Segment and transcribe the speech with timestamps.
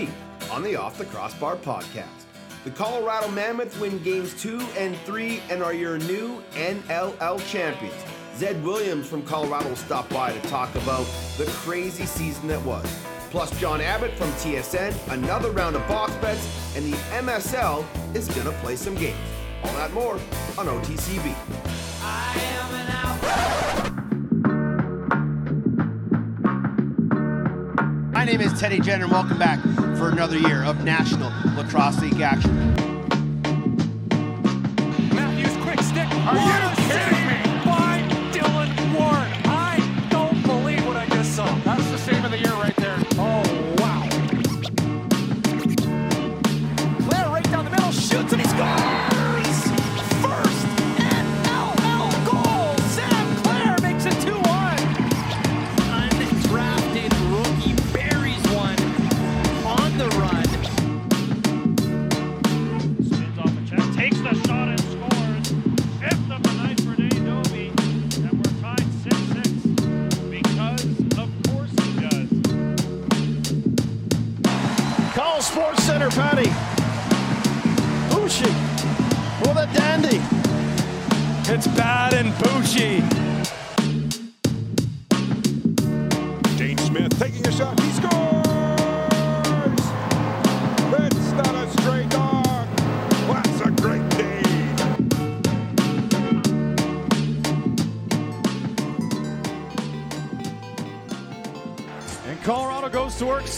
[0.00, 0.08] week
[0.50, 2.06] on the Off the Crossbar podcast.
[2.64, 7.94] The Colorado Mammoth win games two and three and are your new NLL champions.
[8.36, 11.04] Zed Williams from Colorado will stop by to talk about
[11.36, 12.86] the crazy season that was.
[13.30, 18.46] Plus, John Abbott from TSN, another round of box bets, and the MSL is going
[18.46, 19.18] to play some games.
[19.62, 20.14] All that more
[20.58, 21.79] on OTCB.
[28.30, 29.58] Name is Teddy Jenner, and welcome back
[29.98, 32.54] for another year of National Lacrosse League action.
[35.12, 36.08] Matthews, quick stick.
[36.28, 36.69] Are you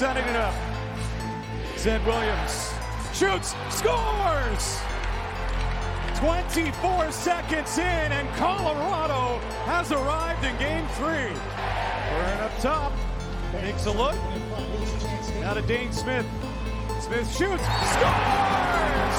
[0.03, 0.53] setting it up.
[1.78, 2.72] Zed Williams
[3.14, 4.81] shoots, scores!
[6.17, 11.31] 24 seconds in, and Colorado has arrived in game three.
[12.11, 12.92] Byrne up top,
[13.53, 14.17] takes a look.
[15.41, 16.27] Now to Dane Smith.
[16.98, 17.62] Smith shoots,
[17.94, 19.19] scores!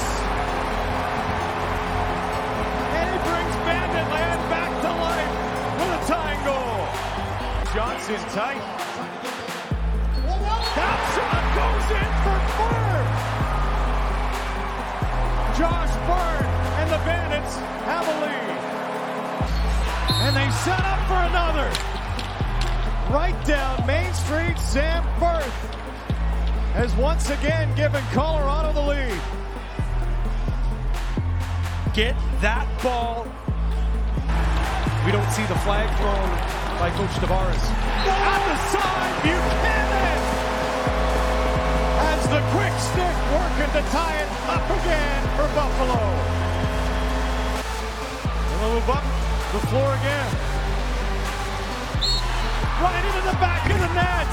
[2.92, 5.32] And he brings Bandit Land back to life
[5.80, 7.72] with a tying goal.
[7.72, 8.83] Johnson tight.
[11.84, 13.10] Goes in for Byrne.
[15.56, 16.50] Josh Byrne
[16.80, 18.58] and the Bandits have a lead.
[20.24, 21.70] And they set up for another.
[23.12, 25.52] Right down Main Street, Sam Firth
[26.74, 29.20] has once again given Colorado the lead.
[31.94, 33.26] Get that ball.
[35.04, 36.30] We don't see the flag thrown
[36.80, 37.64] by Coach Tavares.
[38.06, 39.73] At the side, Buchanan
[42.34, 46.02] the quick stick working to tie it up again for Buffalo.
[48.50, 49.06] And they'll move up
[49.54, 50.30] the floor again.
[52.82, 54.32] Right into the back of the net.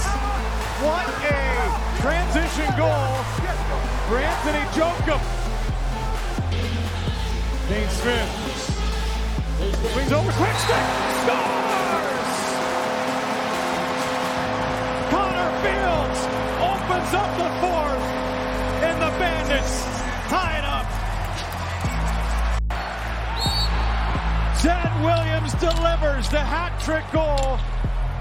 [0.81, 1.45] What a
[2.01, 3.13] transition goal
[4.09, 5.21] for Anthony Joaquim.
[7.69, 8.31] Dane Smith.
[9.93, 10.85] Swings over quick stick.
[11.21, 12.41] Scores!
[15.11, 16.40] Connor Fields
[17.13, 18.03] up the fourth,
[18.85, 19.83] and the Bandits
[20.29, 20.87] tie it up.
[24.57, 27.59] Zed Williams delivers the hat trick goal,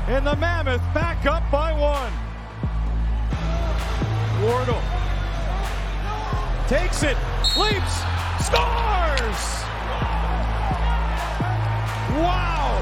[0.09, 2.13] and the Mammoth back up by one.
[4.43, 4.83] Wardle
[6.67, 7.17] takes it,
[7.59, 7.95] leaps,
[8.47, 9.41] scores!
[12.23, 12.81] Wow!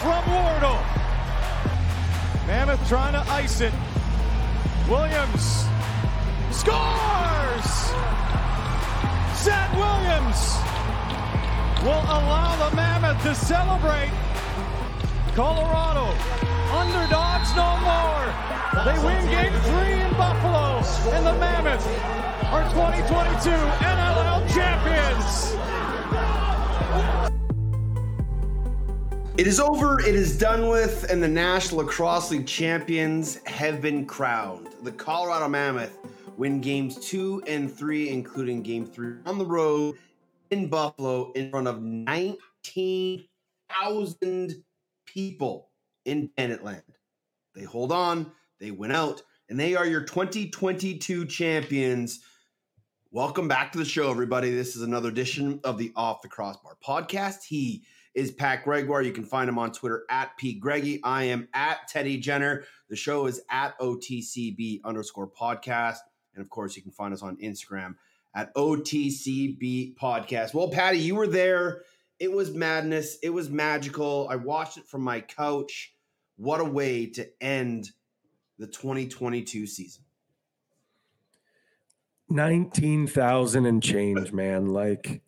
[0.00, 0.80] From Wardle.
[2.46, 3.72] Mammoth trying to ice it.
[4.88, 5.66] Williams
[6.52, 7.68] scores!
[9.34, 10.40] Zed Williams
[11.82, 14.12] will allow the Mammoth to celebrate.
[15.34, 16.06] Colorado,
[16.70, 18.26] underdogs no more.
[18.84, 20.78] They win game three in Buffalo,
[21.14, 21.84] and the Mammoth
[22.52, 25.75] are 2022 NLL champions.
[29.38, 34.06] It is over, it is done with, and the National Lacrosse League champions have been
[34.06, 34.68] crowned.
[34.82, 35.98] The Colorado Mammoth
[36.38, 39.96] win games two and three, including game three on the road
[40.50, 44.64] in Buffalo in front of 19,000
[45.04, 45.68] people
[46.06, 46.82] in Bandit Land.
[47.54, 52.20] They hold on, they win out, and they are your 2022 champions.
[53.10, 54.54] Welcome back to the show, everybody.
[54.54, 57.44] This is another edition of the Off the Crossbar podcast.
[57.44, 57.84] He
[58.16, 59.02] is Pat Gregoire.
[59.02, 61.00] You can find him on Twitter at Pete Greggy.
[61.04, 62.64] I am at Teddy Jenner.
[62.88, 65.98] The show is at OTCB underscore podcast.
[66.34, 67.96] And of course, you can find us on Instagram
[68.34, 70.54] at OTCB podcast.
[70.54, 71.82] Well, Patty, you were there.
[72.18, 73.18] It was madness.
[73.22, 74.26] It was magical.
[74.30, 75.92] I watched it from my couch.
[76.36, 77.90] What a way to end
[78.58, 80.04] the 2022 season.
[82.30, 84.68] 19,000 and change, man.
[84.68, 85.20] Like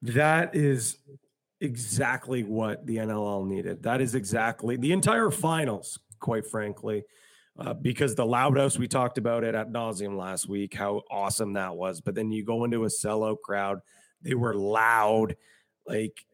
[0.00, 0.96] that is
[1.60, 3.82] exactly what the NLL needed.
[3.82, 7.04] That is exactly the entire finals, quite frankly,
[7.58, 11.52] uh, because the Loud House, we talked about it at nauseum last week, how awesome
[11.54, 12.00] that was.
[12.00, 13.80] But then you go into a sellout crowd,
[14.22, 15.36] they were loud.
[15.86, 16.24] Like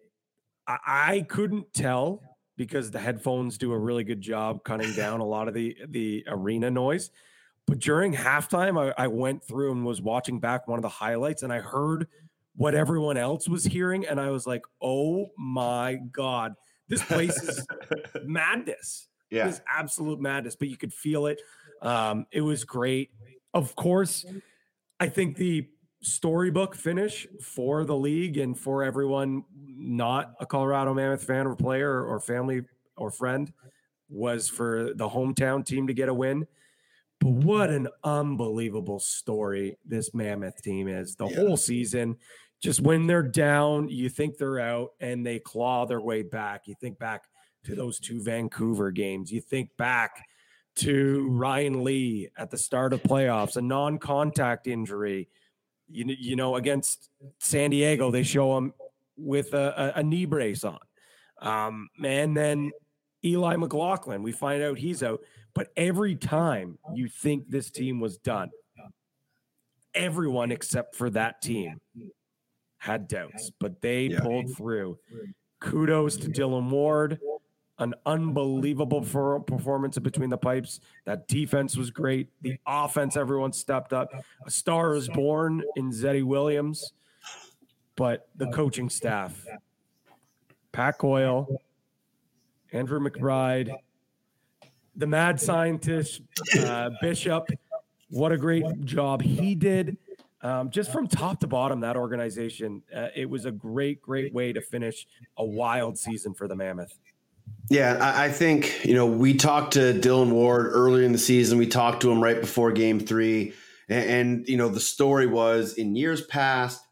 [0.67, 2.23] I, I couldn't tell
[2.56, 6.25] because the headphones do a really good job cutting down a lot of the the
[6.28, 7.11] arena noise.
[7.66, 11.43] But during halftime, I, I went through and was watching back one of the highlights,
[11.43, 12.08] and I heard
[12.56, 16.55] what everyone else was hearing, and I was like, "Oh my god,
[16.88, 17.67] this place is
[18.25, 19.08] madness!
[19.31, 19.47] Yeah.
[19.47, 21.41] It is absolute madness." But you could feel it.
[21.82, 23.11] Um, it was great.
[23.55, 24.25] Of course,
[24.99, 25.69] I think the
[26.02, 32.02] storybook finish for the league and for everyone not a Colorado Mammoth fan or player
[32.05, 32.62] or family
[32.97, 33.52] or friend
[34.08, 36.47] was for the hometown team to get a win.
[37.20, 41.14] But what an unbelievable story this Mammoth team is.
[41.17, 41.37] The Yeah.
[41.37, 42.17] whole season,
[42.61, 46.67] just when they're down, you think they're out and they claw their way back.
[46.67, 47.25] You think back
[47.64, 49.31] to those two Vancouver games.
[49.31, 50.26] You think back
[50.76, 55.28] to Ryan Lee at the start of playoffs, a non contact injury.
[55.88, 58.73] You, you know, against San Diego, they show him
[59.16, 60.78] with a, a, a knee brace on.
[61.43, 62.70] Um, and then
[63.25, 65.20] Eli McLaughlin, we find out he's out.
[65.55, 68.50] But every time you think this team was done,
[69.94, 71.81] everyone except for that team
[72.79, 74.20] had doubts, but they Yeah.
[74.20, 74.99] pulled through.
[75.58, 77.20] Kudos to Dylan Ward.
[77.79, 80.81] An unbelievable performance between the pipes.
[81.06, 82.29] That defense was great.
[82.43, 84.12] The offense, everyone stepped up.
[84.44, 86.93] A star is born in Zeddy Williams,
[87.97, 89.47] but the coaching staff,
[90.73, 91.62] Pat Coyle,
[92.70, 93.75] Andrew McBride,
[94.96, 96.22] the mad scientist,
[96.58, 97.48] uh, Bishop.
[98.10, 99.96] What a great job he did.
[100.42, 104.52] Um, just from top to bottom, that organization, uh, it was a great, great way
[104.52, 105.06] to finish
[105.37, 106.98] a wild season for the Mammoth.
[107.69, 111.58] Yeah, I, I think you know we talked to Dylan Ward earlier in the season.
[111.58, 113.52] We talked to him right before Game Three,
[113.88, 116.82] and, and you know the story was in years past,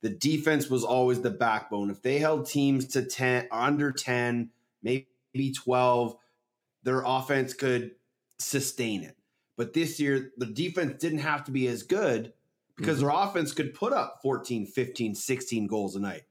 [0.00, 1.90] the defense was always the backbone.
[1.90, 4.50] If they held teams to ten, under ten,
[4.82, 5.06] maybe
[5.54, 6.16] twelve,
[6.82, 7.92] their offense could
[8.38, 9.16] sustain it.
[9.56, 12.32] But this year, the defense didn't have to be as good
[12.76, 13.06] because mm-hmm.
[13.06, 16.22] their offense could put up 14, 15, 16 goals a night.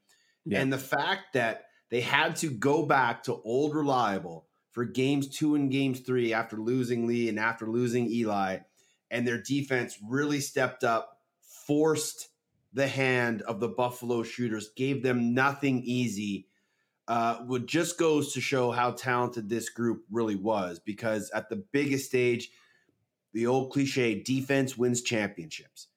[0.45, 0.61] Yeah.
[0.61, 5.55] And the fact that they had to go back to old reliable for games two
[5.55, 8.59] and games three after losing Lee and after losing Eli,
[9.11, 11.19] and their defense really stepped up,
[11.67, 12.29] forced
[12.73, 16.47] the hand of the Buffalo shooters, gave them nothing easy.
[17.07, 21.57] Uh, would just goes to show how talented this group really was because at the
[21.57, 22.51] biggest stage,
[23.33, 25.87] the old cliche defense wins championships.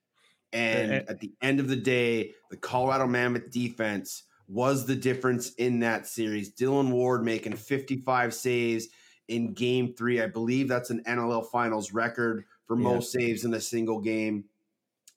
[0.53, 1.03] And Eh, eh.
[1.09, 6.07] at the end of the day, the Colorado Mammoth defense was the difference in that
[6.07, 6.53] series.
[6.55, 8.89] Dylan Ward making 55 saves
[9.29, 10.21] in game three.
[10.21, 12.85] I believe that's an NLL finals record for Yeah.
[12.85, 14.45] most saves in a single game.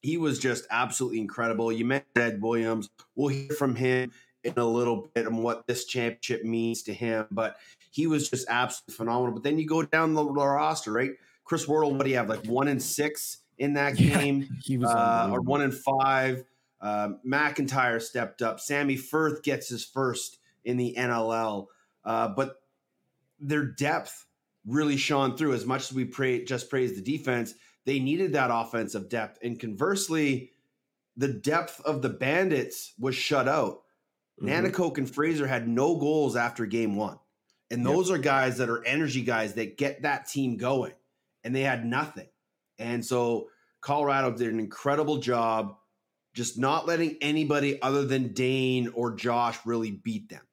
[0.01, 1.71] He was just absolutely incredible.
[1.71, 2.89] You met Ed Williams.
[3.15, 4.11] We'll hear from him
[4.47, 7.57] in a little bit on what this championship means to him, but
[7.91, 9.33] he was just absolutely phenomenal.
[9.33, 11.11] But then you go down the, the roster, right?
[11.43, 12.29] Chris Wardle, what do you have?
[12.29, 14.49] Like one and six in that Yeah, game?
[14.63, 16.43] He was uh, or one and five.
[16.81, 18.59] Um, McIntyre stepped up.
[18.59, 21.67] Sammy Firth gets his first in the NLL,
[22.05, 22.61] uh, but
[23.39, 24.25] their depth
[24.65, 25.53] really shone through.
[25.53, 29.39] As much as we pray, just praise the defense, they needed that offensive depth.
[29.41, 30.51] And conversely,
[31.15, 33.83] the depth of the Bandits was shut out.
[34.41, 34.47] Mhm.
[34.71, 37.19] Nanticoke and Fraser had no goals after game one.
[37.71, 37.93] And Yep.
[37.93, 40.93] those are guys that are energy guys that get that team going.
[41.43, 42.27] And they had nothing.
[42.79, 43.49] And so
[43.81, 45.77] Colorado did an incredible job
[46.33, 50.43] just not letting anybody other than Dane or Josh really beat them.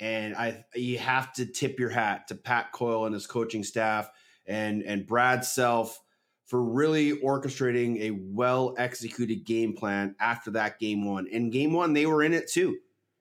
[0.00, 4.08] And I you have to tip your hat to Pat Coyle and his coaching staff
[4.46, 6.00] and and Brad Self
[6.46, 11.26] for really orchestrating a well executed game plan after that game one.
[11.32, 12.78] And game one, they were in it too.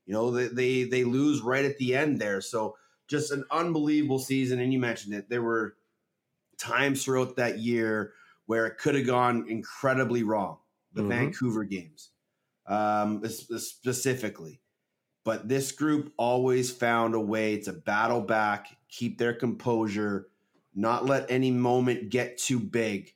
[0.07, 2.41] You know, they, they they lose right at the end there.
[2.41, 4.59] So just an unbelievable season.
[4.61, 5.29] And you mentioned it.
[5.29, 5.77] There were
[6.57, 8.13] times throughout that year
[8.45, 10.59] where it could have gone incredibly wrong.
[10.93, 11.05] The Mhm.
[11.05, 12.11] Vancouver games,
[12.67, 14.61] um, specifically.
[15.23, 20.29] But this group always found a way to battle back, keep their composure,
[20.75, 23.15] not let any moment get too big.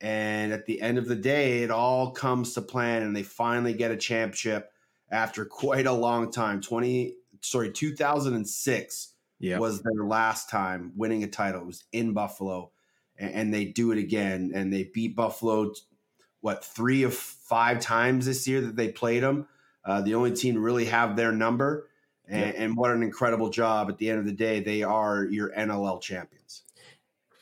[0.00, 3.74] And at the end of the day, it all comes to plan, and they finally
[3.74, 4.72] get a championship
[5.14, 6.60] after quite a long time.
[6.60, 9.58] Twenty, sorry, two thousand and six Yeah.
[9.58, 11.62] was their last time winning a title.
[11.62, 12.72] It was in Buffalo,
[13.16, 15.72] and, and they do it again, and they beat Buffalo.
[16.40, 19.48] what three of five times this year that they played them.
[19.84, 21.88] Uh, the only team to really have their number,
[22.26, 23.88] and, and what an incredible job!
[23.88, 26.62] At the end of the day, they are your NLL champions.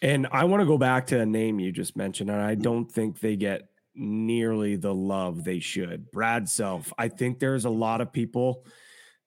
[0.02, 2.91] And I want to go back to a name you just mentioned, and I don't
[2.91, 6.11] think they get nearly the love they should.
[6.11, 6.93] Brad Self.
[6.99, 8.65] I think there's a lot of people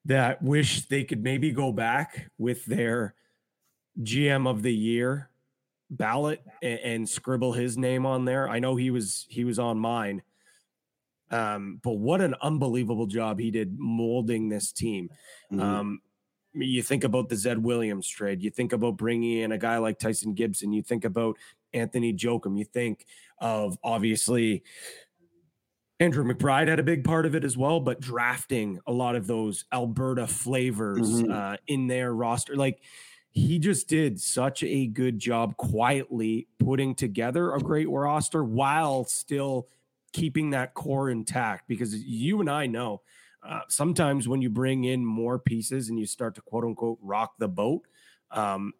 [0.05, 3.15] that wish they could maybe go back with their
[4.01, 5.29] GM of the year
[5.89, 8.49] ballot and, and scribble his name on there.
[8.49, 10.21] I know he was he was on mine.
[11.31, 15.09] Um, but what an unbelievable job he did molding this team.
[15.51, 15.59] Mhm.
[15.59, 16.01] Um,
[16.53, 18.41] you think about the Zed Williams trade.
[18.41, 20.71] You think about bringing in a guy like Tyson Gibson.
[20.71, 21.37] You think about
[21.75, 22.57] Anthony Joaquim.
[22.57, 23.05] You think
[23.39, 24.63] of obviously
[25.99, 29.27] Andrew McBride had a big part of it as well, but drafting a lot of
[29.27, 31.31] those Alberta flavors Mhm.
[31.31, 32.55] uh, in their roster.
[32.55, 32.81] Like
[33.31, 39.67] he just did such a good job quietly putting together a great roster while still
[40.13, 41.67] keeping that core intact.
[41.67, 43.01] Because you and I know
[43.43, 47.35] uh, sometimes when you bring in more pieces and you start to quote unquote rock
[47.37, 47.85] the boat,
[48.31, 48.73] um,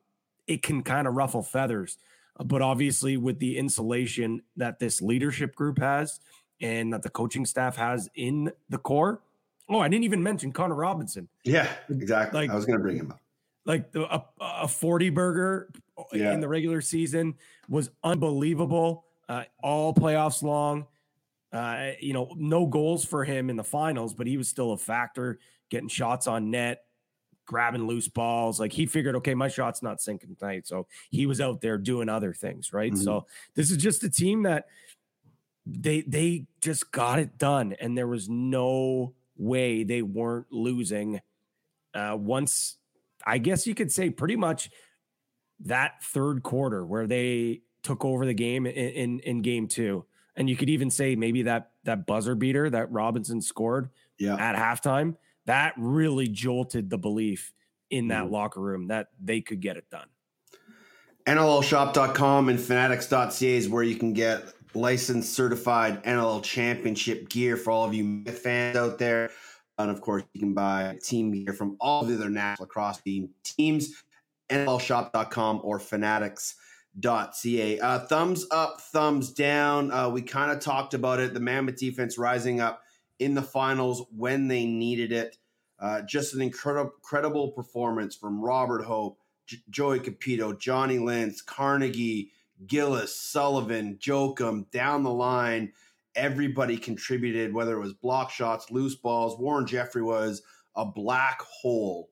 [0.48, 1.98] it can kind of ruffle feathers.
[2.44, 6.20] But obviously, with the insulation that this leadership group has
[6.62, 9.22] and that the coaching staff has in the core.
[9.70, 11.28] Oh, I didn't even mention Connor Robinson.
[11.44, 12.42] Yeah, exactly.
[12.42, 13.20] Like- I was going to bring him up.
[13.66, 15.70] Like the, a, a 40 burger
[16.14, 16.34] Yeah.
[16.34, 17.34] in the regular season
[17.68, 19.06] was unbelievable.
[19.28, 20.86] Uh, all playoffs long.
[21.52, 24.78] Uh, you know, no goals for him in the finals, but he was still a
[24.78, 25.40] factor,
[25.70, 26.85] getting shots on net,
[27.46, 28.60] grabbing loose balls.
[28.60, 30.68] Like he figured, okay, my shot's not sinking tonight.
[30.68, 32.92] So he was out there doing other things, right?
[32.94, 33.04] Mhm.
[33.04, 34.66] So this is just a team that
[35.66, 41.22] they they just got it done, and there was no way they weren't losing.
[41.94, 42.78] Uh, once,
[43.26, 44.70] I guess you could say, pretty much
[45.62, 50.50] that third quarter where they took over the game in, in in game two, and
[50.50, 54.36] you could even say maybe that that buzzer beater that Robinson scored Yeah.
[54.36, 57.54] at halftime that really jolted the belief
[57.90, 58.32] in that Mhm.
[58.32, 60.10] locker room that they could get it done.
[61.28, 67.86] NLLshop.com and fanatics.ca is where you can get licensed certified NLL championship gear for all
[67.86, 69.32] of you fans out there.
[69.78, 73.02] And of course, you can buy team gear from all of the other national lacrosse
[73.02, 74.04] team teams,
[74.50, 77.80] NLLshop.com or fanatics.ca.
[77.80, 79.92] Uh, thumbs up, thumbs down.
[79.92, 81.34] Uh, we kind of talked about it.
[81.34, 82.82] The Mammoth defense rising up
[83.20, 85.38] in the finals when they needed it.
[85.80, 92.32] Uh, just an incredible, incredible performance from Robert Hope, J- Joey Cupido, Johnny Lentz, Carnegie,
[92.66, 95.74] Gillis, Sullivan, Joaquim, down the line.
[96.16, 99.38] Everybody contributed, whether it was block shots, loose balls.
[99.38, 100.42] Warren Jeffrey was
[100.76, 102.10] a black hole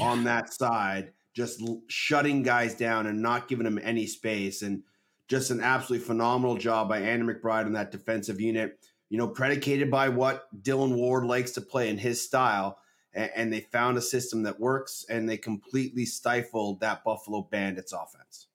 [0.00, 4.62] on that side, just l- shutting guys down and not giving them any space.
[4.62, 4.82] And
[5.28, 9.90] just an absolutely phenomenal job by Andy McBride on that defensive unit, you know, predicated
[9.90, 12.78] by what Dylan Ward likes to play in his style.
[13.14, 18.48] And they found a system that works and they completely stifled that Buffalo Bandits offense.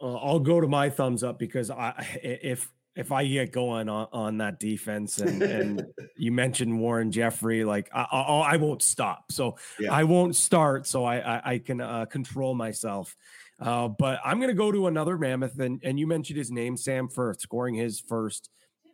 [0.00, 4.08] Uh, I'll go to my thumbs up because I if if I get going on,
[4.12, 5.86] on that defense and, and
[6.16, 9.30] you mentioned Warren Jeffrey, like I, I, I won't stop.
[9.30, 9.92] So Yeah.
[9.92, 10.86] I won't start.
[10.86, 13.14] So I I, I can uh, control myself.
[13.60, 16.78] Uh, but I'm going to go to another mammoth, and and you mentioned his name,
[16.78, 18.48] Sam Firth, scoring his first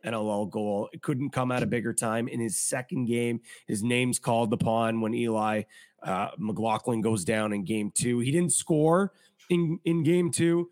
[0.04, 0.88] NLL goal.
[0.92, 3.40] It couldn't come at a bigger time in his second game.
[3.66, 5.62] His name's called upon when Eli
[6.02, 8.20] uh, McLaughlin goes down in game two.
[8.20, 9.12] He didn't score
[9.48, 10.70] in in game two,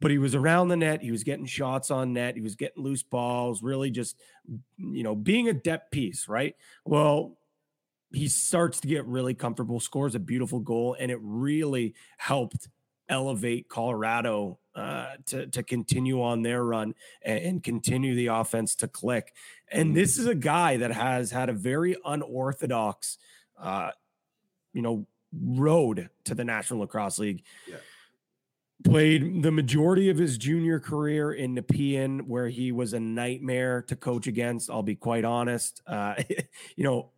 [0.00, 1.02] but he was around the net.
[1.02, 2.34] He was getting shots on net.
[2.34, 3.62] He was getting loose balls.
[3.62, 4.16] Really, just
[4.76, 6.54] you know, being a depth piece, right?
[6.84, 7.38] Well,
[8.12, 9.80] he starts to get really comfortable.
[9.80, 12.68] Scores a beautiful goal, and it really helped
[13.10, 18.88] elevate Colorado uh, to to continue on their run and, and continue the offense to
[18.88, 19.34] click.
[19.70, 23.18] And this is a guy that has had a very unorthodox,
[23.58, 23.90] uh,
[24.72, 27.42] you know, road to the National Lacrosse League.
[27.68, 27.76] Yeah.
[28.82, 33.96] Played the majority of his junior career in Nepean, where he was a nightmare to
[33.96, 34.70] coach against.
[34.70, 35.82] I'll be quite honest.
[35.86, 36.14] Uh,
[36.76, 37.10] you know,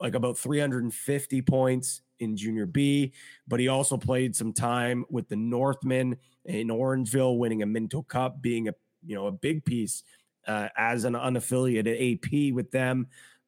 [0.00, 3.12] like about 350 points in junior B,
[3.46, 8.40] but he also played some time with the Northmen in Orangeville, winning a Minto Cup,
[8.42, 8.74] being a
[9.04, 10.02] you know a big piece
[10.46, 13.06] uh, as an unaffiliated AP with them.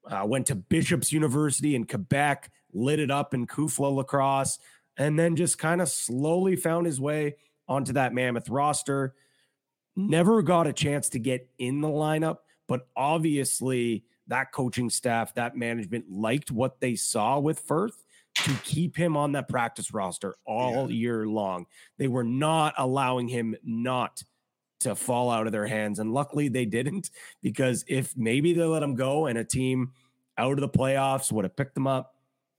[0.08, 4.58] Uh, went to Bishop's University in Quebec, lit it up in CUFLA lacrosse,
[4.96, 7.36] and then just kind of slowly found his way
[7.68, 9.14] onto that mammoth roster.
[9.96, 15.56] Never got a chance to get in the lineup, but obviously that coaching staff, that
[15.56, 18.04] management liked what they saw with Firth
[18.36, 21.66] to keep him on that practice roster all year long.
[21.98, 24.22] They were not allowing him not
[24.80, 25.98] to fall out of their hands.
[25.98, 27.10] And luckily they didn't,
[27.42, 29.92] because if maybe they let him go and a team
[30.38, 32.14] out of the playoffs would have picked them up,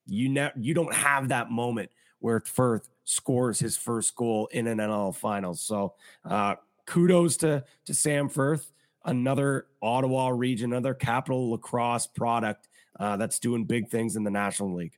[0.05, 4.77] you ne- you don't have that moment where Firth scores his first goal in an
[4.77, 5.61] NL Finals.
[5.61, 5.93] So
[6.25, 8.71] uh, kudos to to Sam Firth,
[9.05, 12.67] another Ottawa region, another capital lacrosse product
[12.99, 14.97] uh, that's doing big things in the National League.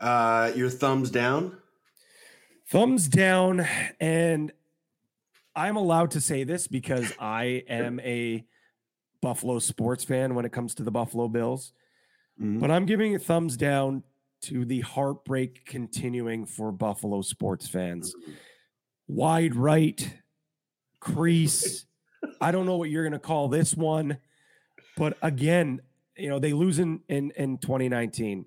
[0.00, 1.56] Uh, your thumbs down.
[2.68, 3.66] Thumbs down,
[3.98, 4.52] and
[5.56, 8.44] I'm allowed to say this because I am a
[9.22, 11.72] Buffalo sports fan when it comes to the Buffalo Bills.
[12.40, 12.60] Mhm.
[12.60, 14.04] But I'm giving a thumbs down
[14.42, 18.14] to the heartbreak continuing for Buffalo sports fans.
[19.08, 20.16] Wide right,
[21.00, 21.86] crease.
[22.40, 24.18] I don't know what you're going to call this one,
[24.96, 25.80] but again,
[26.16, 28.44] you know they lose in in, in 2019.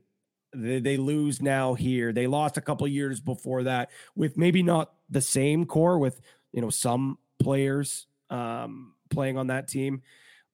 [0.54, 2.12] They, they lose now here.
[2.12, 6.20] They lost a couple years before that with maybe not the same core with
[6.52, 10.02] you know some players um, playing on that team,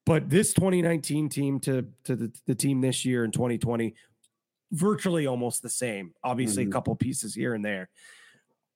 [0.06, 3.94] but this 2019 team to to the, the team this year in 2020
[4.72, 6.12] virtually almost the same.
[6.22, 6.68] Obviously, Mhm.
[6.68, 7.88] a couple pieces here and there,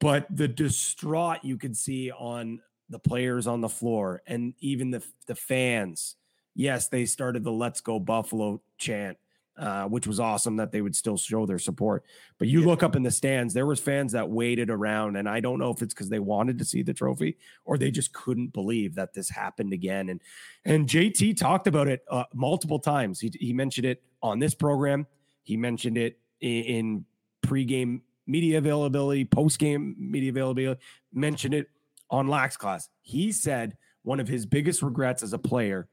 [0.00, 2.60] but the distraught you could see on
[2.92, 6.16] the players on the floor and even the the fans.
[6.54, 9.16] Yes, they started the "Let's Go Buffalo" chant,
[9.56, 12.04] uh, which was awesome that they would still show their support.
[12.38, 12.66] But you Yeah.
[12.66, 15.70] look up in the stands, there was fans that waited around, and I don't know
[15.70, 19.14] if it's because they wanted to see the trophy or they just couldn't believe that
[19.14, 20.10] this happened again.
[20.10, 20.20] And
[20.64, 23.18] and JT talked about it uh, multiple times.
[23.20, 25.06] He he mentioned it on this program.
[25.42, 27.06] He mentioned it in, in
[27.44, 30.80] pregame media availability, postgame media availability.
[31.12, 31.68] Mentioned it
[32.12, 32.88] on Lax Class.
[33.00, 35.88] He said one of his biggest regrets as a player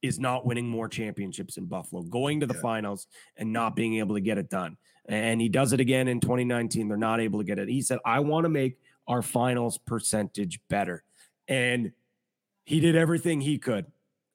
[0.00, 2.60] is not winning more championships in Buffalo, going to the Yeah.
[2.60, 4.78] finals and not being able to get it done.
[5.06, 6.86] And he does it again in 2019.
[6.86, 7.68] They're not able to get it.
[7.68, 11.02] He said, I want to make our finals percentage better.
[11.48, 11.92] And
[12.64, 13.86] he did everything he could.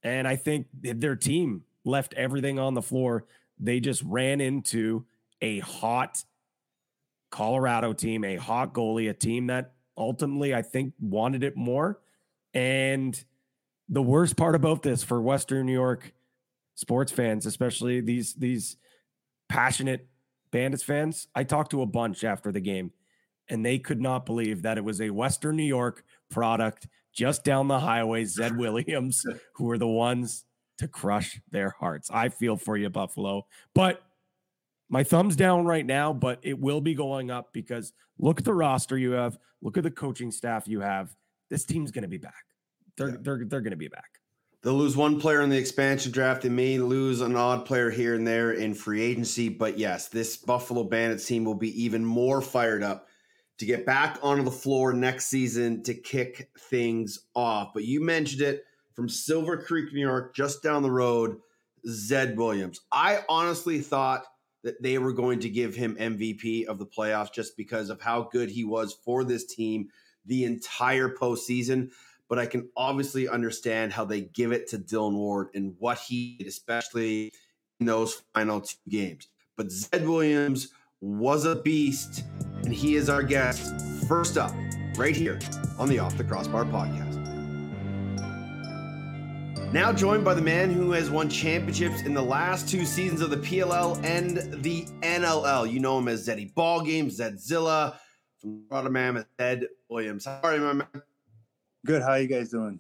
[0.02, 3.26] And I think their team left everything on the floor.
[3.60, 5.06] They just ran into
[5.42, 6.26] a hot
[7.30, 12.00] Colorado team, a hot goalie, a team that ultimately I think wanted it more.
[12.54, 13.22] And
[13.90, 16.14] the worst part about this for Western New York
[16.76, 18.78] sports fans, especially these these
[19.50, 20.08] passionate
[20.52, 22.92] Bandits fans, I talked to a bunch after the game,
[23.50, 27.68] and they could not believe that it was a Western New York product just down
[27.68, 30.46] the highway, Zed Williams, who were the ones
[30.78, 32.10] to crush their hearts.
[32.12, 33.46] I feel for you, Buffalo.
[33.74, 34.04] But
[34.90, 38.54] my thumbs down right now, but it will be going up because look at the
[38.54, 41.16] roster you have, look at the coaching staff you have.
[41.50, 42.46] This team's going to be back.
[42.98, 43.16] They're Yeah.
[43.22, 44.20] they're they're going to be back.
[44.62, 46.44] They'll lose one player in the expansion draft.
[46.44, 49.50] They may lose an odd player here and there in free agency.
[49.50, 53.08] But yes, this Buffalo Bandits team will be even more fired up
[53.58, 57.74] to get back onto the floor next season to kick things off.
[57.74, 61.38] But you mentioned it from Silver Creek, New York, just down the road,
[61.88, 62.80] Zed Williams.
[62.92, 64.24] I honestly thought
[64.64, 68.30] that they were going to give him MVP of the playoffs just because of how
[68.32, 69.90] good he was for this team
[70.26, 71.90] the entire postseason
[72.34, 76.38] but I can obviously understand how they give it to Dylan Ward and what he
[76.40, 77.32] did, especially
[77.80, 79.28] in those final two games.
[79.56, 82.24] But Zed Williams was a beast,
[82.64, 83.72] and he is our guest
[84.08, 84.52] first up
[84.98, 85.38] right here
[85.78, 87.13] on the Off the Crossbar podcast.
[89.74, 93.32] Now joined by the man who has won championships in the last two seasons of
[93.32, 95.68] the PLL and the NLL.
[95.68, 97.96] You know him as Zeddy Ball Games, Zedzilla,
[98.38, 100.26] from Rotterdam, Ed Williams.
[100.26, 100.88] How are you, my man?
[101.88, 102.04] Good.
[102.04, 102.80] How are you guys doing?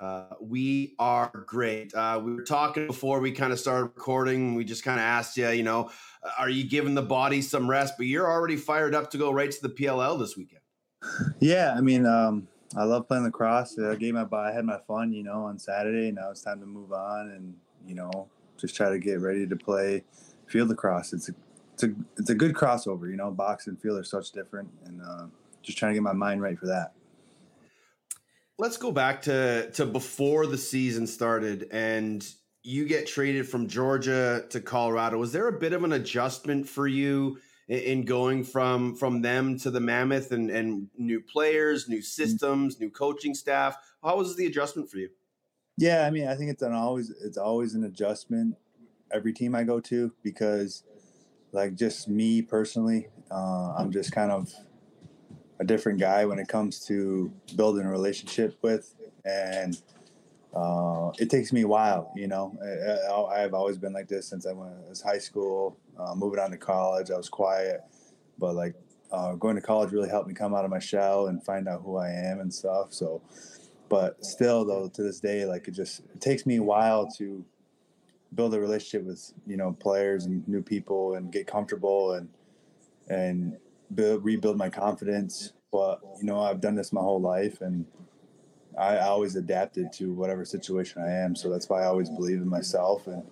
[0.00, 1.94] Uh, we are great.
[1.94, 4.54] Uh, we were talking before we kind of started recording.
[4.54, 5.90] We just kind of asked you, you know,
[6.38, 7.98] are you giving the body some rest?
[7.98, 10.62] But you're already fired up to go right to the PLL this weekend.
[11.40, 13.78] Yeah, I mean, um, I love playing lacrosse.
[13.78, 16.10] I gave my I had my fun, you know, on Saturday.
[16.10, 17.54] Now it's time to move on and
[17.86, 20.04] you know just try to get ready to play
[20.46, 21.12] field lacrosse.
[21.12, 21.32] It's a
[21.74, 23.30] it's a it's a good crossover, you know.
[23.30, 25.26] Box and field are such different, and uh,
[25.62, 26.92] just trying to get my mind right for that.
[28.58, 32.26] Let's go back to to before the season started and
[32.64, 35.18] you get traded from Georgia to Colorado.
[35.18, 37.38] Was there a bit of an adjustment for you
[37.72, 42.78] in, in going from from them to the Mammoth and and new players, new systems,
[42.78, 43.76] new coaching staff?
[44.04, 45.08] How was the adjustment for you?
[45.78, 48.56] Yeah, I mean, I think it's an always it's always an adjustment
[49.10, 50.84] every team I go to because,
[51.52, 54.52] like, just me personally, uh, I'm just kind of
[55.60, 59.80] a different guy when it comes to building a relationship with, and
[60.54, 62.12] uh, it takes me a while.
[62.16, 66.14] You know, I, I've always been like this since I went was high school, uh,
[66.14, 67.10] moving on to college.
[67.10, 67.82] I was quiet,
[68.38, 68.74] but like
[69.10, 71.82] uh, going to college really helped me come out of my shell and find out
[71.84, 72.92] who I am and stuff.
[72.92, 73.22] So
[73.92, 77.44] but still though to this day like it just it takes me a while to
[78.34, 82.26] build a relationship with you know players and new people and get comfortable and
[83.10, 83.58] and
[83.94, 87.84] build rebuild my confidence but you know i've done this my whole life and
[88.78, 92.48] i always adapted to whatever situation i am so that's why i always believe in
[92.48, 93.22] myself and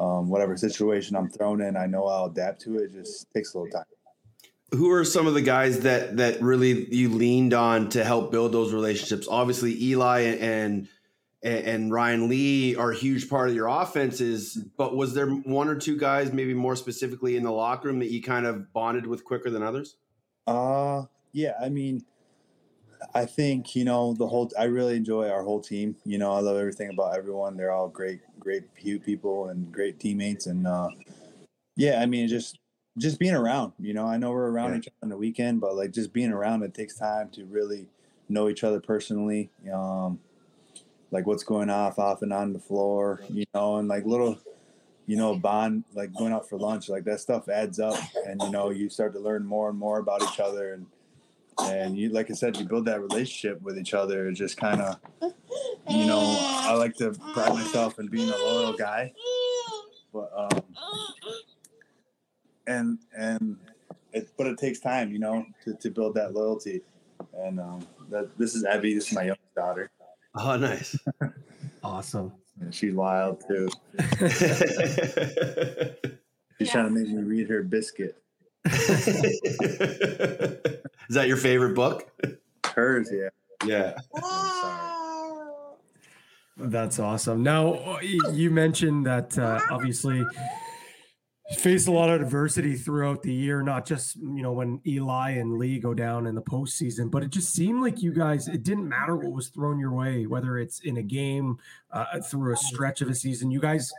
[0.00, 2.84] um, whatever situation i'm thrown in i know i'll adapt to it.
[2.84, 3.84] it just takes a little time
[4.72, 8.52] Who are some of the guys that that really you leaned on to help build
[8.52, 9.28] those relationships?
[9.30, 10.88] Obviously, Eli and
[11.42, 14.56] and, and Ryan Lee are a huge part of your offenses.
[14.78, 18.10] But was there one or two guys, maybe more specifically in the locker room, that
[18.10, 19.96] you kind of bonded with quicker than others?
[20.46, 22.04] Uh yeah, I mean
[23.14, 25.96] I think, you know, the whole I really enjoy our whole team.
[26.04, 27.56] You know, I love everything about everyone.
[27.56, 30.90] They're all great great people and great teammates and uh
[31.76, 32.58] yeah, I mean just
[32.98, 34.78] just being around, you know, I know we're around Yeah.
[34.78, 37.88] each other on the weekend, but like just being around it takes time to really
[38.28, 39.50] know each other personally.
[39.72, 40.20] Um
[41.10, 44.38] like what's going off off and on the floor, you know, and like little
[45.06, 48.50] you know, bond like going out for lunch, like that stuff adds up and you
[48.50, 50.86] know, you start to learn more and more about each other and
[51.60, 54.30] and you like I said, you build that relationship with each other.
[54.32, 55.00] Just kinda
[55.88, 59.12] you know, I like to pride myself in being a loyal guy.
[60.12, 60.62] But um
[62.66, 63.56] and and
[64.12, 66.82] it but it takes time, you know, to, to build that loyalty.
[67.34, 69.90] And um that this is Abby, this is my youngest daughter.
[70.34, 70.96] Oh, nice.
[71.84, 72.32] Awesome.
[72.60, 73.68] And she's wild too.
[76.58, 78.21] She's trying to make me read her biscuit.
[78.64, 78.80] Is
[81.10, 82.10] that your favorite book?
[82.66, 83.28] Hers, yeah.
[83.64, 83.94] Yeah.
[86.56, 87.42] That's awesome.
[87.42, 90.24] Now, you mentioned that uh, obviously
[91.58, 95.58] faced a lot of adversity throughout the year, not just you know when Eli and
[95.58, 98.48] Lee go down in the postseason, but it just seemed like you guys.
[98.48, 101.58] It didn't matter what was thrown your way, whether it's in a game,
[101.90, 103.50] uh, through a stretch of a season.
[103.50, 103.92] You guys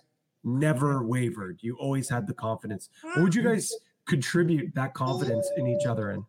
[0.44, 1.60] never wavered.
[1.62, 2.90] You always had the confidence.
[3.02, 3.74] What would you guys
[4.06, 6.26] contribute that confidence in each other in?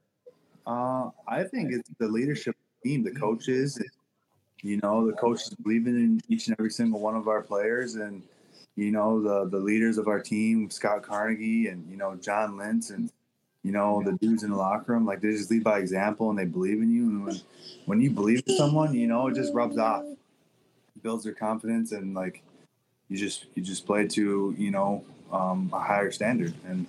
[0.66, 3.82] Uh, I think it's the leadership team, the coaches.
[4.62, 8.22] You know, the coaches believing in each and every single one of our players, and
[8.76, 12.88] you know the the leaders of our team, Scott Carnegie, and you know John Lentz,
[12.90, 13.10] and
[13.62, 15.04] you know the dudes in the locker room.
[15.04, 17.04] Like they just lead by example, and they believe in you.
[17.10, 17.40] And when
[17.84, 20.04] when you believe in someone, you know it just rubs off,
[21.02, 22.42] builds their confidence, and like
[23.10, 26.86] you just you just play to you know um, a higher standard and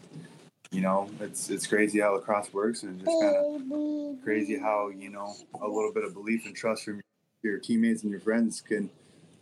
[0.76, 5.10] you know it's it's crazy how lacrosse works and just kind of crazy how you
[5.10, 7.02] know a little bit of belief and trust from
[7.44, 8.90] your teammates and your friends can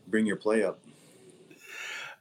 [0.08, 0.80] bring your play up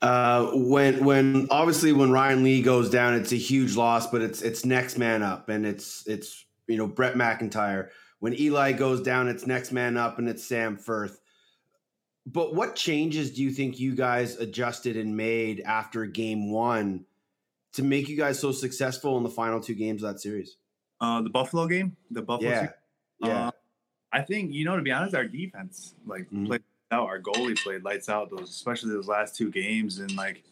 [0.01, 4.43] Uh, when when obviously when Ryan Lee goes down, it's a huge loss, but it's
[4.43, 7.91] it's next man up, and it's it's you know Brett McIntyre.
[8.19, 11.21] When Eli goes down, it's next man up, and it's Sam Firth.
[12.27, 17.05] But what changes do you think you guys adjusted and made after game one
[17.73, 20.57] to make you guys so successful in the final two games of that series?
[21.01, 21.97] uh the buffalo game?
[22.11, 22.73] The buffalo Yeah, series,
[23.19, 23.51] yeah, uh,
[24.13, 26.47] i think you know to be honest our defense like Mhm.
[26.47, 29.99] played out our goalie played lights out those especially those last two games.
[29.99, 30.45] And like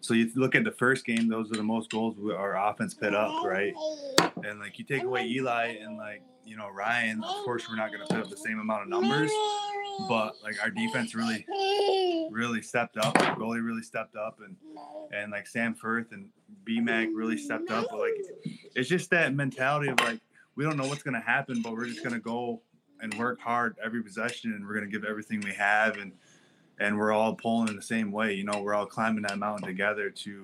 [0.00, 2.94] so you look at the first game those are the most goals we- our offense
[2.94, 3.74] put up right?
[4.44, 7.92] And like you take away eli and like you know ryan of course we're not
[7.92, 9.30] going to put up the same amount of numbers
[10.08, 11.44] but like our defense really
[12.30, 14.56] really stepped up our goalie really stepped up and
[15.12, 16.28] and like sam firth and
[16.64, 18.14] B bmac really stepped up but like
[18.74, 20.20] it's just that mentality of like
[20.54, 22.62] we don't know what's going to happen but we're just going to go
[23.00, 26.12] and work hard every possession and we're going to give everything we have and
[26.80, 29.66] and we're all pulling in the same way you know we're all climbing that mountain
[29.66, 30.42] together to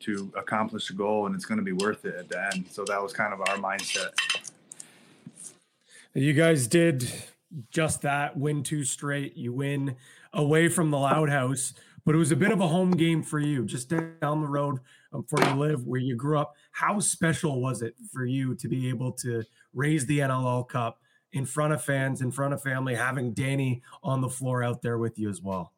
[0.00, 2.84] to accomplish the goal and it's going to be worth it at the end so
[2.84, 4.10] that was kind of our mindset
[6.16, 7.10] You guys did
[7.72, 9.36] just that, win two straight.
[9.36, 9.96] You win
[10.32, 11.74] away from the Loud House,
[12.04, 14.78] but it was a bit of a home game for you, just down the road
[15.12, 16.54] um, where you live, where you grew up.
[16.70, 21.00] How special was it for you to be able to raise the NLL Cup
[21.34, 24.98] in front of fans, in front of family, having Danny on the floor out there
[24.98, 25.72] with you as well?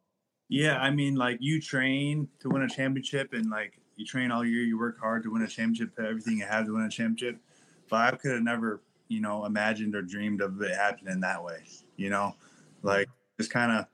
[0.48, 4.44] Yeah, I mean, like you train to win a championship, and like you train all
[4.44, 7.40] year, you work hard to win a championship, everything you have to win a championship.
[7.88, 11.64] But I could have never, you know, imagined or dreamed of it happening that way.
[11.96, 12.36] You know,
[12.82, 13.86] like it's kind of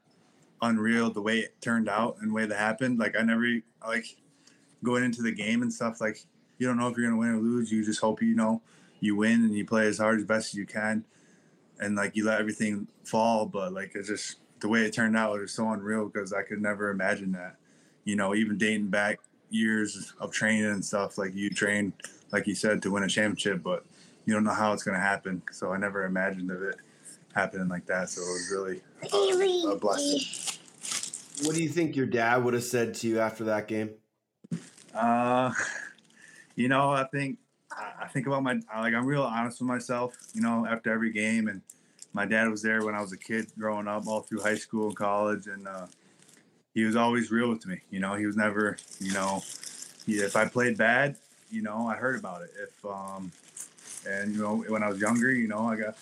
[0.61, 2.99] unreal the way it turned out and the way that happened.
[2.99, 3.47] Like I never,
[3.87, 4.17] like
[4.83, 6.01] going into the game and stuff.
[6.01, 6.19] Like
[6.59, 7.71] you don't know if you're gonna win or lose.
[7.71, 8.63] You just hope you know
[8.99, 11.05] you win and you play as hard as best as you can,
[11.83, 13.47] and like you let everything fall.
[13.47, 16.63] But like it's just the way it turned out was so unreal because I could
[16.63, 17.57] never imagine that.
[18.05, 21.93] You know, even dating back years of training and stuff, like you train,
[22.33, 23.85] like you said, to win a championship, but
[24.25, 25.43] you don't know how it's going to happen.
[25.53, 26.77] So I never imagined of it
[27.35, 28.09] happening like that.
[28.09, 28.83] So it was really
[29.71, 30.21] a blessing.
[31.45, 33.91] What do you think your dad would have said to you after that game?
[34.95, 35.53] Uh,
[36.55, 37.39] you know, I think
[38.01, 40.17] I think about my like I'm real honest with myself.
[40.35, 41.63] You know, after every game, and
[42.13, 44.89] my dad was there when I was a kid growing up, all through high school
[44.89, 45.87] and college, and uh,
[46.75, 47.81] he was always real with me.
[47.91, 49.43] You know, he was never, you know,
[50.07, 51.17] he, if I played bad,
[51.51, 52.51] you know, I heard about it.
[52.61, 53.33] If um,
[54.09, 55.97] and you know, when I was younger, you know, I got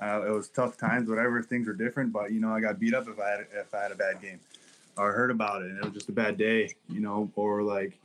[0.00, 2.94] uh, it was tough times, whatever things were different, but you know, I got beat
[2.94, 4.40] up if I had if I had a bad game
[4.96, 7.98] or heard about it and it was just a bad day, you know, or like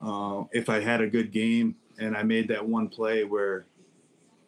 [0.00, 3.66] uh, if I had a good game and I made that one play where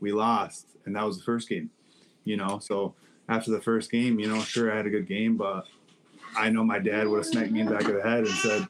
[0.01, 1.71] we lost, and that was the first game,
[2.25, 2.59] you know.
[2.59, 2.95] So
[3.29, 5.67] after the first game, you know, sure I had a good game, but
[6.37, 8.29] I know my dad would have smacked me in the back of the head and
[8.29, 8.67] said,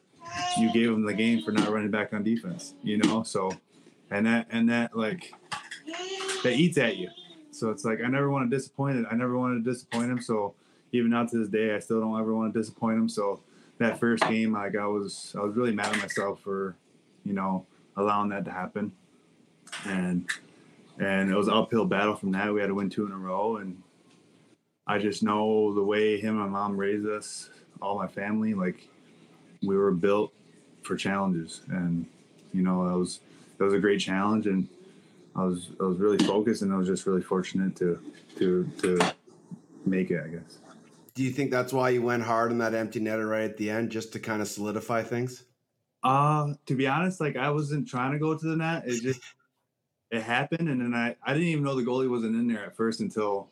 [0.58, 3.22] "You gave him the game for not running back on defense," you know.
[3.22, 3.50] So,
[4.10, 5.32] and that and that like
[6.42, 7.10] that eats at you.
[7.50, 9.06] So it's like I never want to disappoint it.
[9.10, 10.20] I never wanted to disappoint him.
[10.20, 10.54] So
[10.92, 13.08] even out to this day, I still don't ever want to disappoint him.
[13.08, 13.40] So
[13.78, 16.76] that first game, like I was, I was really mad at myself for,
[17.24, 18.92] you know, allowing that to happen,
[19.84, 20.28] and
[20.98, 22.52] and it was uphill battle from that.
[22.52, 23.82] We had to win two in a row, and
[24.86, 27.50] I just know the way him and my mom raised us,
[27.82, 28.88] all my family, like
[29.62, 30.32] we were built
[30.82, 32.06] for challenges, and
[32.52, 33.20] you know that was
[33.58, 34.68] that was a great challenge, and
[35.34, 38.00] I was I was really focused, and I was just really fortunate to
[38.38, 38.98] to to
[39.84, 40.58] make it, I guess.
[41.14, 43.70] Do you think that's why you went hard on that empty netter right at the
[43.70, 45.44] end, just to kind of solidify things?
[46.06, 48.84] Uh, to be honest, like I wasn't trying to go to the net.
[48.86, 49.20] It just
[50.12, 52.76] it happened, and then I I didn't even know the goalie wasn't in there at
[52.76, 53.50] first until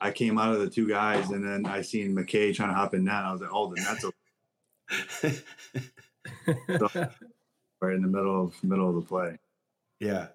[0.00, 2.94] I came out of the two guys, and then I seen McKay trying to hop
[2.94, 3.16] in net.
[3.16, 5.42] I was like, oh, the net's open.
[6.78, 6.88] So,
[7.82, 9.38] right in the middle of middle of the play.
[10.00, 10.28] yeah.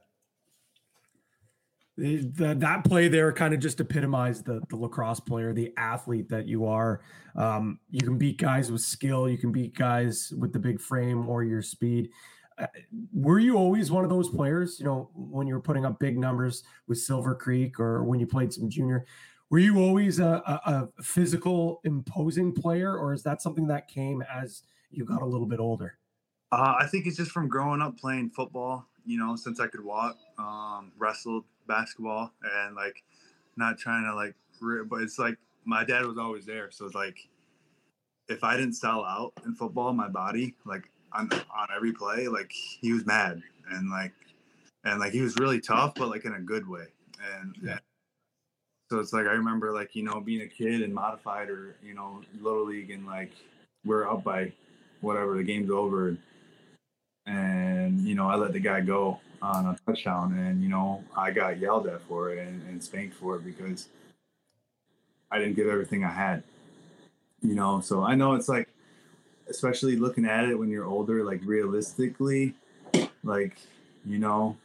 [1.97, 6.47] The, that play there kind of just epitomized the, the lacrosse player, the athlete that
[6.47, 7.01] you are.
[7.35, 11.27] Um, you can beat guys with skill, you can beat guys with the big frame
[11.27, 12.11] or your speed.
[12.59, 12.67] Uh,
[13.13, 16.17] were you always one of those players, you know, when you were putting up big
[16.17, 19.05] numbers with Silver Creek or when you played some junior?
[19.49, 24.21] Were you always a, a, a physical, imposing player, or is that something that came
[24.23, 25.97] as you got a little bit older?
[26.51, 29.83] Uh, I think it's just from growing up playing football, you know, since I could
[29.83, 33.03] walk, um, wrestled basketball, and like
[33.55, 34.35] not trying to like,
[34.89, 36.71] but it's like my dad was always there.
[36.71, 37.17] So it's like
[38.29, 42.51] if I didn't sell out in football, my body, like on, on every play, like
[42.51, 44.13] he was mad and like,
[44.83, 46.85] and like he was really tough, but like in a good way.
[47.35, 47.79] And, and
[48.89, 51.93] so it's like I remember like, you know, being a kid and modified or, you
[51.93, 53.31] know, little league and like
[53.85, 54.51] we're up by
[55.01, 56.17] whatever the game's over and
[57.27, 61.59] you know I let the guy go on a touchdown, and you know I got
[61.59, 63.89] yelled at for it and, and spanked for it because
[65.29, 66.43] I didn't give everything I had.
[67.41, 68.67] You know, so I know it's like,
[69.47, 72.55] especially looking at it when you're older, like realistically,
[73.23, 73.57] like
[74.05, 74.57] you know,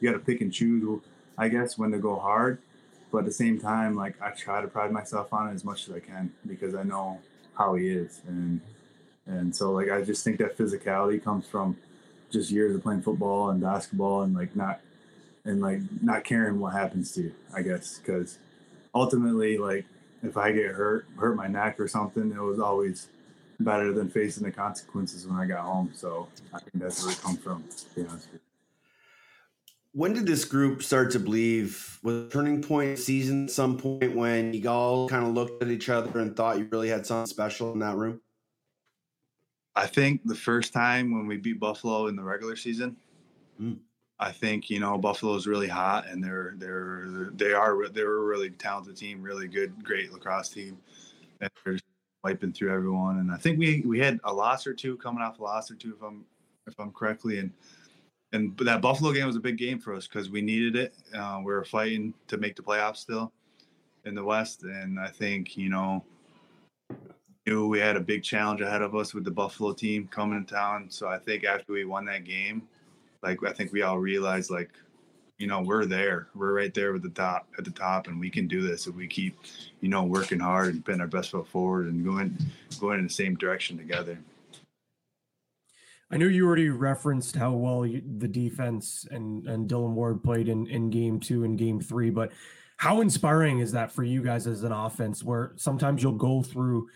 [0.00, 1.00] you got to pick and choose,
[1.36, 2.58] I guess, when to go hard.
[3.12, 5.88] But at the same time, like I try to pride myself on it as much
[5.88, 7.20] as I can because I know
[7.54, 8.60] how he is, and
[9.26, 11.76] and so like I just think that physicality comes from
[12.30, 14.80] just years of playing football and basketball and like not
[15.44, 18.38] and like not caring what happens to you i guess because
[18.94, 19.84] ultimately like
[20.22, 23.08] if i get hurt hurt my neck or something it was always
[23.60, 27.20] better than facing the consequences when i got home so i think that's where it
[27.20, 28.28] comes from to be honest.
[29.92, 34.52] When did this group start to believe was turning point in season some point when
[34.52, 37.72] you all kind of looked at each other and thought you really had something special
[37.72, 38.20] in that room?
[39.78, 42.96] I think the first time when we beat Buffalo in the regular season,
[43.60, 43.78] Mm.
[44.20, 48.50] I think you know Buffalo's really hot and they're they're they are they're a really
[48.50, 50.78] talented team, really good, great lacrosse team,
[51.40, 51.84] and they're just
[52.24, 53.18] wiping through everyone.
[53.18, 55.76] And I think we we had a loss or two coming off a loss or
[55.76, 56.24] two if I'm
[56.66, 57.52] if I'm correctly and.
[58.34, 60.94] And that Buffalo game was a big game for us because we needed it.
[61.14, 63.32] Uh, we were fighting to make the playoffs still
[64.04, 66.04] in the West, and I think you know
[67.48, 70.54] knew we had a big challenge ahead of us with the Buffalo team coming to
[70.54, 70.86] town.
[70.90, 72.62] So I think after we won that game,
[73.22, 74.70] like I think we all realized like,
[75.38, 76.28] you know, we're there.
[76.34, 78.94] We're right there with the top at the top and we can do this if
[78.94, 79.38] we keep,
[79.80, 82.36] you know, working hard and putting our best foot forward and going
[82.80, 84.18] going in the same direction together.
[86.10, 90.48] I know you already referenced how well you, the defense and and Dylan Ward played
[90.48, 92.32] in in game two and game three, but
[92.78, 95.22] how inspiring is that for you guys as an offense?
[95.22, 96.88] Where sometimes you'll go through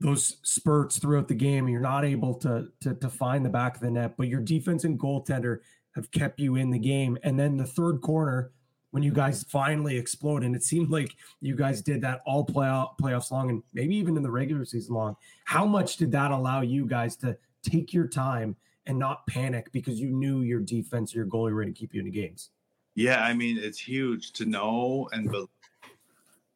[0.00, 3.80] those spurts throughout the game, you're not able to to to find the back of
[3.82, 5.60] the net, but your defense and goaltender
[5.94, 8.52] have kept you in the game, and then the third corner,
[8.90, 10.42] when you guys finally explode.
[10.42, 14.16] And it seemed like you guys did that all playoff playoffs long and maybe even
[14.16, 15.16] in the regular season long.
[15.44, 20.00] How much did that allow you guys to take your time and not panic because
[20.00, 22.50] you knew your defense, your goalie were going to keep you in the games?
[22.94, 25.48] Yeah, I mean it's huge to know and believe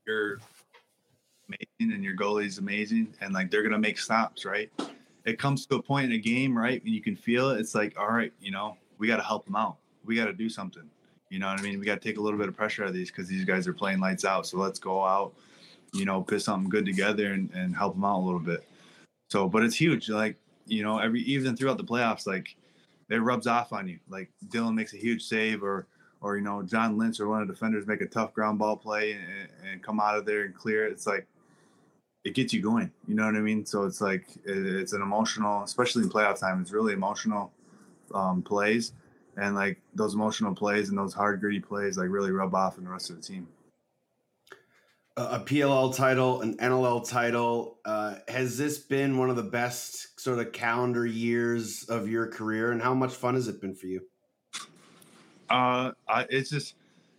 [0.07, 0.41] you're
[1.49, 4.71] amazing and your goalie's amazing and like they're gonna make stops, right?
[5.25, 7.61] It comes to a point in a game, right, and you can feel it.
[7.61, 9.77] It's like, all right, you know, we got to help them out.
[10.05, 10.89] We got to do something.
[11.31, 11.81] You know what I mean?
[11.81, 13.67] We got to take a little bit of pressure out of these because these guys
[13.67, 14.47] are playing lights out.
[14.47, 15.33] So let's go out,
[15.93, 18.69] you know, put something good together and, and help them out a little bit.
[19.31, 20.11] So, but it's huge.
[20.11, 22.55] Like, you know, every even throughout the playoffs, like
[23.09, 23.99] it rubs off on you.
[24.09, 25.87] Like Dylan makes a huge save or
[26.21, 28.77] or you know John Lynch or one of the defenders make a tough ground ball
[28.77, 30.93] play and, and come out of there and clear it.
[30.93, 31.27] It's like
[32.25, 32.91] it gets you going.
[33.07, 33.65] You know what I mean?
[33.65, 36.61] So it's like it, it's an emotional, especially in playoff time.
[36.61, 37.53] It's really emotional
[38.15, 38.93] um, plays,
[39.37, 42.85] and like those emotional plays and those hard gritty plays like really rub off on
[42.85, 43.47] the rest of the team.
[45.17, 47.79] A PLL title, an NLL title.
[47.85, 52.73] Uh, has this been one of the best sort of calendar years of your career,
[52.73, 54.01] and how much fun has it been for you?
[55.51, 56.75] Uh, I, it's just,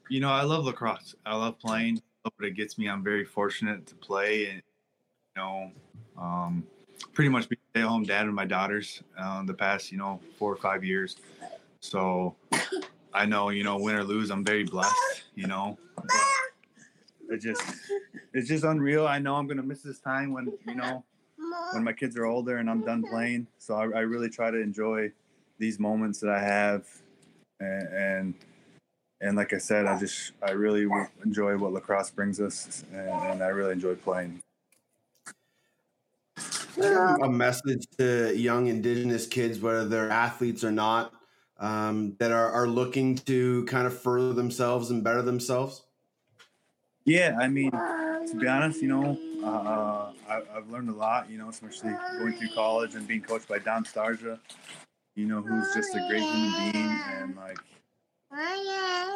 [0.09, 1.15] you know, I love lacrosse.
[1.25, 2.01] I love playing.
[2.23, 2.89] But it gets me.
[2.89, 4.61] I'm very fortunate to play, and
[5.35, 5.71] know,
[6.17, 6.65] um,
[7.13, 10.51] pretty much be stay home dad with my daughters uh, the past, you know, four
[10.51, 11.17] or five years.
[11.81, 12.35] So
[13.13, 15.23] I know, you know, win or lose, I'm very blessed.
[15.35, 16.05] You know, but
[17.29, 17.61] it just,
[18.33, 19.05] it's just unreal.
[19.05, 21.03] I know I'm gonna miss this time when you know,
[21.71, 23.47] when my kids are older and I'm done playing.
[23.57, 25.11] So I, I really try to enjoy
[25.57, 26.85] these moments that I have
[27.59, 28.33] and, and
[29.21, 30.87] and like I said, I just I really
[31.23, 34.41] enjoy what lacrosse brings us, and, and I really enjoy playing.
[36.77, 41.13] A message to young Indigenous kids, whether they're athletes or not,
[41.57, 45.83] um, that are, are looking to kind of further themselves and better themselves.
[47.05, 51.29] Yeah, I mean, to be honest, you know, uh, I, I've learned a lot.
[51.29, 54.39] You know, especially going through college and being coached by Dom Starsia.
[55.15, 57.57] You know, who's just a great human being and like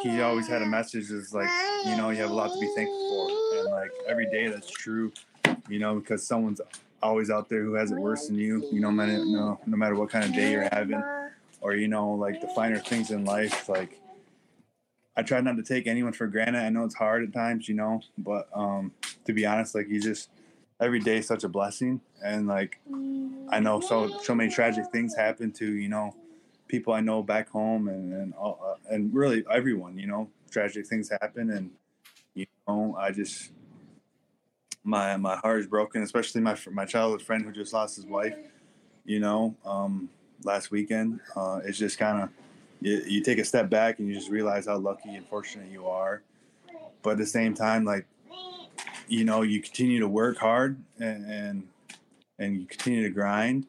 [0.01, 1.49] he always had a message is like
[1.85, 4.69] you know you have a lot to be thankful for and like every day that's
[4.69, 5.11] true
[5.67, 6.61] you know because someone's
[7.01, 10.09] always out there who has it worse than you you know no no matter what
[10.09, 11.01] kind of day you're having
[11.61, 13.99] or you know like the finer things in life like
[15.15, 16.59] i try not to take anyone for granted.
[16.59, 18.91] I know it's hard at times you know but um
[19.25, 20.29] to be honest like you just
[20.81, 22.79] every day is such a blessing and like
[23.49, 26.15] i know so so many tragic things happen to you know
[26.69, 30.87] people I know back home and and all, uh, and really everyone, you know, tragic
[30.87, 31.71] things happen, and
[32.33, 33.51] you know, I just
[34.83, 38.35] my my heart is broken, especially my my childhood friend who just lost his wife,
[39.05, 40.09] you know, um,
[40.43, 41.19] last weekend.
[41.35, 42.29] Uh, it's just kind of
[42.81, 45.87] you, you take a step back and you just realize how lucky and fortunate you
[45.87, 46.21] are,
[47.03, 48.05] but at the same time, like
[49.07, 51.67] you know, you continue to work hard and and,
[52.37, 53.65] and you continue to grind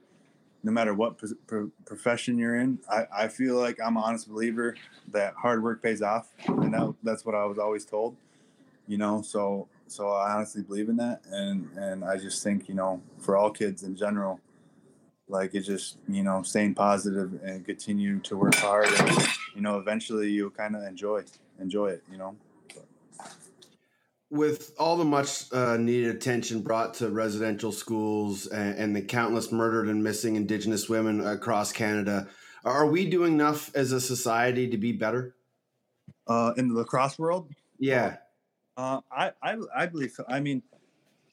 [0.63, 2.79] no matter what pro- pro- profession you're in.
[2.91, 4.77] I, I feel like I'm an honest believer
[5.09, 8.17] that hard work pays off, and that, that's what I was always told.
[8.87, 12.75] You know, so so I honestly believe in that, and and I just think you
[12.75, 14.41] know for all kids in general,
[15.29, 19.79] like it's just you know staying positive and continue to work hard, and you know
[19.79, 21.23] eventually you'll kind of enjoy
[21.59, 22.05] enjoy it.
[22.11, 22.37] You know.
[24.31, 29.51] with all the much uh, needed attention brought to residential schools and, and, the countless
[29.51, 32.29] murdered and missing Indigenous women across Canada,
[32.65, 35.35] are we doing enough as a society to be better?
[36.29, 37.51] Uh, in the lacrosse world?
[37.81, 38.19] Yeah.
[38.81, 40.25] Uh, I, I, I believe so.
[40.27, 40.63] I mean,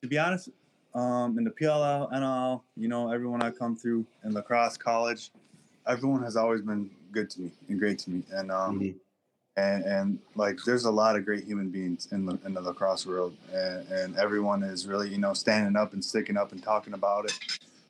[0.01, 0.49] to be honest,
[0.93, 5.31] um, in the PLL, NL, you know, everyone I come through in lacrosse college,
[5.87, 8.23] everyone has always been good to me and great to me.
[8.31, 8.97] And, um, mm-hmm
[9.57, 13.07] and and like there's a lot of great human beings in the in the lacrosse
[13.07, 16.93] world, and, and everyone is really you know standing up and sticking up and talking
[16.93, 17.33] about it.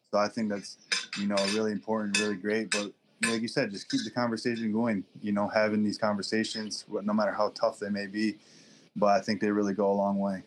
[0.09, 0.77] So I think that's
[1.19, 2.71] you know really important, really great.
[2.71, 2.93] But
[3.29, 5.03] like you said, just keep the conversation going.
[5.21, 8.37] You know, having these conversations, no matter how tough they may be,
[8.97, 10.43] but I think they really go a long way.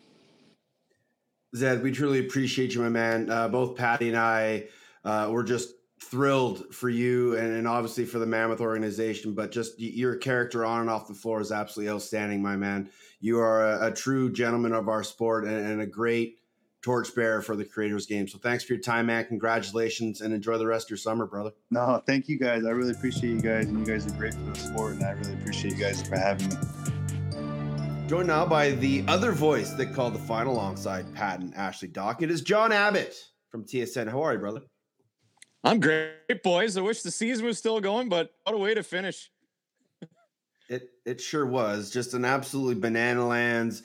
[1.55, 3.29] Zed, we truly appreciate you, my man.
[3.29, 4.65] Uh, both Patty and I
[5.03, 9.79] uh, were just thrilled for you and, and, obviously for the Mammoth organization, but just
[9.79, 12.89] your character on and off the floor is absolutely outstanding, my man.
[13.19, 16.39] You are a, a true gentleman of our sport and, and, a great
[16.81, 18.27] torchbearer for the Creators Game.
[18.27, 19.25] So thanks for your time, man.
[19.25, 21.51] Congratulations and enjoy the rest of your summer, brother.
[21.69, 22.65] No, thank you guys.
[22.65, 25.11] I really appreciate you guys, and you guys are great for the sport, and I
[25.11, 26.90] really appreciate you guys for having me.
[28.11, 32.21] Joined now by the other voice that called the final alongside Pat and Ashley Dock.
[32.21, 33.15] It is John Abbott
[33.47, 34.11] from TSN.
[34.11, 34.63] How are you, brother?
[35.63, 36.75] I'm great, boys.
[36.75, 39.31] I wish the season was still going, but what a way to finish.
[40.67, 43.81] It it sure was just an absolutely banana lands.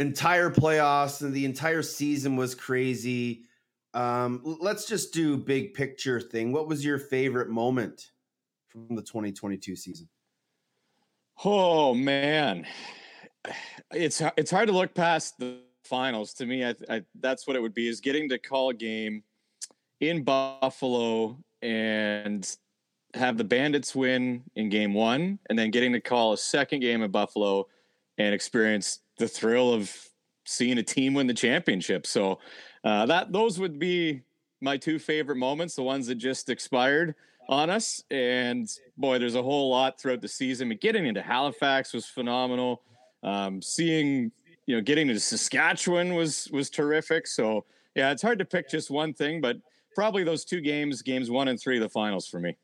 [0.00, 3.44] Entire playoffs and the entire season was crazy.
[3.94, 6.50] Um, let's just do big picture thing.
[6.50, 8.10] What was your favorite moment
[8.66, 10.08] from the 2022 season?
[11.44, 12.66] Oh man,
[13.92, 16.34] it's it's hard to look past the finals.
[16.34, 19.22] To me, I, I, that's what it would be: is getting to call a game
[20.00, 22.56] in Buffalo and
[23.14, 27.02] have the Bandits win in Game One, and then getting to call a second game
[27.02, 27.66] in Buffalo
[28.18, 29.94] and experience the thrill of
[30.44, 32.06] seeing a team win the championship.
[32.06, 32.38] So
[32.84, 34.22] uh, that those would be
[34.60, 37.14] my two favorite moments, the ones that just expired
[37.48, 38.02] on us.
[38.10, 40.68] And boy, there's a whole lot throughout the season.
[40.68, 42.82] But getting into Halifax was phenomenal.
[43.22, 44.30] Um, seeing,
[44.66, 47.26] you know, getting to Saskatchewan was was terrific.
[47.26, 47.64] So
[47.94, 49.56] yeah, it's hard to pick just one thing, but
[49.94, 52.56] probably those two games, games one and three, the finals for me.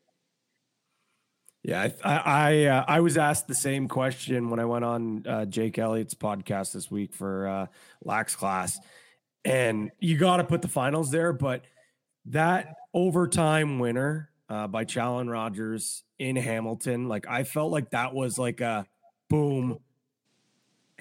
[1.63, 5.45] Yeah, I I uh, I was asked the same question when I went on uh,
[5.45, 7.67] Jake Elliott's podcast this week for uh,
[8.03, 8.79] Lax Class,
[9.45, 11.31] and you got to put the finals there.
[11.31, 11.63] But
[12.25, 18.37] that overtime winner uh, by Challen Rogers in Hamilton, like I felt like that was
[18.37, 18.85] like a
[19.29, 19.79] boom.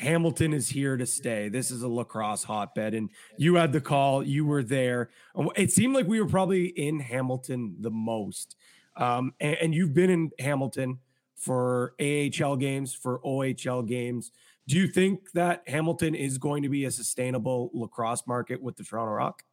[0.03, 1.48] Hamilton is here to stay.
[1.48, 4.24] This is a lacrosse hotbed, and you had the call.
[4.24, 5.11] You were there.
[5.55, 8.57] It seemed like we were probably in Hamilton the most.
[8.96, 10.98] Um, and, and you've been in Hamilton
[11.36, 14.32] for AHL games, for OHL games.
[14.66, 18.82] Do you think that Hamilton is going to be a sustainable lacrosse market with the
[18.82, 19.44] Toronto Rock?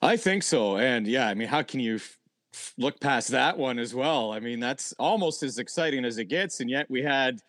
[0.00, 0.78] I think so.
[0.78, 4.32] And yeah, I mean, how can you f- look past that one as well?
[4.32, 6.60] I mean, that's almost as exciting as it gets.
[6.60, 7.40] And yet we had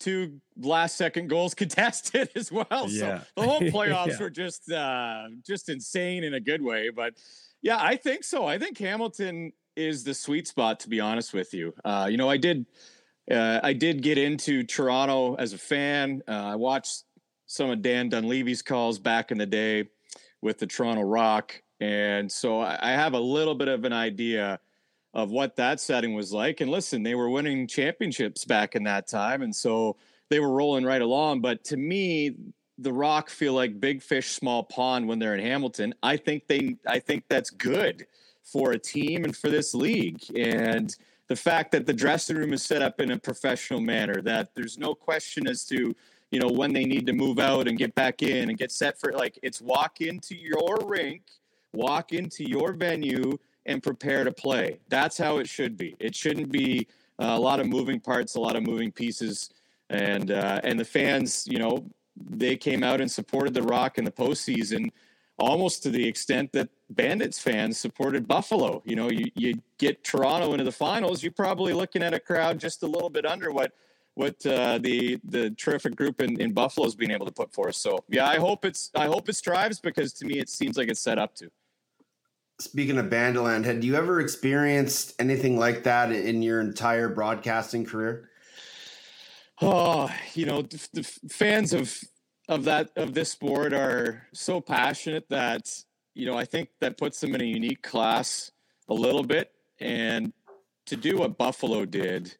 [0.00, 2.86] two last second goals contested as well.
[2.88, 3.20] Yeah.
[3.20, 4.18] So the whole playoffs Yeah.
[4.20, 6.88] were just uh, just insane in a good way.
[6.90, 7.14] But
[7.62, 8.46] yeah, I think so.
[8.46, 11.72] I think Hamilton is the sweet spot, to be honest with you.
[11.84, 12.66] Uh, you know, I did
[13.30, 16.22] uh, I did get into Toronto as a fan.
[16.26, 17.04] Uh, I watched
[17.46, 19.88] some of Dan Dunleavy's calls back in the day
[20.42, 24.58] with the Toronto Rock, and so I, I have a little bit of an idea
[25.12, 26.60] of what that setting was like.
[26.60, 29.96] And listen, they were winning championships back in that time, and so
[30.28, 31.40] they were rolling right along.
[31.40, 32.36] But to me,
[32.78, 35.94] the Rock feel like big fish, small pond when they're in Hamilton.
[36.02, 38.06] I think they, I think that's good
[38.42, 40.22] for a team and for this league.
[40.36, 40.94] And
[41.28, 44.78] the fact that the dressing room is set up in a professional manner, that there's
[44.78, 45.94] no question as to
[46.30, 48.98] you know when they need to move out and get back in and get set
[49.00, 51.22] for like it's walk into your rink,
[51.72, 53.36] walk into your venue
[53.70, 54.80] and prepare to play.
[54.88, 55.96] That's how it should be.
[56.00, 56.88] It shouldn't be
[57.20, 59.50] uh, a lot of moving parts, a lot of moving pieces,
[59.88, 64.04] and uh, and the fans, you know, they came out and supported the Rock in
[64.04, 64.90] the postseason,
[65.38, 68.82] almost to the extent that Bandits fans supported Buffalo.
[68.84, 72.58] You know, you you get Toronto into the finals, you're probably looking at a crowd
[72.58, 73.72] just a little bit under what
[74.14, 77.76] what uh, the the terrific group in, in Buffalo is being able to put forth.
[77.76, 80.88] So yeah, I hope it's I hope it strives because to me it seems like
[80.88, 81.50] it's set up to.
[82.60, 88.28] Speaking of Banditland, had you ever experienced anything like that in your entire broadcasting career?
[89.62, 91.98] Oh, you know, the, the fans of
[92.50, 95.70] of that of this sport are so passionate that
[96.14, 98.50] you know I think that puts them in a unique class
[98.90, 99.52] a little bit.
[99.78, 100.34] And
[100.84, 102.36] to do what Buffalo did,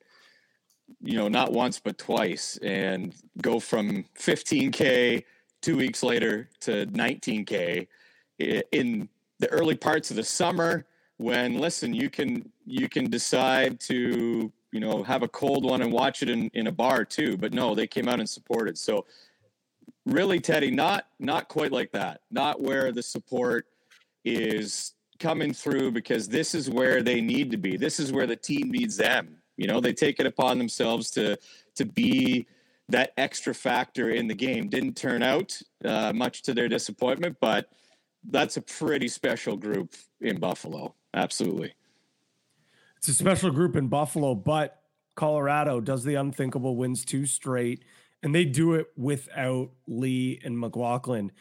[1.00, 5.24] you know, not once but twice, and go from 15k
[5.62, 7.86] two weeks later to 19k
[8.38, 9.08] in
[9.40, 10.84] the early parts of the summer
[11.16, 15.92] when listen you can you can decide to you know have a cold one and
[15.92, 18.78] watch it in, in a bar too but no they came out and supported.
[18.78, 19.06] So
[20.06, 22.20] really teddy not not quite like that.
[22.30, 23.66] Not where the support
[24.24, 27.76] is coming through because this is where they need to be.
[27.76, 29.36] This is where the team needs them.
[29.56, 31.38] You know they take it upon themselves to
[31.76, 32.46] to be
[32.88, 34.68] that extra factor in the game.
[34.68, 37.70] Didn't turn out uh, much to their disappointment but
[38.28, 41.72] that's a pretty special group in buffalo absolutely
[42.98, 44.82] It's a special group in Buffalo, but
[45.14, 47.82] Colorado does the unthinkable, wins two straight,
[48.22, 51.32] and they do it without Lee and McLaughlin.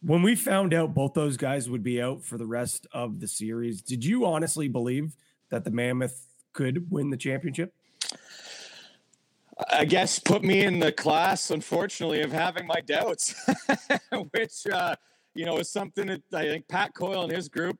[0.00, 3.28] When we found out both those guys would be out for the rest of the
[3.28, 5.16] series, did you honestly believe
[5.50, 7.74] that the Mammoth could win the championship?
[9.70, 13.34] I guess put me in the class, unfortunately, of having my doubts,
[14.32, 14.96] which uh,
[15.34, 17.78] you know is something that I think Pat Coyle and his group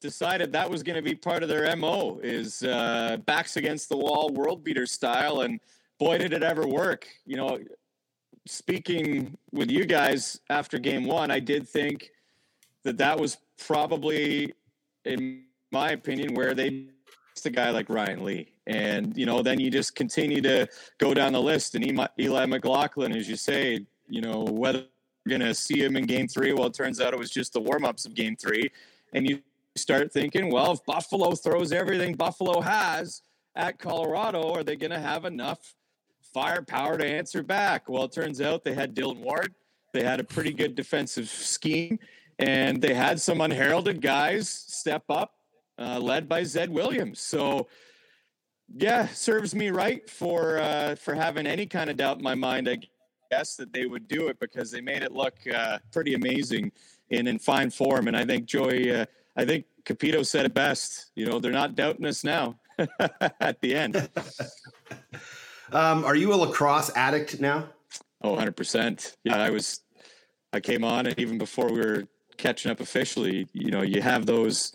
[0.00, 3.96] decided that was going to be part of their mo is uh, backs against the
[3.96, 5.60] wall, world beater style, and
[5.98, 7.06] boy did it ever work.
[7.24, 7.58] You know,
[8.46, 12.10] speaking with you guys after game one, I did think
[12.84, 14.52] that that was probably,
[15.04, 16.86] in my opinion, where they
[17.44, 18.52] a guy like Ryan Lee.
[18.66, 20.66] And, you know, then you just continue to
[20.98, 21.74] go down the list.
[21.74, 24.84] And Eli McLaughlin, as you say, you know, whether
[25.26, 27.60] going to see him in game three, well, it turns out it was just the
[27.60, 28.70] warm ups of game three.
[29.12, 29.40] And you
[29.76, 33.22] start thinking, well, if Buffalo throws everything Buffalo has
[33.54, 35.74] at Colorado, are they going to have enough
[36.34, 37.88] firepower to answer back?
[37.88, 39.54] Well, it turns out they had Dylan Ward.
[39.92, 41.98] They had a pretty good defensive scheme,
[42.38, 45.32] and they had some unheralded guys step up,
[45.78, 47.20] uh, led by Zed Williams.
[47.20, 47.68] So,
[48.76, 52.68] yeah, serves me right for uh, for having any kind of doubt in my mind.
[52.68, 52.78] I
[53.30, 56.72] guess that they would do it because they made it look uh, pretty amazing
[57.10, 58.08] and in fine form.
[58.08, 59.06] And I think Joy, uh,
[59.36, 61.10] I think Cupido said it best.
[61.14, 62.58] You know, they're not doubting us now
[63.40, 63.96] at the end.
[65.72, 67.68] um, are you a lacrosse addict now?
[68.22, 69.16] Oh, 100%.
[69.24, 69.80] Yeah, I was,
[70.52, 72.04] I came on, and even before we were
[72.36, 74.74] catching up officially, you know, you have those,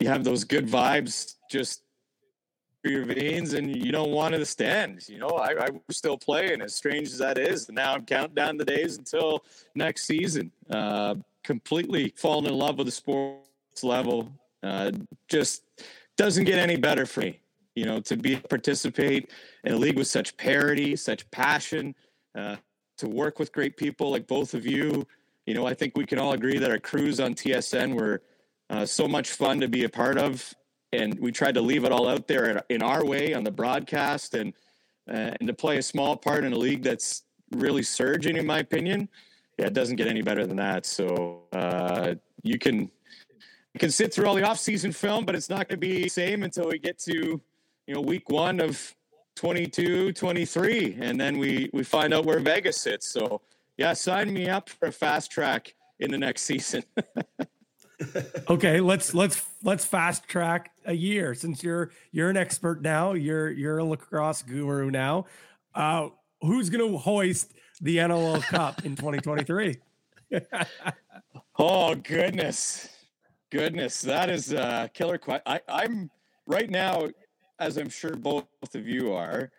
[0.00, 1.82] you have those good vibes just
[2.90, 5.08] your veins, and you don't want to stand.
[5.08, 7.70] You know, I, I still playing, as strange as that is.
[7.70, 10.50] Now I'm counting down the days until next season.
[10.70, 14.32] Uh, completely fallen in love with the sports level.
[14.62, 14.92] Uh,
[15.28, 15.62] just
[16.16, 17.40] doesn't get any better for me.
[17.74, 19.30] You know, to be participate
[19.64, 21.94] in a league with such parity, such passion,
[22.34, 22.56] uh,
[22.98, 25.06] to work with great people like both of you.
[25.46, 28.22] You know, I think we can all agree that our crews on TSN were
[28.68, 30.54] uh, so much fun to be a part of,
[30.92, 34.34] and we tried to leave it all out there in our way on the broadcast,
[34.34, 34.52] and
[35.10, 38.58] uh, and to play a small part in a league that's really surging, in my
[38.58, 39.08] opinion.
[39.58, 40.86] Yeah, it doesn't get any better than that.
[40.86, 42.90] So uh, you can
[43.74, 46.08] you can sit through all the off-season film, but it's not going to be the
[46.08, 47.40] same until we get to
[47.86, 48.94] you know week one of
[49.36, 53.08] 22, 23, and then we we find out where Vegas sits.
[53.08, 53.40] So
[53.76, 56.82] yeah, sign me up for a fast track in the next season.
[58.50, 63.12] okay, let's let's let's fast track a year since you're you're an expert now.
[63.12, 65.26] You're you're a lacrosse guru now.
[65.74, 66.08] Uh,
[66.40, 69.78] who's going to hoist the NLL Cup in 2023?
[71.58, 72.88] oh goodness,
[73.50, 75.42] goodness, that is a killer question.
[75.46, 76.10] I, I'm
[76.46, 77.08] right now
[77.58, 79.50] as I'm sure both of you are,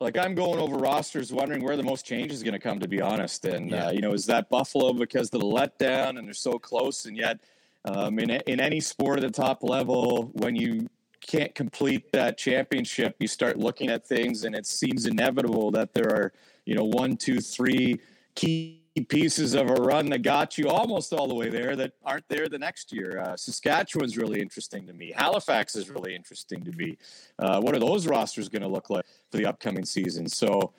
[0.00, 2.80] like I'm going over rosters, wondering where the most change is going to come.
[2.80, 3.88] To be honest, and yeah.
[3.88, 7.16] uh, you know, is that Buffalo because of the letdown and they're so close, and
[7.16, 7.38] yet
[7.84, 10.88] um, in in any sport at the top level, when you
[11.20, 16.10] can't complete that championship, you start looking at things, and it seems inevitable that there
[16.10, 16.32] are
[16.64, 18.00] you know one, two, three
[18.34, 22.28] key pieces of a run that got you almost all the way there that aren't
[22.28, 23.20] there the next year.
[23.20, 25.12] Uh, Saskatchewan's really interesting to me.
[25.16, 26.98] Halifax is really interesting to me.
[27.38, 30.28] Uh, what are those rosters going to look like for the upcoming season?
[30.28, 30.72] So,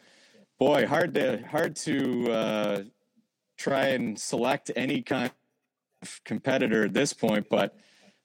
[0.60, 2.84] boy, hard to hard to uh,
[3.58, 5.32] try and select any kind
[6.26, 7.78] competitor at this point, but.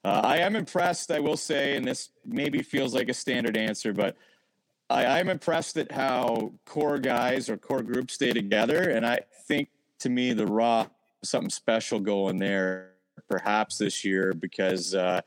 [0.05, 3.91] Uh, I am impressed, I will say, and this maybe feels like a standard answer,
[3.91, 4.15] but
[4.89, 8.91] I, am impressed at how core guys or core groups stay together.
[8.91, 9.69] And I think
[9.99, 10.87] to me the raw
[11.23, 12.91] something special going there
[13.27, 15.21] perhaps this year because uh,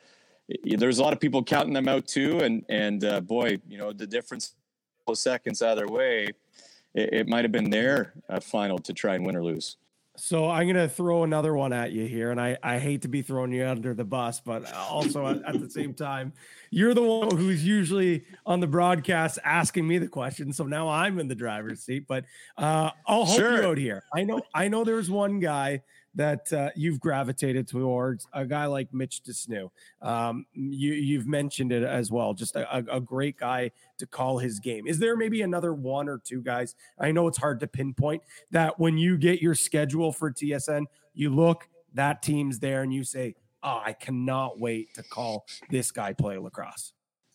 [0.64, 3.92] there's a lot of people counting them out too and and uh, boy you know
[3.92, 4.54] the difference
[5.12, 6.28] seconds either way
[6.94, 9.76] it, it might have been their uh, final to try and win or lose
[10.20, 13.22] so I'm gonna throw another one at you here, and I, I hate to be
[13.22, 16.34] throwing you under the bus, but also at, at, the same time,
[16.70, 20.52] you're the one who's usually on the broadcast asking me the question.
[20.52, 22.04] So now I'm in the driver's seat.
[22.06, 22.26] But
[22.58, 23.62] uh, I'll help sure.
[23.62, 24.04] you out here.
[24.14, 25.82] I know I know there's one guy
[26.14, 29.70] that uh, you've gravitated towards a guy like Mitch de Snoo.
[30.02, 32.34] Um, you, you've mentioned it as well.
[32.34, 34.86] Just a, a, great guy to call his game.
[34.86, 36.74] Is there maybe another one or two guys?
[36.98, 41.30] I know it's hard to pinpoint that when you get your schedule for TSN, you
[41.30, 46.12] look that team's there and you say, "Oh, I cannot wait to call this guy
[46.12, 46.92] play lacrosse."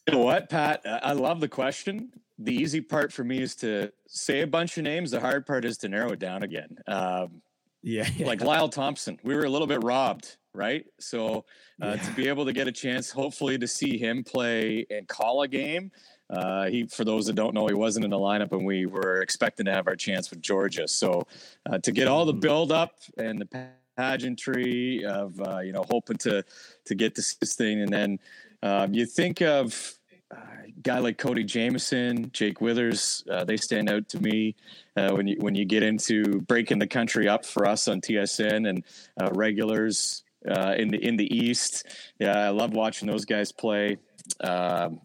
[0.08, 0.82] You know what, Pat?
[0.86, 2.12] I love the question.
[2.38, 5.12] The easy part for me is to say a bunch of names.
[5.12, 6.78] The hard part is to narrow it down again.
[6.88, 7.42] Um,
[7.86, 9.20] yeah, yeah, like Lyle Thompson.
[9.24, 10.86] We were a little bit robbed, right?
[11.00, 11.46] So
[11.82, 11.96] uh, yeah.
[11.96, 15.48] to be able to get a chance, hopefully, to see him play and call a
[15.48, 15.92] game.
[16.28, 19.22] Uh, he, for those that don't know, he wasn't in the lineup, and we were
[19.22, 20.88] expecting to have our chance with Georgia.
[20.88, 21.28] So
[21.70, 22.40] uh, to get all the mm-hmm.
[22.40, 26.44] build up and the pageantry of uh, you know hoping to
[26.86, 28.20] to get this, this thing, and then
[28.64, 29.94] um, you think of
[30.36, 34.56] uh, guy like Cody Jamieson, Jake Withers, uh, they stand out to me
[34.96, 38.70] uh, when you when you get into breaking the country up for us on TSN
[38.70, 38.84] and
[39.20, 41.88] uh, regulars uh, in the in the East.
[42.20, 43.98] Yeah, I love watching those guys play.
[44.40, 45.02] Um,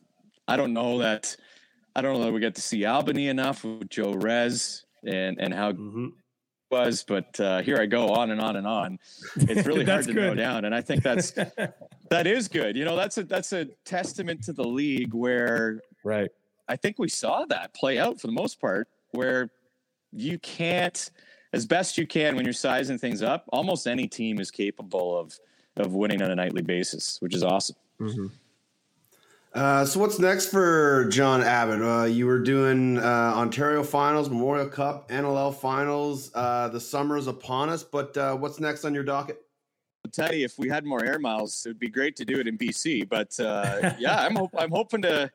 [0.47, 1.35] I don't know that
[1.97, 5.53] I don't know that we get to see Albany enough with Joe Rez and and
[5.53, 6.09] how mm-hmm
[6.70, 8.98] was, but uh, here I go on and on and on.
[9.36, 10.36] It's really hard to good.
[10.36, 11.30] down, and I think that's
[12.10, 12.76] that is good.
[12.76, 16.30] You know, that's a that's a testament to the league where Right.
[16.68, 19.50] I think we saw that play out for the most part, where
[20.12, 21.10] you can't,
[21.52, 25.38] as best you can when you're sizing things up, almost any team is capable of
[25.76, 27.76] of winning on a nightly basis, which is awesome.
[28.00, 28.26] Mm-hmm.
[29.53, 31.82] Uh, so what's next for John Abbott?
[31.82, 36.30] Uh, you were doing uh, Ontario Finals, Memorial Cup, NLL Finals.
[36.34, 39.40] Uh, the summer is upon us, but uh, what's next on your docket?
[40.05, 42.38] I'll tell you, if we had more air miles, it would be great to do
[42.38, 43.09] it in BC.
[43.09, 45.30] But uh, yeah, I'm hope, I'm hoping to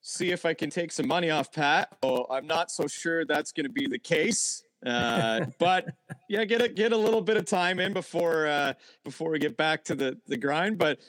[0.00, 1.96] see if I can take some money off Pat.
[2.02, 4.64] Oh, I'm not so sure that's going to be the case.
[4.84, 5.88] Uh, but
[6.30, 8.72] yeah, get a get a little bit of time in before uh,
[9.04, 10.78] before we get back to the the grind.
[10.78, 11.00] But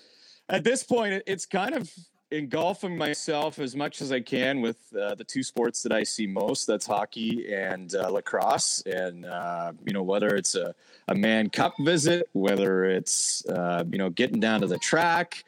[0.49, 1.89] at this point, it, it's kind of
[2.37, 6.27] engulfing myself as much as I can with uh, the two sports that I see
[6.27, 6.65] most.
[6.67, 8.81] That's hockey and uh, lacrosse.
[8.85, 10.75] And uh, you know, whether it's a
[11.07, 15.43] a Mann Cup visit, whether it's uh, you know getting down to the track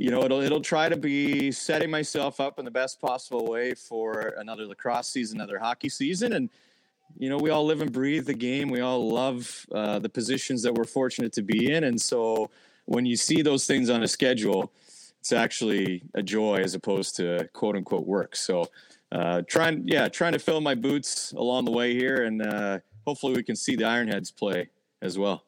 [0.00, 3.74] you know, it'll it'll try to be setting myself up in the best possible way
[3.74, 6.48] for another lacrosse season, another hockey season, and
[7.18, 8.70] you know, we all live and breathe the game.
[8.70, 12.48] We all love uh, the positions that we're fortunate to be in, and so
[12.86, 14.72] when you see those things on a schedule,
[15.20, 18.34] it's actually a joy as opposed to quote unquote work.
[18.34, 18.64] So,
[19.12, 23.34] uh, trying, yeah, trying to fill my boots along the way here, and uh, hopefully
[23.34, 24.70] we can see the Ironheads play
[25.02, 25.44] as well.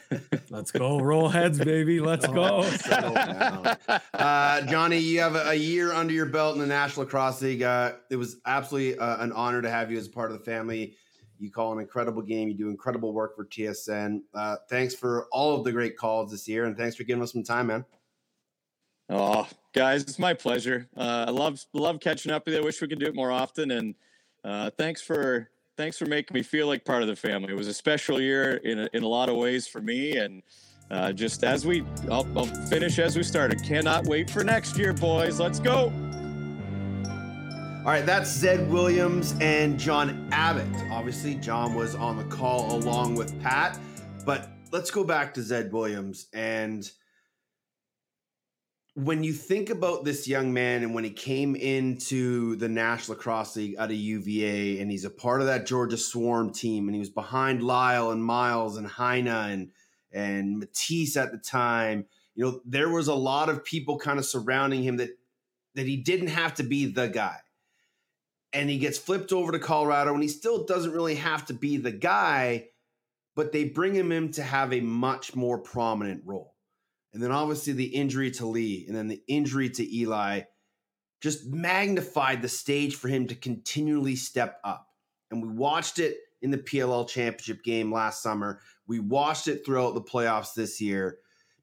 [0.50, 2.00] Let's go, roll heads, baby.
[2.00, 2.68] Let's go.
[4.14, 7.62] uh, Johnny, you have a, a, year under your belt in the National Lacrosse League.
[7.62, 10.96] Uh, it was absolutely uh, an honor to have you as part of the family.
[11.38, 12.48] You call an incredible game.
[12.48, 14.20] You do incredible work for TSN.
[14.34, 17.32] Uh, thanks for all of the great calls this year, and thanks for giving us
[17.32, 17.86] some time, man.
[19.10, 20.88] Oh, guys, it's my pleasure.
[20.96, 22.60] Uh, I love love catching up with you.
[22.60, 23.94] I wish we could do it more often, and
[24.44, 27.52] uh, thanks for thanks for making me feel like part of the family.
[27.52, 30.42] It was a special year in a, in a lot of ways for me, and
[30.90, 33.62] uh, just as we, I'll, I'll finish as we started.
[33.62, 35.38] Cannot wait for next year, boys.
[35.38, 35.92] Let's go.
[37.80, 40.66] All right, that's Zed Williams and John Abbott.
[40.90, 43.78] Obviously, John was on the call along with Pat,
[44.24, 46.90] but let's go back to Zed Williams and
[48.94, 53.56] when you think about this young man and when he came into the National Lacrosse
[53.56, 57.00] League out of UVA and he's a part of that Georgia Swarm team and he
[57.00, 59.70] was behind Lyle and Miles and Hiana and
[60.12, 64.24] and Matisse at the time, you know, there was a lot of people kind of
[64.24, 65.10] surrounding him that
[65.74, 67.38] that he didn't have to be the guy.
[68.52, 71.78] And he gets flipped over to Colorado and he still doesn't really have to be
[71.78, 72.68] the guy,
[73.34, 76.53] but they bring him in to have a much more prominent role
[77.14, 80.42] and then obviously the injury to Lee, and then the injury to Eli
[81.22, 84.88] just magnified the stage for him to continually step up.
[85.30, 88.60] And we watched it in the PLL championship game last summer.
[88.86, 91.18] We watched it throughout the playoffs this year.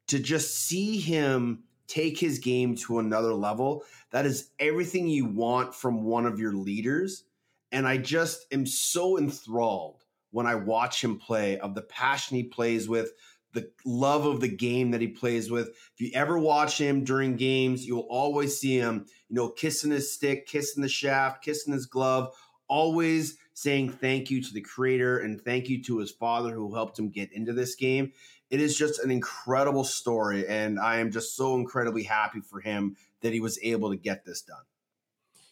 [0.07, 5.75] To just see him take his game to another level, that is everything you want
[5.75, 7.25] from one of your leaders.
[7.71, 12.43] And I just am so enthralled when I watch him play of the passion he
[12.43, 13.11] plays with,
[13.53, 15.69] the love of the game that he plays with.
[15.69, 20.13] If you ever watch him during games, you'll always see him, you know, kissing his
[20.13, 22.33] stick, kissing the shaft, kissing his glove,
[22.67, 26.97] always saying thank you to the creator and thank you to his father who helped
[26.97, 28.11] him get into this game.
[28.49, 32.97] It is just an incredible story, and I am just so incredibly happy for him
[33.21, 34.63] that he was able to get this done.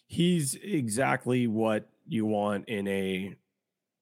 [0.05, 3.35] He's exactly what you want in a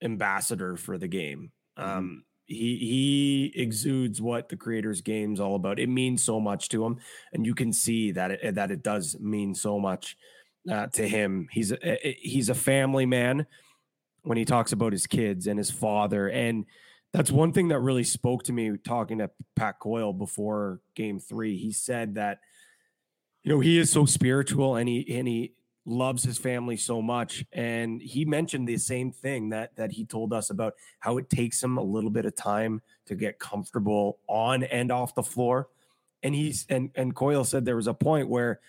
[0.02, 1.52] ambassador for the game.
[1.76, 5.80] Um, he he exudes what the creator's game's all about.
[5.80, 6.98] It means so much to him,
[7.34, 10.18] and you can see that it, that it does mean so much
[10.70, 11.48] uh, to him.
[11.52, 13.46] He's a, he's a family man
[14.24, 16.66] when he talks about his kids and his father, and
[17.14, 21.58] that's one thing that really spoke to me talking to Pat Coyle before Game Three.
[21.58, 22.40] He said that
[23.44, 25.54] you know he is so spiritual, and he and he
[25.88, 30.34] loves his family so much and he mentioned the same thing that that he told
[30.34, 34.64] us about how it takes him a little bit of time to get comfortable on
[34.64, 35.70] and off the floor.
[36.22, 38.60] And he's and and Coyle said there was a point where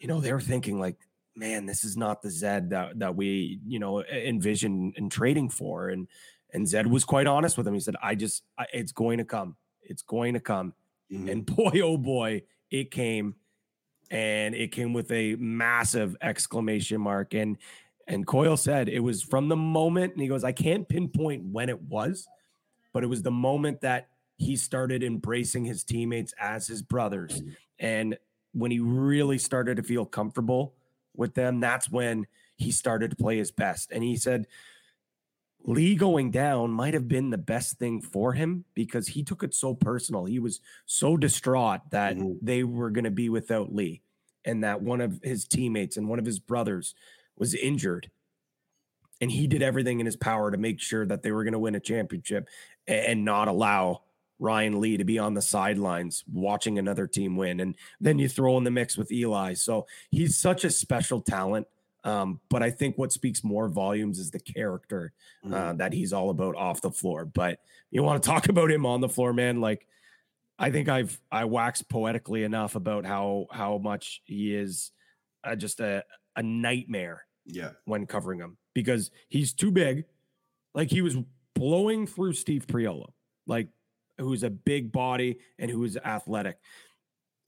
[0.00, 0.96] you know they were thinking like
[1.36, 5.90] man this is not the Zed that that we you know envision and trading for.
[5.90, 6.08] And
[6.52, 7.74] and Zed was quite honest with him.
[7.74, 9.54] He said I just I, it's going to come.
[9.80, 10.74] It's going to come.
[11.12, 11.28] Mm-hmm.
[11.28, 13.36] and boy oh boy it came
[14.10, 17.58] and it came with a massive exclamation mark and
[18.08, 21.68] and Coyle said it was from the moment and he goes I can't pinpoint when
[21.68, 22.26] it was
[22.92, 27.42] but it was the moment that he started embracing his teammates as his brothers.
[27.78, 28.16] And
[28.52, 30.74] when he really started to feel comfortable
[31.14, 32.26] with them that's when
[32.56, 33.90] he started to play his best.
[33.90, 34.46] And he said
[35.66, 39.52] Lee going down might have been the best thing for him because he took it
[39.52, 40.24] so personal.
[40.24, 42.34] He was so distraught that mm-hmm.
[42.40, 44.00] they were going to be without Lee.
[44.46, 46.94] and that one of his teammates and one of his brothers
[47.36, 48.10] was injured.
[49.20, 51.58] And he did everything in his power to make sure that they were going to
[51.58, 52.48] win a championship
[52.86, 54.02] and not allow
[54.38, 57.60] Ryan Lee to be on the sidelines watching another team win.
[57.60, 59.54] And then you throw in the mix with Eli.
[59.54, 61.66] So he's such a special talent.
[62.06, 65.12] Um, but I think what speaks more volumes is the character
[65.44, 65.78] uh, Mm.
[65.78, 67.24] that he's all about off the floor.
[67.24, 67.58] But
[67.90, 69.60] you want to talk about him on the floor, man?
[69.60, 69.86] Like,
[70.58, 74.92] I think I've I waxed poetically enough about how how much he is
[75.44, 76.04] uh, just a
[76.36, 77.70] a nightmare Yeah.
[77.86, 80.04] when covering him because he's too big.
[80.74, 81.16] Like he was
[81.54, 83.12] blowing through Steve Priolo,
[83.46, 83.68] like
[84.18, 86.58] who's a big body and who is athletic.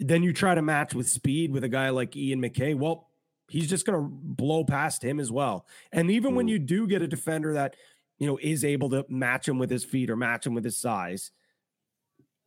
[0.00, 2.74] Then you try to match with speed with a guy like Ian MacKay.
[2.74, 3.07] Well,
[3.48, 5.66] he's just going to blow past him as well.
[5.92, 6.50] And even when Mm.
[6.50, 7.76] you do get a defender that,
[8.18, 10.76] you know, is able to match him with his feet or match him with his
[10.76, 11.30] size,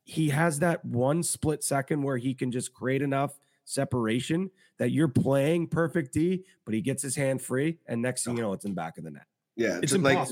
[0.04, 4.49] he has that one split second where he can just create enough separation
[4.80, 8.41] that you're playing perfect D, but he gets his hand free, and next thing you
[8.41, 9.26] know, it's in the back of the net.
[9.56, 10.28] Yeah, It's like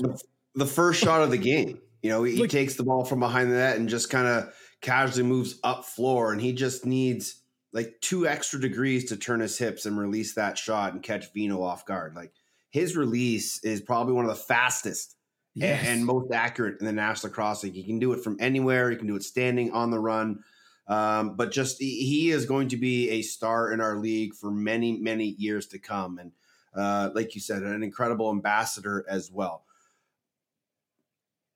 [0.54, 1.78] the, first shot of the game.
[2.02, 4.26] You know, he, he Like- takes the ball from behind the net and just kind
[4.26, 7.39] of casually moves up floor, and he just needs
[7.72, 11.62] like two extra degrees to turn his hips and release that shot and catch Vino
[11.62, 12.16] off guard.
[12.16, 12.32] Like
[12.70, 15.16] his release is probably one of the fastest
[15.54, 15.84] Yes.
[15.86, 17.74] and most accurate in the National League.
[17.74, 18.88] He can do it from anywhere.
[18.90, 20.44] He can do it standing on the run.
[20.86, 24.50] Um, but just he- he is going to be a star in our league for
[24.50, 26.18] many, many years to come.
[26.18, 26.32] And
[26.74, 29.64] uh, like you said, an incredible ambassador as well.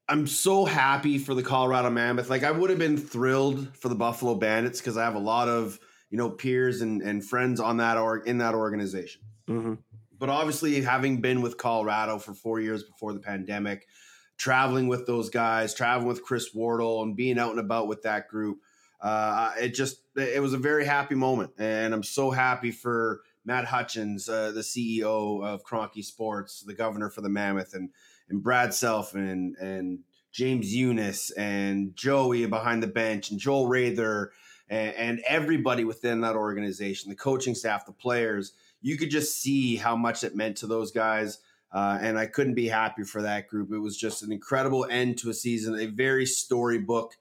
[0.08, 2.28] I'm so happy for the Colorado Mammoth.
[2.28, 5.48] Like I would have been thrilled for the Buffalo Bandits because I have a lot
[5.48, 5.78] of
[6.14, 9.78] you know peers and, and friends on that or in that organization Mhm.
[10.16, 13.88] but obviously having been with Colorado for four years before the pandemic,
[14.36, 18.28] traveling with those guys, traveling with Chris Wardle, and being out and about with that
[18.28, 18.58] group,
[19.00, 23.64] uh, it just it was a very happy moment, and I'm so happy for Matt
[23.66, 27.90] Hutchins, uh, the CEO of Kroenke Sports, the governor for the Mammoth, and
[28.28, 29.98] and Brad Self and and
[30.32, 34.32] James Eunice and Joey behind the bench and Joel Rather
[34.68, 38.52] and, and everybody within that organization, the coaching staff, the players
[38.84, 41.38] you could just see how much it meant to those guys.
[41.72, 43.72] Uh, and I couldn't be happier for that group.
[43.72, 47.16] It was just an incredible end to a season, a very storybook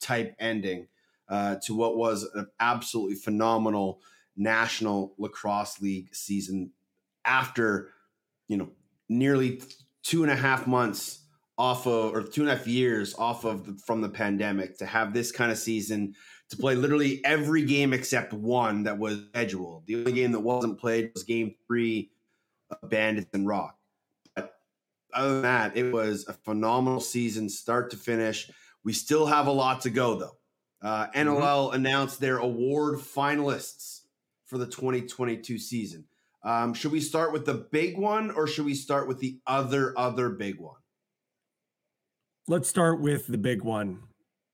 [0.00, 0.86] type ending
[1.28, 4.00] uh, to what was an absolutely phenomenal
[4.36, 6.70] National Lacrosse League season
[7.24, 7.90] after,
[8.46, 8.70] you know,
[9.08, 9.60] nearly
[10.04, 11.24] two and a half months
[11.58, 14.86] off of, or two and a half years off of the, from the pandemic to
[14.86, 16.14] have this kind of season
[16.50, 19.86] to play literally every game except one that was scheduled.
[19.86, 22.10] The only game that wasn't played was game three
[22.70, 23.76] of Bandits and Rock.
[24.34, 24.54] But
[25.12, 28.50] other than that, it was a phenomenal season, start to finish.
[28.82, 30.36] We still have a lot to go, though.
[30.80, 34.02] Uh, NLL announced their award finalists
[34.46, 36.04] for the 2022 season.
[36.44, 39.92] Um, should we start with the big one or should we start with the other,
[39.98, 40.76] other big one?
[42.46, 44.04] Let's start with the big one,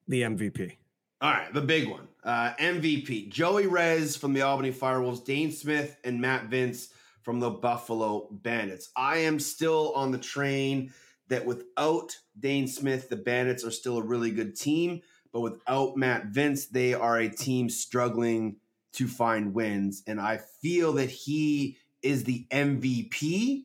[0.09, 0.79] the MVP.
[1.21, 2.09] All right, the big one.
[2.23, 6.89] Uh, MVP Joey Rez from the Albany Firewolves, Dane Smith and Matt Vinc
[7.23, 8.91] from the Buffalo Bandits.
[8.97, 10.93] I am still on the train
[11.29, 15.01] that without Dane Smith, the Bandits are still a really good team,
[15.33, 18.57] but without Matt Vinc, they are a team struggling
[18.93, 20.03] to find wins.
[20.07, 23.65] And I feel that he is the MVP,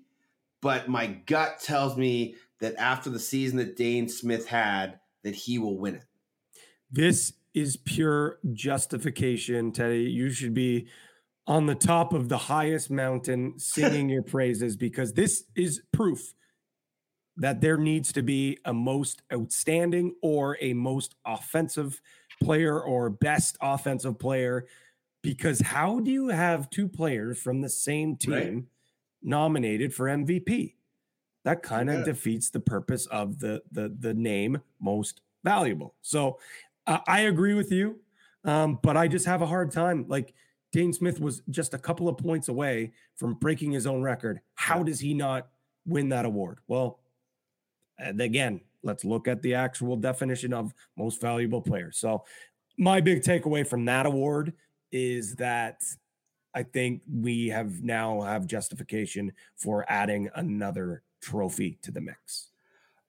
[0.61, 5.59] but my gut tells me that after the season that Dane Smith had, that he
[5.59, 6.05] will win it.
[6.91, 10.03] This is pure justification, Teddy.
[10.03, 10.87] You should be
[11.47, 16.33] on the top of the highest mountain singing your praises because this is proof
[17.37, 22.01] that there needs to be a most outstanding or a most offensive
[22.43, 24.67] player or best offensive player.
[25.21, 28.63] Because how do you have two players from the same team Right.
[29.21, 30.75] nominated for MVP?
[31.45, 32.03] That kind of Yeah.
[32.05, 35.95] defeats the purpose of the the the name most valuable.
[36.01, 36.39] So
[36.89, 37.99] uh, I agree with you,
[38.43, 40.05] um, but I just have a hard time.
[40.07, 40.33] Like
[40.71, 44.41] Dane Smith was just a couple of points away from breaking his own record.
[44.55, 45.47] How does he not
[45.85, 46.59] win that award?
[46.67, 46.99] Well,
[47.99, 51.91] again, let's look at the actual definition of most valuable player.
[51.91, 52.25] So,
[52.77, 54.53] my big takeaway from that award
[54.91, 55.83] is that
[56.55, 62.48] I think we have now have justification for adding another trophy to the mix.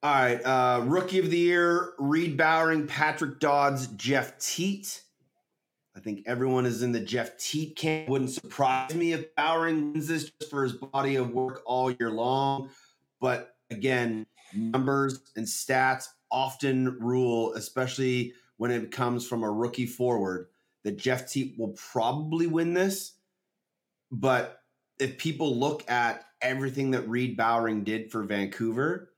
[0.03, 0.41] All right.
[0.43, 5.03] Uh, rookie of the year, Reid Bowering, Patrick Dodds, Jeff Teat.
[5.95, 8.09] I think everyone is in the Jeff Teat camp.
[8.09, 12.11] Wouldn't surprise me if Bowering wins this just for his body of work all year
[12.11, 12.71] long.
[13.21, 14.25] But again,
[14.55, 20.47] numbers and stats often rule, especially when it comes from a rookie forward,
[20.83, 23.17] that Jeff Teat will probably win this.
[24.11, 24.63] But
[24.99, 29.10] if people look at everything that Reid Bowering did for Vancouver,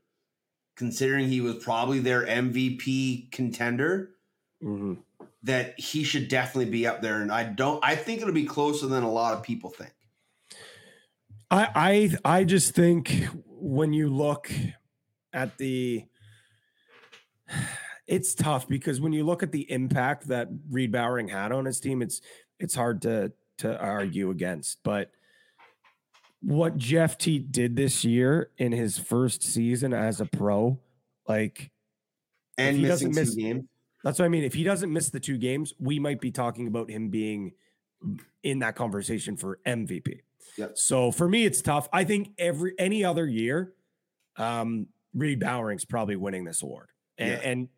[0.76, 4.10] considering he was probably their MVP contender,
[4.62, 4.94] Mm-hmm.
[5.42, 7.20] that he should definitely be up there.
[7.20, 9.92] And I don't, I think it'll be closer than a lot of people think.
[11.50, 14.52] I I I just think when you look
[15.32, 16.04] at the
[18.06, 21.80] it's tough because when you look at the impact that Reid Bowering had on his
[21.80, 22.20] team, it's
[22.60, 24.78] it's hard to to argue against.
[24.82, 25.10] But
[26.42, 30.78] what Jeff Teat did this year in his first season as a pro,
[31.28, 31.70] like
[32.58, 33.64] And he missing doesn't two miss- games.
[34.04, 34.44] that's what I mean.
[34.44, 37.52] If he doesn't miss the two games, we might be talking about him being
[38.42, 40.20] in that conversation for MVP.
[40.58, 40.72] Yep.
[40.76, 41.88] So for me, it's tough.
[41.92, 43.72] I think every any other year,
[44.36, 46.88] um, Reid Bowering's probably winning this award.
[47.18, 47.48] And, Yeah.
[47.48, 47.68] and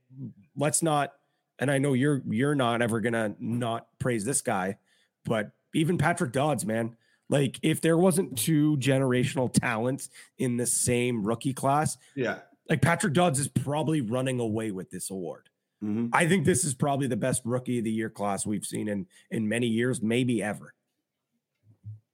[0.57, 1.13] let's not.
[1.59, 4.79] And I know you're you're not ever gonna not praise this guy,
[5.25, 6.97] but even Patrick Dodds, man.
[7.29, 12.41] Like if there wasn't two generational talents in the same rookie class, Yeah.
[12.69, 15.49] like Patrick Dodds is probably running away with this award.
[15.83, 16.11] Mhm.
[16.13, 19.07] I think this is probably the best rookie of the year class we've seen in
[19.31, 20.75] in many years, maybe ever.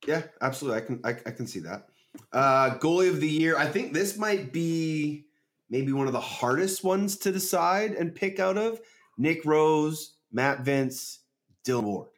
[0.06, 0.78] Yeah, absolutely.
[0.82, 1.88] I can I, I can see that.
[2.32, 3.56] Uh goalie of the year.
[3.56, 5.26] I think this might be
[5.68, 8.80] maybe one of the hardest ones to decide and pick out of.
[9.18, 11.18] Nick Rose, Matt Vinc,
[11.64, 12.09] Dylan Ward.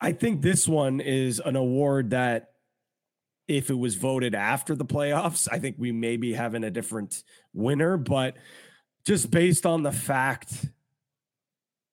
[0.00, 2.50] I think this one is an award that
[3.48, 7.22] if it was voted after the playoffs, I think we may be having a different
[7.54, 8.36] winner, but
[9.06, 10.66] just based on the fact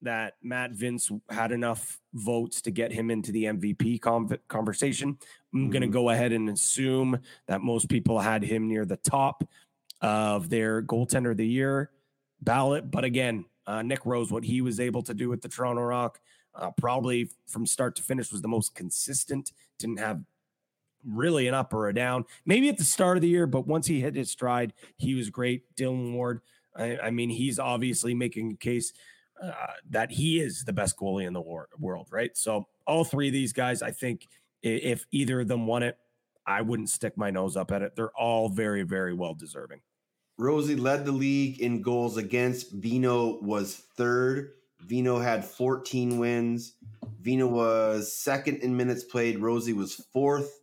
[0.02, 5.18] that Matt Vinc had enough votes to get him into the MVP con- conversation,
[5.54, 9.48] I'm going to go ahead and assume that most people had him near the top
[10.02, 11.92] of their goaltender of the year
[12.42, 12.92] ballot.
[12.92, 16.20] But again, uh, Nick Rose, what he was able to do with the Toronto Rock,
[16.56, 19.52] uh, probably from start to finish was the most consistent.
[19.80, 20.22] Didn't have
[21.06, 22.26] really an up or a down.
[22.46, 25.30] Maybe at the start of the year, but once he hit his stride, he was
[25.30, 25.64] great.
[25.76, 26.42] Dylan Ward,
[26.76, 28.94] I, I mean, he's obviously making a case
[29.42, 29.52] uh,
[29.90, 32.36] that he is the best goalie in the war- world, right?
[32.38, 34.28] So all three of these guys, I think,
[34.62, 35.98] if either of them won it,
[36.48, 37.96] I wouldn't stick my nose up at it.
[37.96, 39.82] They're all very, very well deserving.
[40.38, 42.72] Rosie led the league in goals against.
[42.72, 44.52] Vino was third.
[44.88, 46.74] Vino had 14 wins.
[47.22, 49.40] Vino was second in minutes played.
[49.40, 50.60] Rosie was fourth.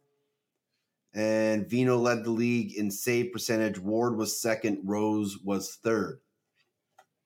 [1.13, 3.79] And Vino led the league in save percentage.
[3.79, 4.79] Ward was second.
[4.85, 6.21] Rose was third.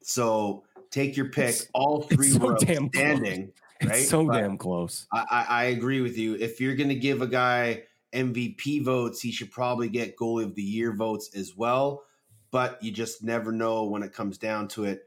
[0.02, 1.50] So take your pick.
[1.50, 3.48] It's- All three so were damn close.
[3.80, 5.06] It's so But- damn close.
[5.12, 6.34] I, I, I agree with you.
[6.36, 7.82] If you're going to give a guy
[8.14, 12.04] MVP votes, he should probably get goalie of the year votes as well.
[12.50, 15.02] But you just never know when it comes down to it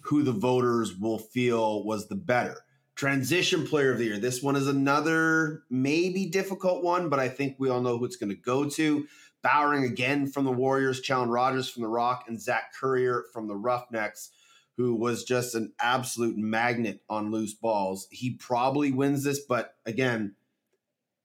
[0.00, 2.62] who the voters will feel was the better.
[2.94, 4.18] Transition player of the year.
[4.18, 8.16] This one is another maybe difficult one, but I think we all know who it's
[8.16, 9.06] going to go to.
[9.42, 13.54] Bowering again from the Warriors, Challen Rogers from the Rock, and Zach Currier from the
[13.54, 14.30] Roughnecks,
[14.76, 18.08] who was just an absolute magnet on loose balls.
[18.10, 20.34] He probably wins this, but again,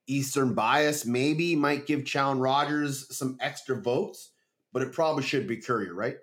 [0.06, 4.32] Eastern bias maybe might give Challen Rogers some extra votes,
[4.72, 6.18] but it probably should be Currier, right?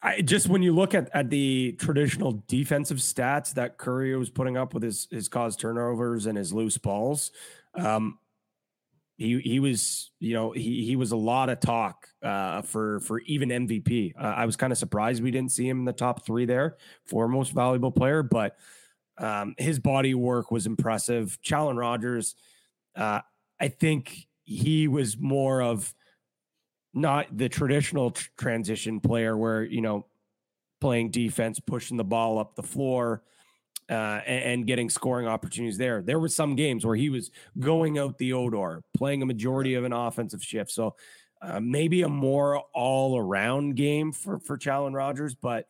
[0.00, 4.56] I just when you look at, at the traditional defensive stats that Currier was putting
[4.56, 7.32] up with his his caused turnovers and his loose balls,
[7.74, 8.18] um,
[9.16, 13.18] he he was you know he he was a lot of talk uh, for for
[13.20, 14.14] even MVP.
[14.16, 16.76] Uh, I was kind of surprised we didn't see him in the top three there
[17.04, 18.56] for most valuable player, but
[19.18, 21.38] um, his body work was impressive.
[21.42, 22.36] Challen Rogers,
[22.94, 23.20] uh,
[23.60, 25.92] I think he was more of
[26.94, 30.06] not the traditional tr- transition player where you know
[30.80, 33.22] playing defense, pushing the ball up the floor,
[33.90, 36.02] uh, and, and getting scoring opportunities there.
[36.02, 39.84] There were some games where he was going out the Odor, playing a majority of
[39.84, 40.70] an offensive shift.
[40.70, 40.94] So
[41.42, 45.66] uh, maybe a more all around game for for Challen Rogers, but.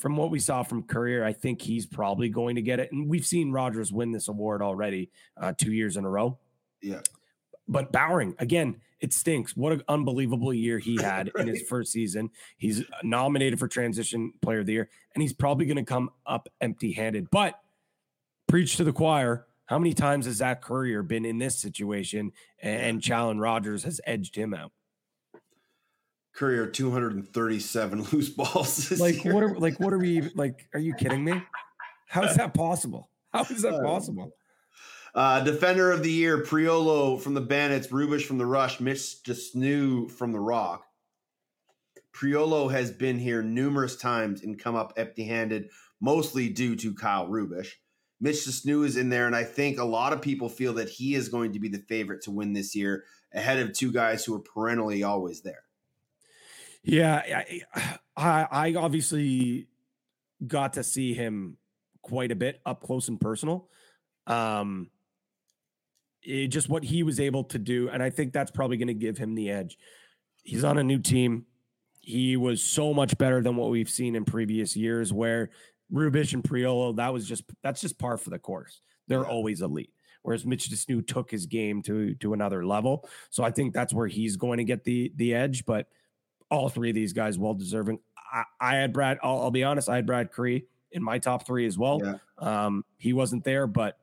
[0.00, 2.92] From what we saw from Currier, I think he's probably going to get it.
[2.92, 6.38] And we've seen Rogers win this award already uh, two years in a row.
[6.80, 7.00] Yeah.
[7.66, 9.56] But Bowering, again, it stinks.
[9.56, 12.30] What an unbelievable year he had in his first season.
[12.56, 16.48] He's nominated for Transition Player of the Year, and he's probably going to come up
[16.60, 17.30] empty handed.
[17.30, 17.58] But
[18.48, 19.46] preach to the choir.
[19.66, 24.00] How many times has Zach Currier been in this situation and, and Challen Rogers has
[24.06, 24.72] edged him out?
[26.34, 28.88] Currier 237 loose balls.
[28.88, 29.34] this Like year.
[29.34, 30.68] what are like what are we like?
[30.72, 31.42] Are you kidding me?
[32.06, 33.10] How is that possible?
[33.32, 34.30] How is that uh, possible?
[35.18, 39.32] Uh, defender of the year, Priolo from the Bandits, Rubisch from the Rush, Mitch de
[39.32, 40.84] Snoo from the Rock.
[42.14, 47.26] Priolo has been here numerous times and come up empty handed, mostly due to Kyle
[47.26, 47.72] Rubisch.
[48.20, 51.16] Mitch Snoo is in there, and I think a lot of people feel that he
[51.16, 53.02] is going to be the favorite to win this year,
[53.34, 55.64] ahead of two guys who are perennially always there.
[56.84, 57.62] Yeah, I,
[58.16, 59.66] I, I obviously
[60.46, 61.56] got to see him
[62.02, 63.68] quite a bit up close and personal.
[64.28, 64.90] Um,
[66.28, 68.94] it, just what he was able to do, and I think that's probably going to
[68.94, 69.78] give him the edge.
[70.44, 71.46] He's on a new team.
[72.00, 75.50] He was so much better than what we've seen in previous years, where
[75.92, 78.82] Rubisch and Priolo, that was just that's just par for the course.
[79.08, 79.90] They're always elite.
[80.22, 83.08] Whereas Mitch de Snoo took his game to to another level.
[83.30, 85.64] So I think that's where he's going to get the the edge.
[85.64, 85.88] But
[86.50, 88.00] all three of these guys well deserving.
[88.30, 89.18] I, I had Brad.
[89.22, 89.88] I'll, I'll, be honest.
[89.88, 92.00] I had Brad Kri in my top three as well.
[92.02, 92.16] Yeah.
[92.38, 93.98] Um, he wasn't there, but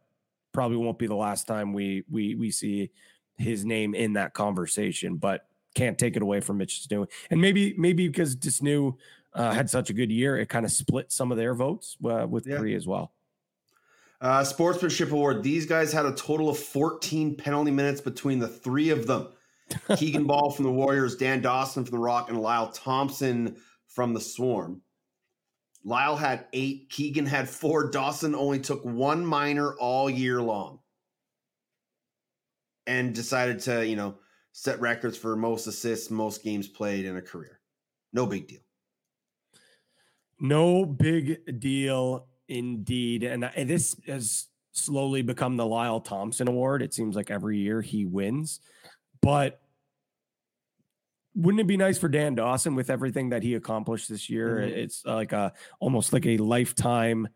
[0.56, 2.90] probably won't be the last time we we we see
[3.38, 5.18] his name in that conversation.
[5.18, 5.46] But
[5.76, 7.08] can't take it away from Mitch de Snoo.
[7.30, 8.96] And maybe maybe because de Snoo
[9.34, 12.26] uh, had such a good year, it kind of split some of their votes uh,
[12.28, 12.62] with yeah.
[12.76, 13.12] as well.
[14.22, 15.44] Uh, sportsmanship award.
[15.44, 19.28] These guys had a total of 14 penalty minutes between the three of them.
[19.98, 24.22] Keegan Bal from the Warriors, Dan Dawson from the Rock, and Lyle Thompson from the
[24.22, 24.82] Swarm.
[25.86, 26.90] Lyle had eight.
[26.90, 27.92] Keegan had four.
[27.92, 30.80] Dawson only took one minor all year long
[32.88, 34.16] and decided to, you know,
[34.52, 37.60] set records for most assists, most games played in a career.
[38.14, 38.62] No big deal.
[40.40, 43.24] No big deal indeed.
[43.24, 46.82] And uh, this has slowly become the Lyle Thompson Award.
[46.82, 48.60] It seems like every year he wins.
[49.22, 49.62] But
[51.36, 54.58] wouldn't it be nice for Dan Dawson with everything that he accomplished this year?
[54.58, 54.80] Mm-hmm.
[54.80, 57.28] It's like a almost like a lifetime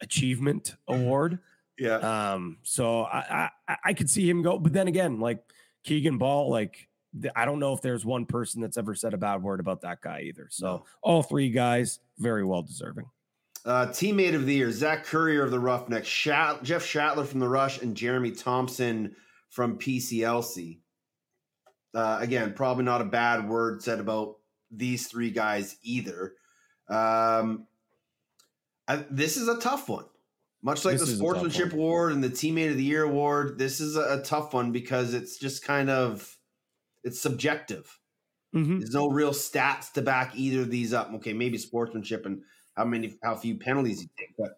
[0.00, 1.40] achievement award.
[1.78, 1.96] Yeah.
[2.32, 2.58] Um.
[2.62, 5.42] So I, I I could see him go, but then again, like
[5.84, 6.88] Keegan Bal, like
[7.34, 10.00] I don't know if there's one person that's ever said a bad word about that
[10.00, 10.48] guy either.
[10.50, 10.84] So no.
[11.02, 13.06] all three guys very well deserving.
[13.64, 17.48] Uh, teammate of the year: Zach Currier of the Roughnecks, Shat- Jeff Shattler from the
[17.48, 19.14] Rush, and Jeremy Thompson
[19.50, 20.78] from PCLC.
[21.94, 24.36] Uh, again, probably not a bad word said about
[24.70, 26.34] these three guys either.
[26.88, 27.66] Um,
[28.86, 30.04] I, this is a tough one.
[30.62, 33.96] Much like this the Sportsmanship Award and the Teammate of the Year Award, this is
[33.96, 36.36] a, a tough one because it's just kind of
[37.02, 37.98] it's subjective.
[38.54, 38.80] Mm-hmm.
[38.80, 41.12] There's no real stats to back either of these up.
[41.14, 42.42] Okay, maybe sportsmanship and
[42.76, 44.50] how many how few penalties you take, but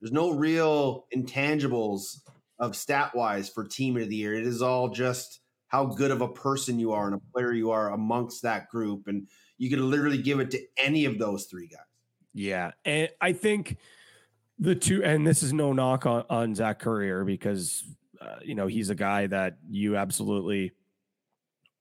[0.00, 2.20] there's no real intangibles
[2.58, 4.34] of stat wise for Team of the Year.
[4.34, 7.70] It is all just how good of a person you are and a player you
[7.70, 9.08] are amongst that group.
[9.08, 9.26] And
[9.58, 11.80] you could literally give it to any of those three guys.
[12.34, 12.72] Yeah.
[12.84, 13.78] And I think
[14.58, 17.84] the two, and this is no knock on, on Zach Currier because,
[18.20, 20.72] uh, you know, he's a guy that you absolutely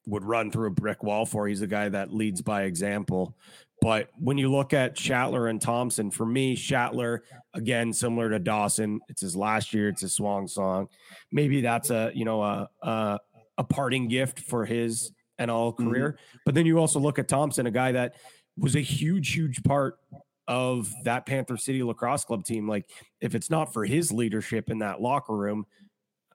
[0.07, 1.47] would run through a brick wall for.
[1.47, 3.36] He's a guy that leads by example.
[3.81, 7.23] But when you look at Shattler and Thompson, for me, Shattler,
[7.53, 10.88] again, similar to Dawson, it's his last year, it's his swan song.
[11.31, 13.19] Maybe that's a, you know, a, a,
[13.57, 15.89] a parting gift for his NL mm-hmm.
[15.89, 16.11] career.
[16.11, 16.37] Mm-hmm.
[16.45, 18.15] But then you also look at Thompson, a guy that
[18.57, 19.99] was a huge, huge part
[20.47, 22.67] of that Panther City lacrosse club team.
[22.67, 22.89] Like,
[23.21, 25.65] if it's not for his leadership in that locker room,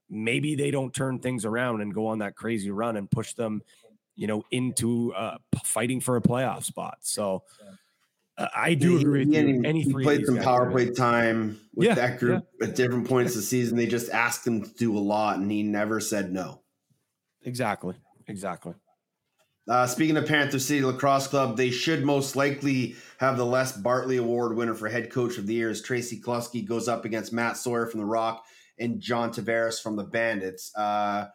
[0.08, 3.62] maybe they don't turn things around and go on that crazy run and push them,
[4.16, 6.98] you know, into uh, fighting for a playoff spot.
[7.00, 7.44] So,
[8.36, 9.62] uh, I do agree with you.
[9.64, 12.68] Any he played some power play time with yeah, that group yeah.
[12.68, 13.76] at different points of the season.
[13.76, 16.59] They just asked him to do a lot, and he never said no.
[17.43, 17.95] Exactly.
[18.26, 18.74] Exactly.
[19.68, 24.16] Uh, speaking of Panther City Lacrosse Club, they should most likely have the Les Bartley
[24.16, 27.57] Award winner for head coach of the year as Tracy Kelusky goes up against Matt
[27.57, 28.45] Sawyer from the Rock
[28.78, 30.74] and John Tavares from the Bandits.
[30.74, 31.28] Uh,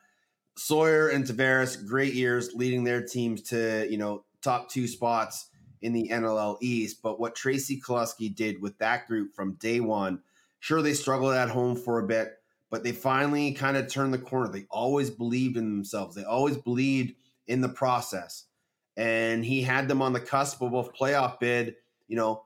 [0.58, 5.50] Sawyer and Tavares, great years leading their teams to, you know, top two spots
[5.82, 7.02] in the NLL East.
[7.02, 10.22] But what Tracy Kelusky did with that group from day one,
[10.60, 12.34] sure, they struggled at home for a bit,
[12.70, 14.52] but they finally kind of turned the corner.
[14.52, 16.16] They always believed in themselves.
[16.16, 17.16] They always believed
[17.48, 18.46] in the process.
[18.98, 21.76] And he had them on the cusp of a playoff bid,
[22.08, 22.44] you know,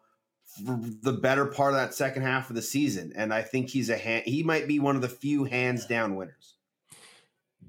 [0.66, 3.14] for the better part of that second half of the season.
[3.16, 6.16] And I think he's a hand, he might be one of the few hands down
[6.16, 6.56] winners.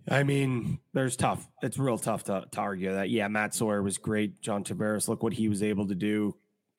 [0.08, 1.46] I mean, there's tough.
[1.62, 3.10] It's real tough to, to argue that.
[3.10, 4.40] Yeah, Matt Sawyer was great.
[4.40, 6.34] John Tavares, look what he was able to do.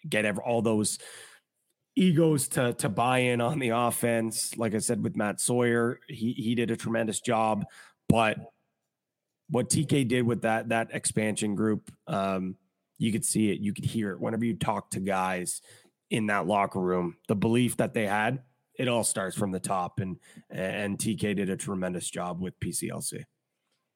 [0.10, 0.98] Get ever, all those
[1.96, 4.58] egos to to buy in on the offense.
[4.58, 7.66] Like I said with Matt Sawyer, he he did a tremendous job.
[8.08, 8.38] But
[9.50, 12.56] what TK did with that that expansion group, um,
[12.98, 15.62] you could see it, you could hear it whenever you talk to guys
[16.10, 17.18] in that locker room.
[17.28, 18.40] The belief that they had,
[18.78, 20.18] it all starts from the top, and
[20.50, 23.24] and TK did a tremendous job with PCLC.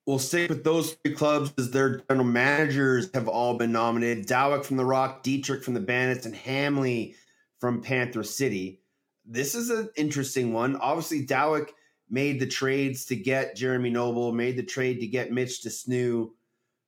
[0.05, 4.27] We'll stick with those three clubs as their general managers have all been nominated.
[4.27, 7.15] Dawick from the Rock, Dietrich from the Bandits, and Hamley
[7.60, 8.82] from Panther City.
[9.26, 10.76] this is an interesting one.
[10.76, 11.70] Obviously, Dawick
[12.10, 16.32] made the trades to get Jeremy Noble, made the trade to get Mitch de Snoo.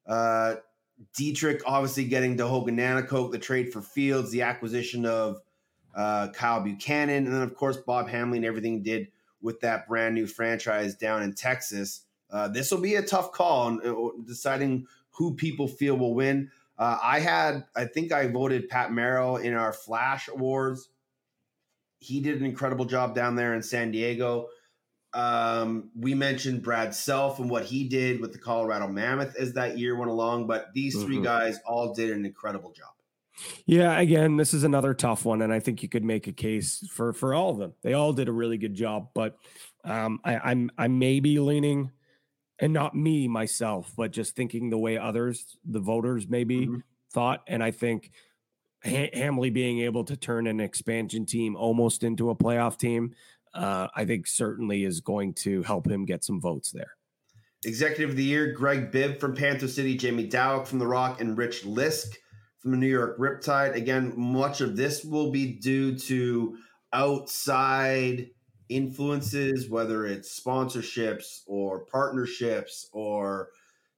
[0.05, 0.55] Uh,
[1.15, 5.41] Dietrich obviously getting Tehoka Nanticoke, the trade for Fields, the acquisition of
[5.95, 9.07] uh, Kyle Buchanan, and then of course Bob Hamley and everything did
[9.41, 12.01] with that brand new franchise down in Texas.
[12.29, 16.51] Uh, this will be a tough call on uh, deciding who people feel will win.
[16.77, 20.89] Uh, I had, I think I voted Pat Merrill in our Flash Awards.
[21.99, 24.49] He did an incredible job down there in San Diego.
[25.13, 29.79] Um, we mentioned Brad Self and what he did with the Colorado Mammoth as that
[29.79, 31.23] year went along, but these 3 Mhm.
[31.23, 32.89] guys all did an incredible job.
[33.65, 36.83] Yeah, again, this is another tough one, and I think you could make a case
[36.91, 37.73] for for all of them.
[37.83, 39.37] They all did a really good job, but
[39.83, 41.91] um, I, I'm I may be leaning,
[42.59, 46.69] and not me myself, but just thinking the way others, the voters, maybe
[47.11, 48.11] thought, and I think
[48.83, 53.13] ha- Hamley being able to turn an expansion team almost into a playoff team,
[53.53, 56.91] uh, I think certainly is going to help him get some votes there.
[57.65, 61.37] Executive of the Year, Greg Bibb from Panther City, Jamie Dawick from The Rock, and
[61.37, 62.15] Rich Lisk
[62.59, 63.75] from the New York Riptide.
[63.75, 66.57] Again, much of this will be due to
[66.93, 68.29] outside
[68.69, 73.49] influences, whether it's sponsorships or partnerships or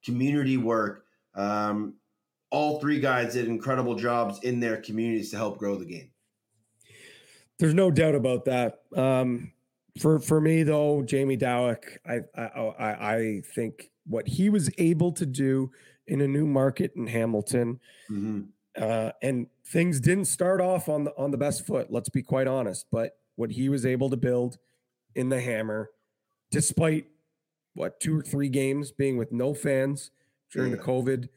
[0.04, 1.06] community work.
[1.36, 1.96] Um,
[2.52, 6.12] all three guys did incredible jobs in their communities to help grow the game.
[7.60, 8.80] There's no doubt about that.
[8.96, 9.52] Um,
[10.00, 15.12] for for me though, Jamie Dawick, I, I I I think what he was able
[15.14, 15.72] to do
[16.08, 17.80] in a new market in Hamilton,
[18.80, 21.92] uh, and things didn't start off on the on the best foot.
[21.92, 22.86] Let's be quite honest.
[22.92, 24.58] But what he was able to build
[25.16, 25.92] in the Hammer,
[26.52, 27.06] despite
[27.74, 30.12] what two or three games being with no fans
[30.52, 31.30] during the COVID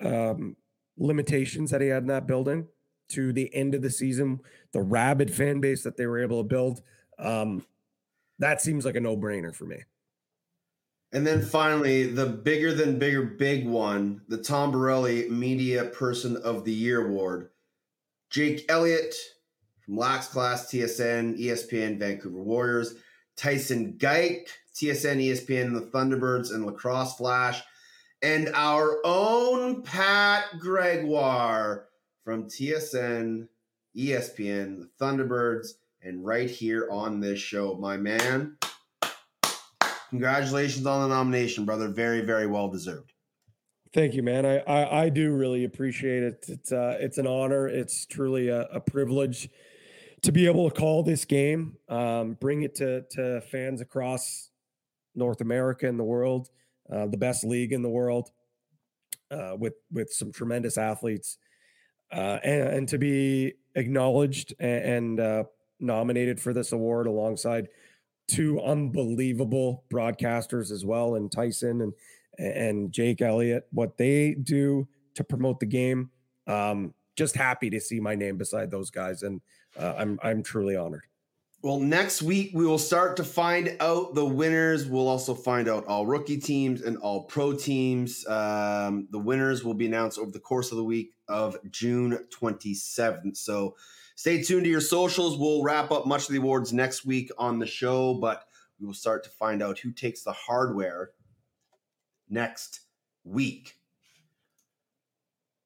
[0.00, 0.56] um,
[0.96, 2.66] limitations that he had in that building,
[3.10, 4.40] to the end of the season,
[4.72, 6.80] the rabid fan base that they were able to build.
[7.18, 7.66] Um,
[8.38, 9.82] that seems like a no brainer for me.
[11.12, 16.64] And then finally, the bigger than bigger big one, the Tom Borrelli Media Person of
[16.64, 17.50] the Year Award.
[18.30, 19.14] Jake Elliott
[19.84, 22.94] from Lax Class, TSN, ESPN, Vancouver Warriors.
[23.36, 27.62] Tyson Geick, TSN, ESPN, the Thunderbirds, and Lacrosse Flash.
[28.22, 31.86] And our own Pat Gregoire
[32.24, 33.48] from TSN,
[33.96, 35.68] ESPN, the Thunderbirds,
[36.02, 38.56] and right here on this show, my man.
[40.10, 41.88] Congratulations on the nomination, brother.
[41.88, 43.12] Very, very well deserved.
[43.92, 44.44] Thank you, man.
[44.44, 46.44] I, I I do really appreciate it.
[46.48, 47.68] It's uh it's an honor.
[47.68, 49.48] It's truly a, a privilege
[50.24, 54.50] to be able to call this game, um, bring it to to fans across
[55.14, 56.48] North America and the world,
[56.90, 58.30] uh, the best league in the world,
[59.30, 61.36] uh, with with some tremendous athletes,
[62.10, 65.44] uh, and, and to be acknowledged and, and uh,
[65.78, 67.68] nominated for this award alongside
[68.26, 71.92] two unbelievable broadcasters as well, and Tyson and
[72.38, 76.10] and Jake Elliott, what they do to promote the game.
[76.46, 79.40] Um, just happy to see my name beside those guys, and
[79.78, 81.04] uh, I'm I'm truly honored.
[81.64, 84.86] Well, next week we will start to find out the winners.
[84.86, 88.26] We'll also find out all rookie teams and all pro teams.
[88.26, 93.38] Um, the winners will be announced over the course of the week of June 27th.
[93.38, 93.76] So
[94.14, 95.38] stay tuned to your socials.
[95.38, 98.44] We'll wrap up much of the awards next week on the show, but
[98.78, 101.12] we will start to find out who takes the hardware
[102.28, 102.80] next
[103.24, 103.78] week.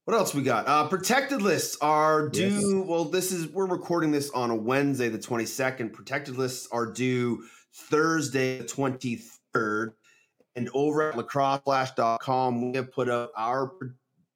[0.09, 0.67] What else we got?
[0.67, 2.81] Uh, protected lists are due.
[2.81, 5.93] Well, this is we're recording this on a Wednesday, the 22nd.
[5.93, 7.45] Protected lists are due
[7.75, 9.93] Thursday, the 23rd.
[10.57, 13.71] And over at lacrosseflash.com, we have put up our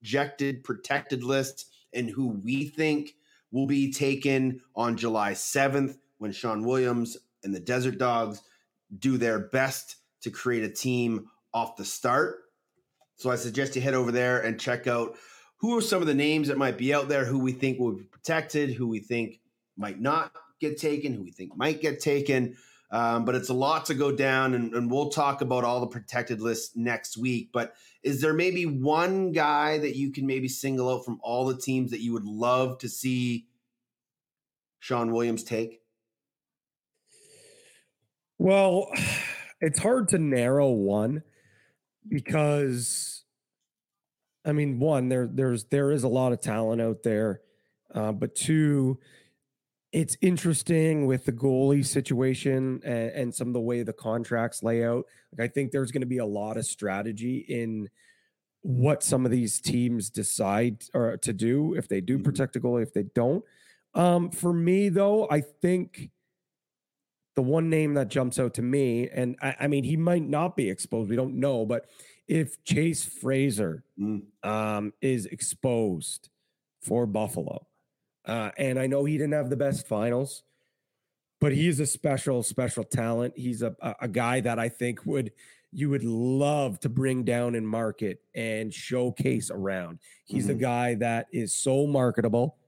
[0.03, 3.12] projected protected list and who we think
[3.51, 8.43] will be taken on July 7th when Shawn Williams and the Desert Dogs
[8.99, 12.40] do their best to create a team off the start.
[13.16, 15.16] So I suggest you head over there and check out
[15.62, 17.93] who are some of the names that might be out there, who we think will
[17.93, 19.40] be protected, who we think
[19.76, 22.56] might not get taken, who we think might get taken.
[22.90, 25.86] Um, but it's a lot to go down, and, and we'll talk about all the
[25.86, 27.48] protected lists next week.
[27.51, 31.56] But is there maybe one guy that you can maybe single out from all the
[31.56, 33.47] teams that you would love to see
[34.80, 35.80] Shawn Williams take?
[38.36, 38.89] Well,
[39.60, 41.22] it's hard to narrow one
[42.09, 43.11] because
[44.44, 47.40] I mean, one, there there's there is a lot of talent out there.
[47.94, 48.98] Uh, but two,
[49.93, 54.85] it's interesting with the goalie situation and, and some of the way the contracts lay
[54.85, 55.05] out.
[55.36, 57.89] Like I think there's going to be a lot of strategy in
[58.62, 62.82] what some of these teams decide or to do if they do protect a goalie,
[62.82, 63.44] if they don't.
[63.94, 66.10] Um, for me though, I think
[67.35, 70.56] the one name that jumps out to me, and I, I mean, he might not
[70.56, 71.10] be exposed.
[71.10, 71.86] We don't know, but
[72.28, 74.23] if Chase Fraser Mm.
[74.43, 76.28] um, is exposed
[76.81, 77.66] for Buffalo,
[78.24, 80.44] uh, and I know he didn't have the best finals,
[81.40, 83.35] but he's a special, special talent.
[83.36, 85.32] He's a, a, a guy that I think would
[85.74, 89.99] you would love to bring down and market and showcase around.
[90.27, 90.61] He's a Mhm.
[90.61, 92.59] guy that is so marketable.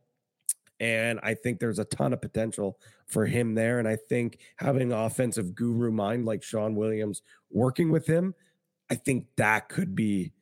[0.80, 3.78] And I think there's a ton of potential for him there.
[3.78, 7.20] And I think having an offensive guru mind like Shawn Williams
[7.50, 8.34] working with him,
[8.90, 10.32] I think that could be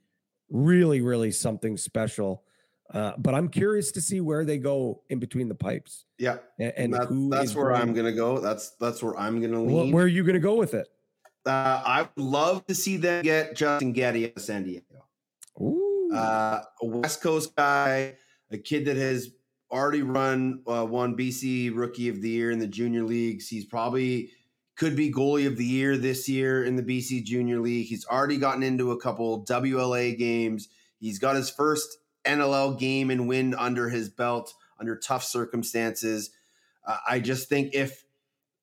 [0.51, 2.43] really, really something special.
[2.93, 6.73] Uh, but I'm curious to see where they go in between the pipes Yeah, and,
[6.77, 8.39] and that- that's where I'm going- gonna go.
[8.39, 9.93] That's that's where I'm gonna Wh- lean.
[9.93, 10.89] Where are you going to go with it?
[11.47, 15.06] Uh, I would love to see them get Justin Getty out of San Diego.
[15.60, 16.10] Ooh.
[16.12, 18.16] Uh, a West Coast guy,
[18.51, 19.31] a kid that has
[19.70, 23.48] already run uh, one BC Rookie of the Year in the junior leagues.
[23.48, 24.31] He's probably
[24.76, 27.86] could be goalie of the year this year in the BC Junior League.
[27.86, 30.68] He's already gotten into a couple WLA games.
[30.98, 36.30] He's got his first NLL game and win under his belt under tough circumstances.
[36.86, 38.04] Uh, I just think if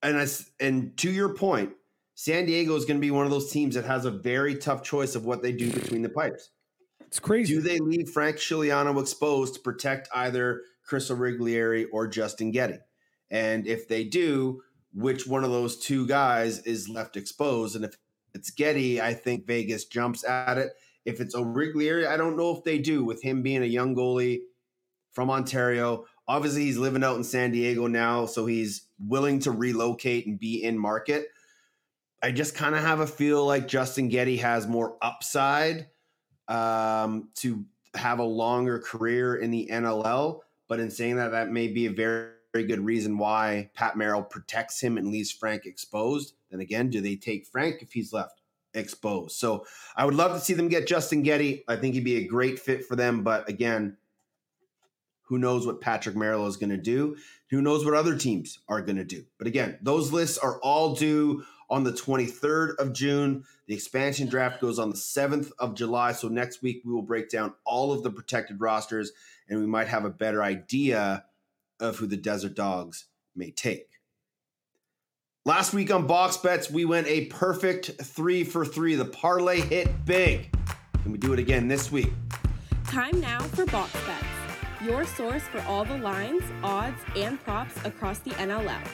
[0.01, 1.71] and I, s- and to your point,
[2.15, 4.81] San Diego is going to be one of those teams that has a very tough
[4.83, 6.49] choice of what they do between the pipes.
[7.05, 7.53] it's crazy.
[7.53, 12.79] Do they leave Frank Scigliano exposed to protect either Chris Origlieri or Justin Getty?
[13.31, 14.61] And if they do,
[14.93, 17.75] which one of those two guys is left exposed?
[17.75, 17.97] And if
[18.33, 20.71] it's Getty, I think Vegas jumps at it.
[21.05, 24.39] If it's Origlieri, I don't know if they do with him being a young goalie
[25.11, 26.05] from Ontario.
[26.27, 30.63] Obviously, he's living out in San Diego now, so he's willing to relocate and be
[30.63, 31.27] in market.
[32.21, 35.87] I just kind of have a feel like Justin Getty has more upside
[36.47, 40.41] um, to have a longer career in the NLL.
[40.67, 44.23] But in saying that, that may be a very, very good reason why Pat Merrill
[44.23, 46.33] protects him and leaves Frank exposed.
[46.49, 48.41] Then again, do they take Frank if he's left
[48.73, 49.35] exposed?
[49.35, 49.65] So
[49.95, 51.63] I would love to see them get Justin Getty.
[51.67, 53.23] I think he'd be a great fit for them.
[53.23, 53.97] But again,
[55.23, 57.15] who knows what Patrick Merrill is going to do?
[57.51, 59.25] Who knows what other teams are going to do?
[59.37, 63.43] But again, those lists are all due on the 23rd of June.
[63.67, 66.13] The expansion draft goes on the 7th of July.
[66.13, 69.11] So next week, we will break down all of the protected rosters
[69.47, 71.25] and we might have a better idea
[71.79, 73.87] of who the Desert Dogs may take.
[75.45, 78.95] Last week on Box Bets, we went a perfect three for three.
[78.95, 80.51] The parlay hit big.
[81.01, 82.11] Can we do it again this week?
[82.85, 88.19] Time now for Box Bets, your source for all the lines, odds, and props across
[88.19, 88.85] the NLL.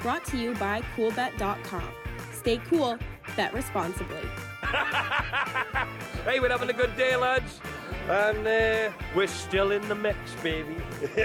[0.00, 1.88] Brought to you by CoolBet.com.
[2.32, 2.98] Stay cool,
[3.36, 4.22] bet responsibly.
[6.24, 7.60] hey, we're having a good day, lads.
[8.08, 10.76] And uh, we're still in the mix, baby.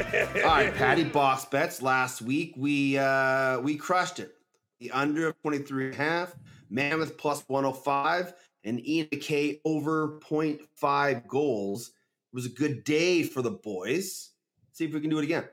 [0.44, 1.82] All right, Patty Boss bets.
[1.82, 4.36] Last week we uh we crushed it.
[4.80, 6.36] The under of 23 and half,
[6.70, 11.90] Mammoth plus 105, and Ian K over 0.5 goals.
[11.90, 14.32] It was a good day for the boys.
[14.74, 15.46] See if we can do it again.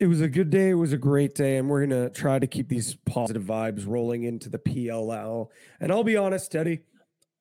[0.00, 0.70] It was a good day.
[0.70, 4.24] It was a great day, and we're gonna try to keep these positive vibes rolling
[4.24, 5.50] into the PLL.
[5.80, 6.80] And I'll be honest, Teddy,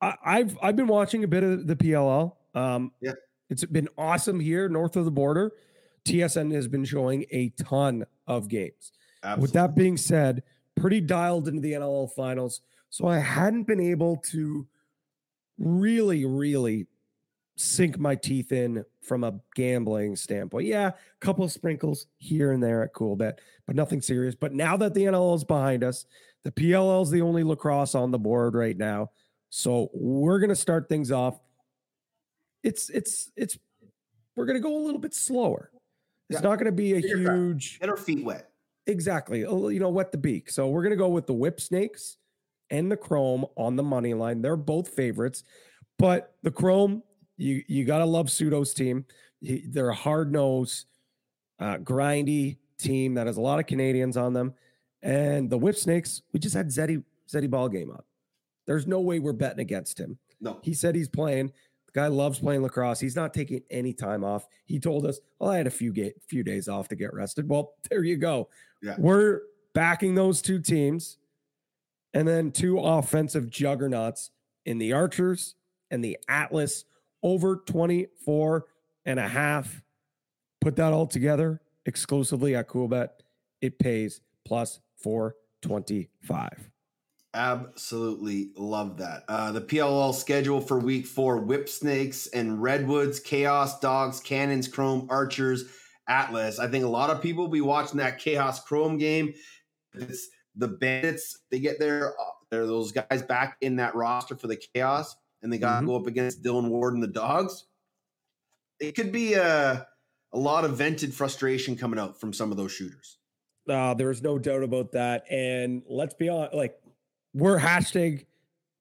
[0.01, 2.35] I, I've I've been watching a bit of the PLL.
[2.53, 3.13] Um, Yeah.
[3.49, 5.51] it's been awesome here north of the border.
[6.05, 8.91] TSN has been showing a ton of games.
[9.23, 9.41] Absolutely.
[9.41, 10.43] With that being said,
[10.75, 14.67] pretty dialed into the NLL finals, so I hadn't been able to
[15.57, 16.85] really, really
[17.55, 20.65] sink my teeth in from a gambling standpoint.
[20.67, 24.35] Yeah, a couple of sprinkles here and there at Cool Bet, but nothing serious.
[24.35, 26.05] But now that the NLL is behind us,
[26.43, 29.11] the PLL is the only lacrosse on the board right now.
[29.49, 31.39] So we're gonna start things off.
[32.63, 33.57] It's it's it's
[34.35, 35.69] we're gonna go a little bit slower.
[36.29, 36.49] It's Yeah.
[36.49, 38.49] not gonna be a huge Get our feet wet.
[38.87, 39.39] Exactly.
[39.41, 40.49] You know, wet the beak.
[40.51, 42.17] So we're going to go with the whip snakes
[42.69, 44.41] and the chrome on the money line.
[44.41, 45.45] They're both favorites,
[45.97, 47.01] but the chrome,
[47.37, 49.05] you you got to love Soudan's team.
[49.41, 50.85] He, they're a hard nosed,
[51.59, 54.53] uh, grindy team that has a lot of Canadians on them.
[55.01, 58.01] And the whip snakes, we just had Zeddy Zeddy ball game on.
[58.65, 60.17] There's no way we're betting against him.
[60.39, 60.59] No.
[60.63, 61.51] He said he's playing.
[61.87, 62.99] The guy loves playing lacrosse.
[62.99, 64.47] He's not taking any time off.
[64.65, 67.49] He told us, "Well, I had a few ga- few days off to get rested."
[67.49, 68.49] Well, there you go.
[68.81, 68.95] Yeah.
[68.97, 69.41] We're
[69.73, 71.17] backing those two teams,
[72.13, 74.31] and then two offensive juggernauts
[74.65, 75.55] in the Archers
[75.91, 76.85] and the Atlas
[77.23, 78.65] over 24
[79.05, 79.81] and a half.
[80.61, 83.09] Put that all together exclusively at CoolBet.
[83.61, 86.69] It pays plus 425.
[87.35, 89.23] Absolutely love that.
[89.27, 95.07] Uh, the PLL schedule for week four Whip Snakes and Redwoods, Chaos Dogs, Cannons, Chrome,
[95.09, 95.65] Archers,
[96.07, 96.59] Atlas.
[96.59, 99.33] I think a lot of people will be watching that Chaos Chrome game.
[99.95, 104.45] it's the Bandits, they get their uh, they're those guys back in that roster for
[104.47, 105.87] the chaos, and they got to Mhm.
[105.89, 107.65] go up against Dillon Ward and the Dogs.
[108.79, 109.87] It could be a
[110.35, 113.19] a lot of vented frustration coming out from some of those shooters.
[113.69, 115.25] Uh, there's no doubt about that.
[115.29, 116.81] And let's be honest, like
[117.35, 118.25] we're hashtag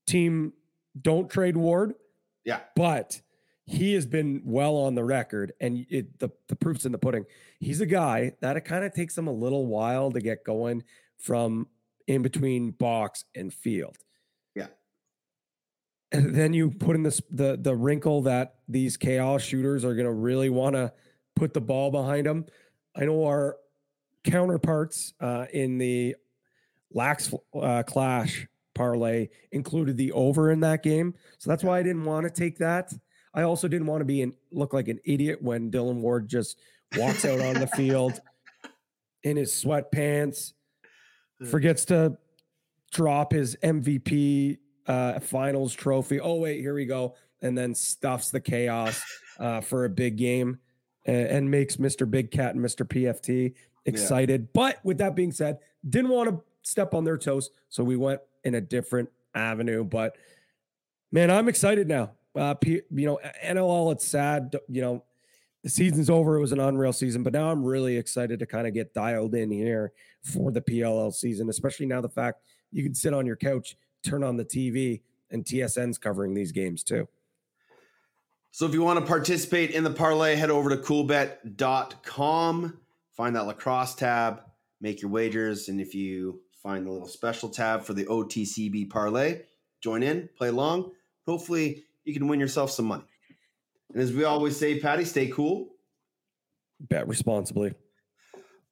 [0.07, 0.55] team
[1.01, 1.95] don't trade Ward,
[2.45, 3.21] Yeah, but
[3.67, 7.27] he has been well on the record and it the, the proof's in the pudding.
[7.61, 10.85] He's a guy that it kind of takes him a little while to get going
[11.19, 11.69] from
[12.07, 13.99] in between box and field.
[16.13, 20.07] And then you put in this the the wrinkle that these chaos shooters are going
[20.07, 20.93] to really want to
[21.35, 22.45] put the ball behind them.
[22.95, 23.57] I know our
[24.25, 26.17] counterparts uh, in the
[26.93, 32.05] lax uh, clash parlay included the over in that game, so that's why I didn't
[32.05, 32.93] want to take that.
[33.35, 36.59] I also didn't want to be and look like an idiot when Dillon Ward just
[36.97, 38.21] walks out on the field
[39.23, 40.53] in his sweatpants,
[41.51, 42.19] forgets to
[42.93, 46.21] drop his MVP uh, finals trophy.
[46.21, 47.15] Oh, wait, here we go.
[47.41, 49.03] And then stuffs the chaos
[49.39, 50.59] uh, for a big game
[51.07, 52.09] and, and makes Mr.
[52.09, 52.87] Big Cat and Mr.
[52.87, 53.55] PFT
[53.85, 54.53] excited.
[54.53, 57.51] But with that being said, didn't want to step on their toes.
[57.69, 59.85] So we went in a different avenue.
[59.85, 60.17] But
[61.11, 62.13] man, I'm excited now.
[62.35, 64.57] Uh, P, you know, NLL, it's sad.
[64.69, 65.05] You know,
[65.63, 66.37] the season's over.
[66.37, 69.35] It was an unreal season, but now I'm really excited to kind of get dialed
[69.35, 69.93] in here
[70.23, 72.43] for the PLL season, especially now the fact
[72.73, 75.01] you can sit on your couch, turn on the TV,
[75.31, 77.09] and TSN's covering these games too.
[78.51, 82.79] So if you want to participate in the parlay, head over to coolbet.com,
[83.17, 84.43] find that lacrosse tab,
[84.81, 89.41] make your wagers, and if you find the little special tab for the OTCB parlay,
[89.81, 90.93] join in, play along.
[91.27, 93.05] Hopefully, you can win yourself some money.
[93.93, 95.69] And as we always say, Patty, stay cool.
[96.81, 97.75] Bet responsibly.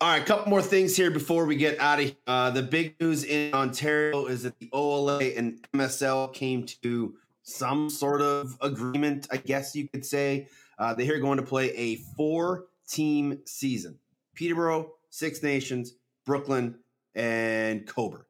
[0.02, 2.14] All right, a couple more things here before we get out of here.
[2.27, 7.90] Uh, the big news in Ontario is that the OLA and MSL came to some
[7.90, 10.48] sort of agreement, I guess you could say.
[10.78, 13.98] Uh, they're going to play a four team season
[14.35, 15.93] Peterborough, Six Nations,
[16.24, 16.77] Brooklin,
[17.14, 18.24] and Cobourg.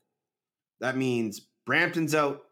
[0.81, 2.43] That means Brampton's out,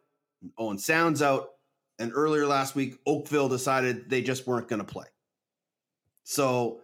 [0.58, 1.54] Owen Sound's out,
[1.98, 5.06] and earlier last week, Oakville decided they just weren't going to play.
[6.22, 6.82] So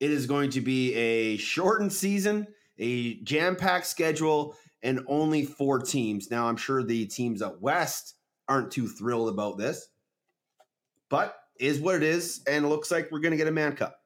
[0.00, 2.46] it is going to be a shortened season,
[2.78, 6.30] a jam packed schedule, and only four teams.
[6.30, 8.14] Now, I'm sure the teams out west
[8.48, 9.88] aren't too thrilled about this,
[11.08, 12.42] but is what it is.
[12.46, 14.00] And it looks like we're going to get a Mann Cup.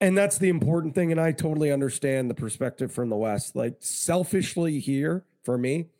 [0.00, 1.12] And that's the important thing.
[1.12, 3.54] And I totally understand the perspective from the West.
[3.54, 5.90] Like, selfishly, here for me,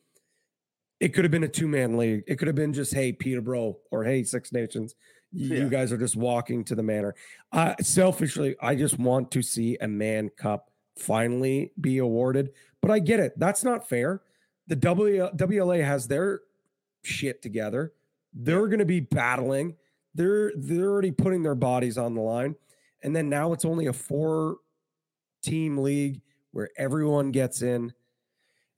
[1.01, 2.25] it could have been a two man league.
[2.27, 4.95] It could have been just, hey, Peterborough or hey, Six Nations.
[5.35, 5.63] You, Yeah.
[5.65, 7.15] you guys are just walking to the manor.
[7.53, 12.53] Uh, selfishly, I just want to see a Mann Cup finally be awarded.
[12.81, 13.33] But I get it.
[13.39, 14.23] That's not fair.
[14.69, 16.41] The w, WLA has their
[17.03, 17.93] shit together.
[18.33, 19.77] They're going to be battling.
[20.15, 22.55] They're they're already putting their bodies on the line.
[23.03, 24.59] And then now it's only a four
[25.43, 26.21] team league
[26.53, 27.93] where everyone gets in.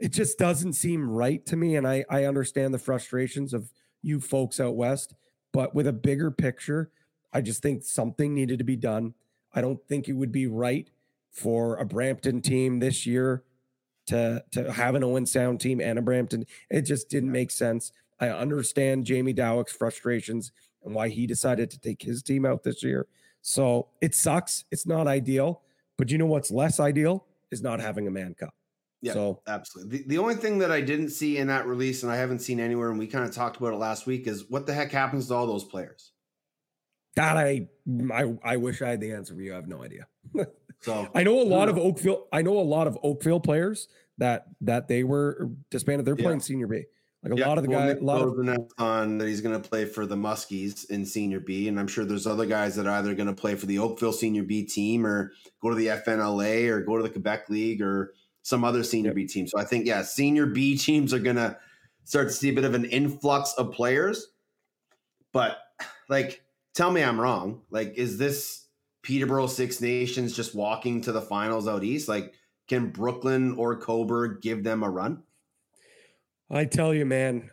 [0.00, 1.76] It just doesn't seem right to me.
[1.76, 3.70] And I, I understand the frustrations of
[4.02, 5.14] you folks out west,
[5.52, 6.90] but with a bigger picture,
[7.32, 9.14] I just think something needed to be done.
[9.54, 10.88] I don't think it would be right
[11.30, 13.42] for a Brampton team this year
[14.06, 16.46] to to have an Owen Sound team and a Brampton.
[16.70, 17.92] It just didn't make sense.
[18.20, 20.52] I understand Jamie Dawick's frustrations
[20.84, 23.06] and why he decided to take his team out this year.
[23.42, 24.64] So it sucks.
[24.70, 25.62] It's not ideal.
[25.98, 28.54] But you know what's less ideal is not having a Mann Cup.
[29.02, 29.98] Yeah, So absolutely.
[29.98, 32.58] The, the only thing that I didn't see in that release, and I haven't seen
[32.58, 35.28] anywhere, and we kind of talked about it last week, is what the heck happens
[35.28, 36.12] to all those players?
[37.16, 39.52] that I mm, I I wish I had the answer for you.
[39.52, 40.06] I have no idea.
[40.82, 42.26] So I know a lot of Oakville.
[42.30, 46.04] I know a lot of Oakville players that that they were er, disbanded.
[46.04, 46.24] They're Yeah.
[46.24, 46.84] playing senior B.
[47.24, 47.98] Like a lot of the well, guys.
[47.98, 51.66] A lot of on that he's going to play for the Muskies in Senior B,
[51.66, 54.12] and I'm sure there's other guys that are either going to play for the Oakville
[54.12, 55.32] Senior B team or
[55.62, 58.12] go to the FNLA or go to the Quebec League or
[58.46, 59.48] some other Senior B team.
[59.48, 61.58] So I think yeah, Senior B teams are going to
[62.04, 64.28] start to see a bit of an influx of players.
[65.32, 65.58] But
[66.08, 67.62] like, tell me I'm wrong.
[67.70, 68.68] Like, is this
[69.02, 72.08] Peterborough Six Nations just walking to the finals out east?
[72.08, 72.34] Like,
[72.68, 75.24] can Brooklin or Cobourg give them a run?
[76.48, 77.50] I tell you, man.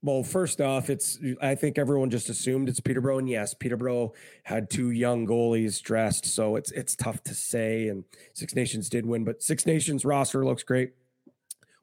[0.00, 4.12] Well, first off, it's I think everyone just assumed it's Peterborough, and yes, Peterborough
[4.44, 7.88] had two young goalies dressed, so it's it's tough to say.
[7.88, 10.92] And Six Nations did win, but Six Nations roster looks great.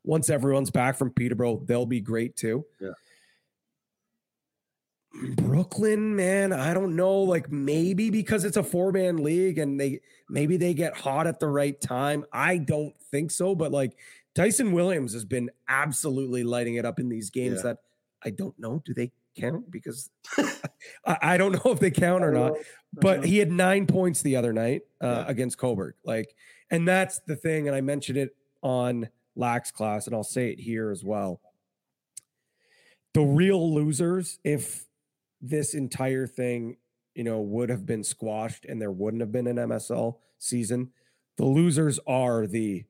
[0.06, 2.66] Once everyone's back from Peterborough, they'll be great too.
[2.80, 2.92] Yeah.
[5.38, 7.20] Brooklin, man, I don't know.
[7.22, 11.40] Like maybe because it's a four man league and they maybe they get hot at
[11.40, 12.26] the right time.
[12.34, 13.98] I don't think so, but like
[14.36, 17.72] Dyson Williams has been absolutely lighting it up in these games Yeah.
[17.74, 17.78] that
[18.26, 18.82] I don't know.
[18.84, 19.70] Do they count?
[19.70, 20.10] Because
[21.06, 22.54] I, I don't know if they count or not.
[22.94, 25.94] But he had nine points the other night uh, against Cobourg.
[26.04, 26.36] Like,
[26.72, 27.68] and that's the thing.
[27.68, 31.42] And I mentioned it on Lax class, and I'll say it here as well.
[33.14, 34.86] The real losers, if
[35.42, 36.78] this entire thing,
[37.14, 40.92] you know, would have been squashed and there wouldn't have been an MSL season,
[41.38, 42.86] the losers are the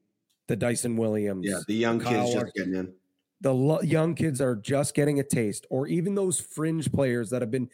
[0.47, 1.47] the Dyson Williams.
[1.47, 2.93] Yeah, the young Kyle kids just getting in.
[3.41, 7.41] The lo- young kids are just getting a taste, or even those fringe players that
[7.41, 7.69] have been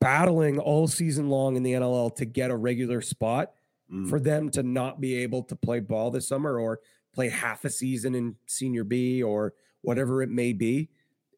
[0.00, 3.52] battling all season long in the NLL to get a regular spot
[3.90, 4.08] Mm.
[4.08, 6.78] for them to not be able to play ball this summer or
[7.12, 10.88] play half a season in senior B or whatever it may be.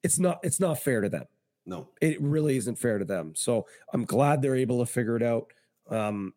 [0.02, 1.24] It's not it's not fair to them.
[1.64, 1.88] No.
[2.02, 3.34] It really isn't fair to them.
[3.34, 5.50] So I'm glad they're able to figure it out.
[5.88, 6.34] Um,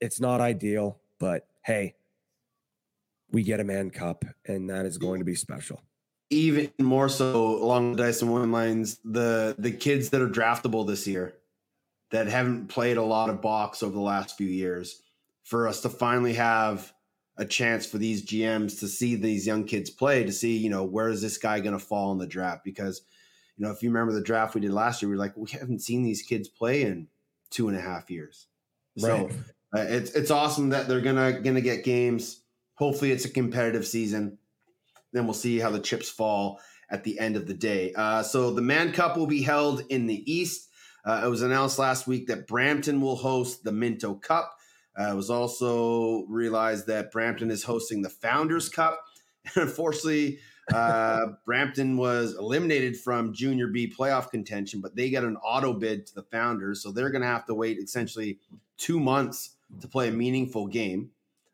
[0.00, 1.96] it's not ideal, but hey,
[3.32, 5.82] we get a Mann Cup, and that is going to be special.
[6.30, 11.06] Even more so along the Dyson Williams lines, the the kids that are draftable this
[11.06, 11.34] year
[12.10, 15.02] that haven't played a lot of box over the last few years,
[15.44, 16.92] for us to finally have
[17.38, 20.84] a chance for these GMs to see these young kids play, to see, you know,
[20.84, 22.64] where is this guy going to fall in the draft?
[22.64, 23.02] Because,
[23.56, 25.50] you know, if you remember the draft we did last year, we were like, we
[25.50, 27.08] haven't seen these kids play in
[27.50, 28.46] two and a half years.
[29.00, 29.30] Right.
[29.30, 29.36] So
[29.76, 32.40] uh, it's it's awesome that they're gonna gonna get games.
[32.74, 34.38] Hopefully, it's a competitive season.
[35.16, 36.60] Then we'll see how the chips fall
[36.90, 37.92] at the end of the day.
[37.94, 40.68] Uh, so the Mann Cup will be held in the East.
[41.06, 44.58] Uh, it was announced last week that Brampton will host the Minto Cup.
[44.98, 49.00] Uh, it was also realized that Brampton is hosting the Founders Cup.
[49.54, 50.40] And unfortunately,
[50.74, 56.04] uh, Brampton was eliminated from Junior B playoff contention, but they get an auto bid
[56.08, 58.40] to the Founders, so they're going to have to wait essentially
[58.76, 61.10] two months to play a meaningful game.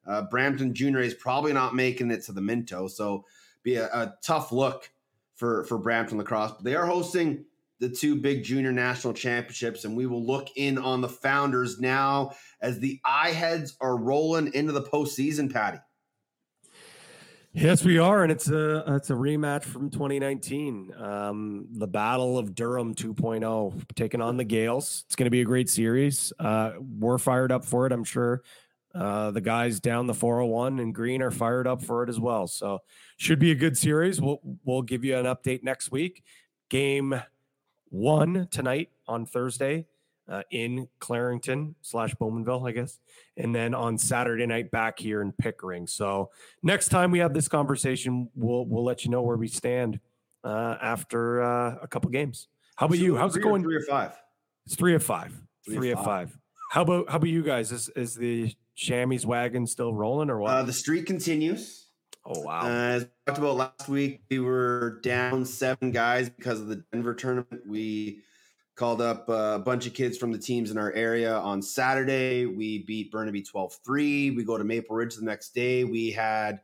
[0.06, 3.26] Uh, Brampton Junior is probably not making it to the Minto, so
[3.62, 4.90] be a, a tough look
[5.34, 6.52] for for Brampton lacrosse.
[6.52, 7.44] But they are hosting
[7.80, 12.32] the two big junior national championships, and we will look in on the Founders now
[12.60, 15.52] as the eye heads are rolling into the postseason.
[15.52, 15.78] Patty.
[17.55, 22.55] Yes, we are, and it's a it's a rematch from 2019, um, the Battle of
[22.55, 25.05] Durham 2.0, taking on the Gaels.
[25.05, 26.32] It's going to be a great series.
[26.39, 28.43] Uh, we're fired up for it, I'm sure.
[28.94, 32.47] Uh, the guys down the 401 and Green are fired up for it as well.
[32.47, 32.81] So
[33.16, 34.20] should be a good series.
[34.20, 36.23] We'll we'll give you an update next week.
[36.69, 37.20] Game
[37.89, 39.86] one tonight on Thursday
[40.28, 42.98] uh, in Clarington slash Bowmanville, I guess,
[43.36, 45.86] and then on Saturday night back here in Pickering.
[45.86, 46.31] So
[46.62, 50.01] next time we have this conversation, we'll we'll let you know where we stand
[50.44, 52.48] uh, after uh, a couple games.
[52.77, 53.16] How about you?
[53.16, 53.62] How's it going?
[53.62, 54.12] Three or five?
[54.66, 55.32] It's three of five.
[55.66, 56.31] Three of five.
[56.31, 56.39] five.
[56.70, 57.73] How about how about you guys?
[57.73, 60.51] Is is the chamois wagon still rolling or what?
[60.51, 61.86] Uh, the streak continues.
[62.24, 62.62] oh wow!
[62.62, 66.85] Uh, as we talked about last week, we were down seven guys because of the
[66.93, 67.62] Denver tournament.
[67.66, 68.23] We
[68.74, 72.47] called up a bunch of kids from the teams in our area on Saturday.
[72.47, 74.31] We beat Burnaby 12 3.
[74.31, 75.85] We go to Maple Ridge the next day.
[75.85, 76.61] We had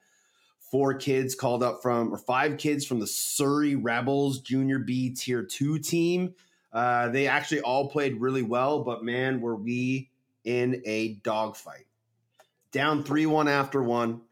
[0.70, 5.42] four kids called up from, or five kids from the Surrey Rebels Junior B Tier
[5.42, 6.34] 2 team.
[6.72, 10.10] Uh, they actually all played really well, but man, were we
[10.44, 11.86] in a dogfight.
[12.72, 14.22] Down 3 1 after one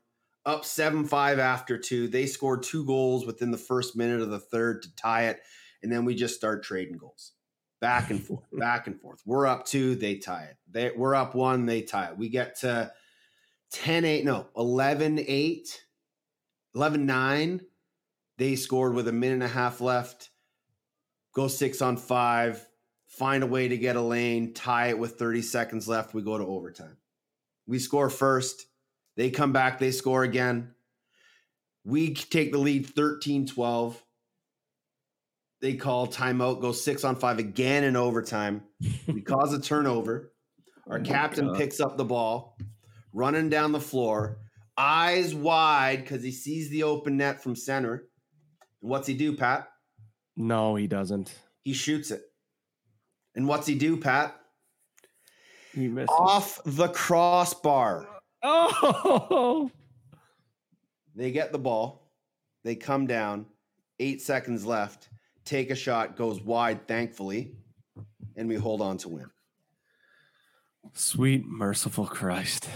[0.46, 2.08] up 7 5 after two.
[2.08, 5.40] They scored two goals within the first minute of the third to tie it.
[5.82, 7.32] And then we just start trading goals
[7.80, 9.20] back and forth, back and forth.
[9.26, 10.56] We're up two, they tie it.
[10.70, 12.18] They, we're up one, they tie it.
[12.18, 12.92] We get to
[13.72, 15.84] 10 8, no, 11 8,
[16.74, 17.60] 11 9.
[18.38, 20.30] They scored with a minute and a half left,
[21.34, 22.66] go six on five,
[23.06, 26.12] find a way to get a lane, tie it with 30 seconds left.
[26.12, 26.98] We go to overtime.
[27.66, 28.66] We score first.
[29.16, 30.74] They come back, they score again.
[31.84, 34.02] We take the lead 13 12.
[35.62, 38.62] They call timeout, go six on five again in overtime.
[39.08, 40.32] We cause a turnover.
[40.88, 41.56] Our Oh captain God.
[41.56, 42.56] picks up the ball,
[43.12, 44.38] running down the floor,
[44.76, 48.08] eyes wide because he sees the open net from center.
[48.82, 49.68] And what's he do, Pat?
[50.36, 51.34] no, he doesn't.
[51.62, 52.22] He shoots it.
[53.34, 54.38] And what's he do, Pat?
[55.76, 56.10] He missed.
[56.10, 58.08] Off the crossbar.
[58.42, 59.70] Oh,
[61.14, 62.10] They get the ball.
[62.64, 63.44] They come down.
[64.00, 65.10] Eight seconds left.
[65.44, 66.16] Take a shot.
[66.16, 67.52] Goes wide, thankfully.
[68.36, 69.26] And we hold on to win.
[70.94, 72.68] sweet merciful Christ!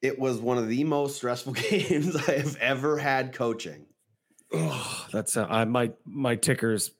[0.00, 3.86] It was one of the most stressful games I have ever had coaching.
[4.52, 6.92] Oh, that's uh, I my my tickers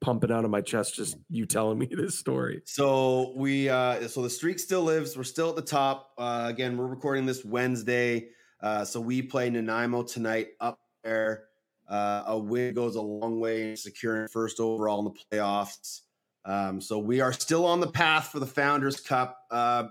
[0.00, 2.62] pumping out of my chest just you telling me this story.
[2.64, 5.16] So we uh so the streak still lives.
[5.16, 6.12] We're still at the top.
[6.18, 8.28] Uh again, we're recording this Wednesday.
[8.60, 11.44] Uh so we play Nanaimo tonight up there.
[11.88, 16.02] Uh a win goes a long way in securing first overall in the playoffs.
[16.44, 19.38] Um so we are still on the path for the Founders Cup.
[19.50, 19.84] Uh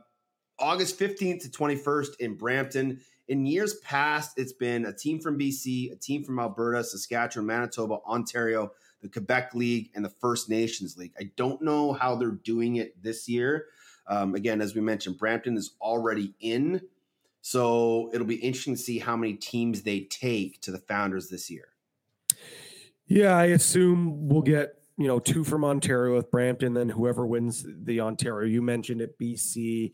[0.60, 3.00] August 15th to 21st in Brampton.
[3.28, 7.98] In years past, it's been a team from BC, a team from Alberta, Saskatchewan, Manitoba,
[8.08, 8.72] Ontario,
[9.02, 11.14] the Quebec League, and the First Nations League.
[11.20, 13.68] I don't know how they're doing it this year.
[14.08, 16.82] Um, again, as we mentioned, Brampton is already in.
[17.42, 21.50] So it'll be interesting to see how many teams they take to the Founders this
[21.50, 21.70] year.
[23.06, 27.66] Yeah, I assume we'll get you know two from Ontario with Brampton, then whoever wins
[27.66, 28.50] the Ontario.
[28.50, 29.94] You mentioned it, BC.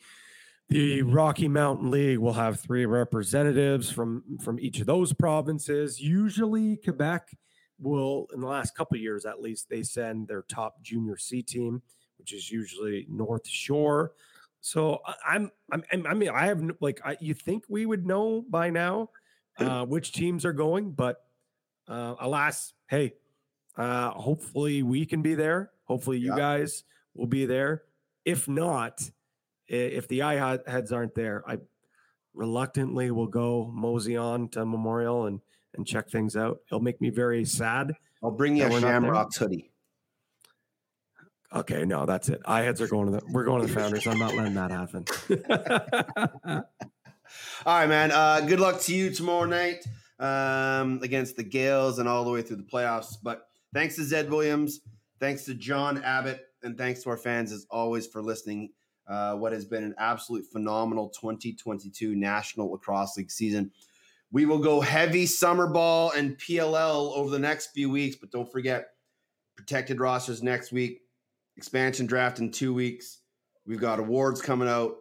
[0.69, 5.99] The Rocky Mountain League will have three representatives from from each of those provinces.
[5.99, 7.35] Usually, Quebec
[7.83, 11.41] will, in the last couple of years at least, they send their top junior C
[11.43, 11.81] team,
[12.17, 14.13] which is usually North Shore.
[14.61, 18.43] So I- I'm, I'm, I'm- mean, I have like, I, you think we would know
[18.49, 19.09] by now
[19.59, 21.25] uh, which teams are going, but
[21.87, 23.13] uh, alas, hey,
[23.77, 25.71] uh, hopefully we can be there.
[25.83, 26.37] Hopefully you Yeah.
[26.37, 26.83] guys
[27.13, 27.83] will be there.
[28.25, 29.09] If not,
[29.67, 31.57] if the eye heads aren't there, I
[32.33, 35.41] reluctantly will go mosey on to Memorial and
[35.75, 36.59] and check things out.
[36.67, 37.95] It'll make me very sad.
[38.23, 38.91] I'll bring you a we're not there.
[38.91, 39.71] Shamrocks hoodie.
[41.53, 42.41] Okay, no, that's it.
[42.45, 43.21] Eye heads are going to the.
[43.31, 44.07] We're going to the Founders.
[44.07, 45.05] I'm not letting that happen.
[47.65, 48.11] All right, man.
[48.11, 49.85] Uh, good luck to you tomorrow night
[50.19, 53.15] um, against the Gaels and all the way through the playoffs.
[53.21, 54.81] But thanks to Zed Williams,
[55.19, 58.71] thanks to John Abbott, and thanks to our fans as always for listening.
[59.07, 63.71] Uh, what has been an absolute phenomenal 2022 National Lacrosse League season.
[64.33, 68.51] We will go heavy summer ball and PLL over the next few weeks, but don't
[68.51, 68.87] forget
[69.55, 71.01] protected rosters next week,
[71.55, 73.19] expansion draft in two weeks.
[73.67, 74.95] We've got awards coming out.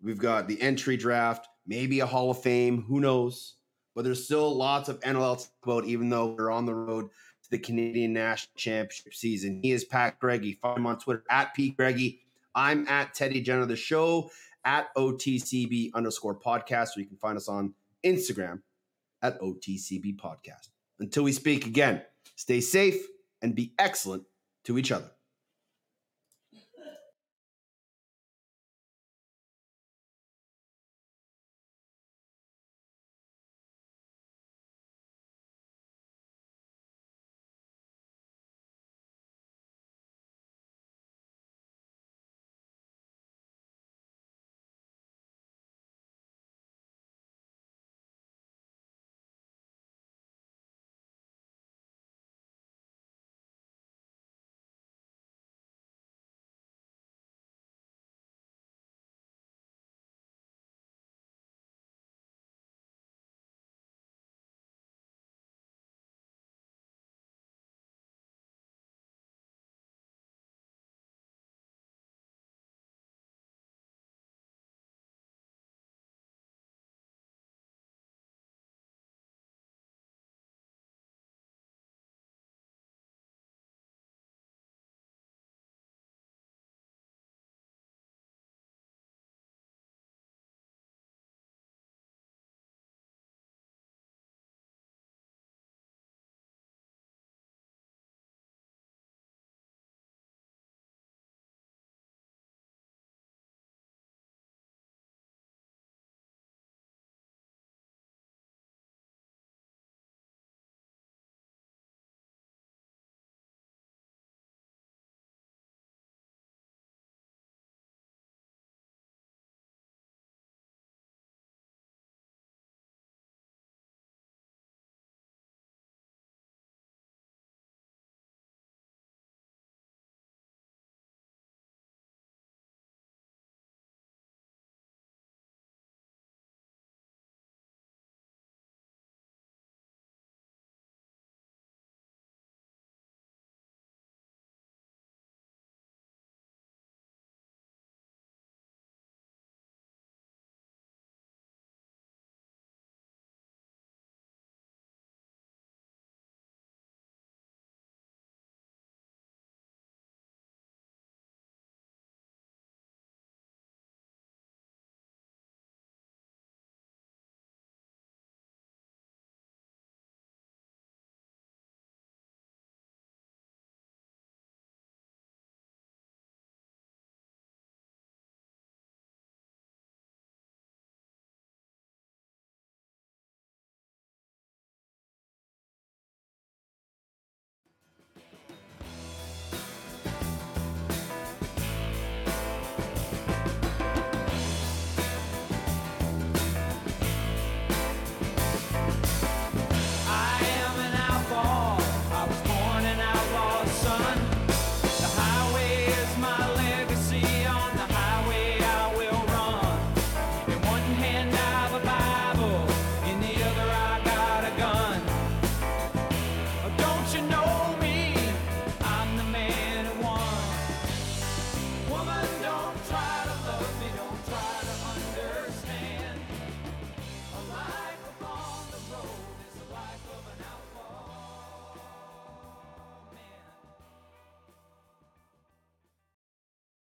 [0.00, 2.82] We've got the entry draft, maybe a Hall of Fame.
[2.88, 3.56] Who knows?
[3.94, 7.10] But there's still lots of NLL to about, even though we're on the road
[7.42, 9.60] to the Canadian National Championship season.
[9.62, 10.54] He is Pat Greggy.
[10.54, 12.20] Find him on Twitter at Pete Greggy.
[12.54, 14.30] I'm at Teddy Jenner, the show
[14.64, 18.62] at OTCB underscore podcast, or you can find us on Instagram
[19.22, 20.68] at OTCB podcast.
[20.98, 22.02] Until we speak again,
[22.36, 23.00] stay safe
[23.42, 24.24] and be excellent
[24.64, 25.10] to each other.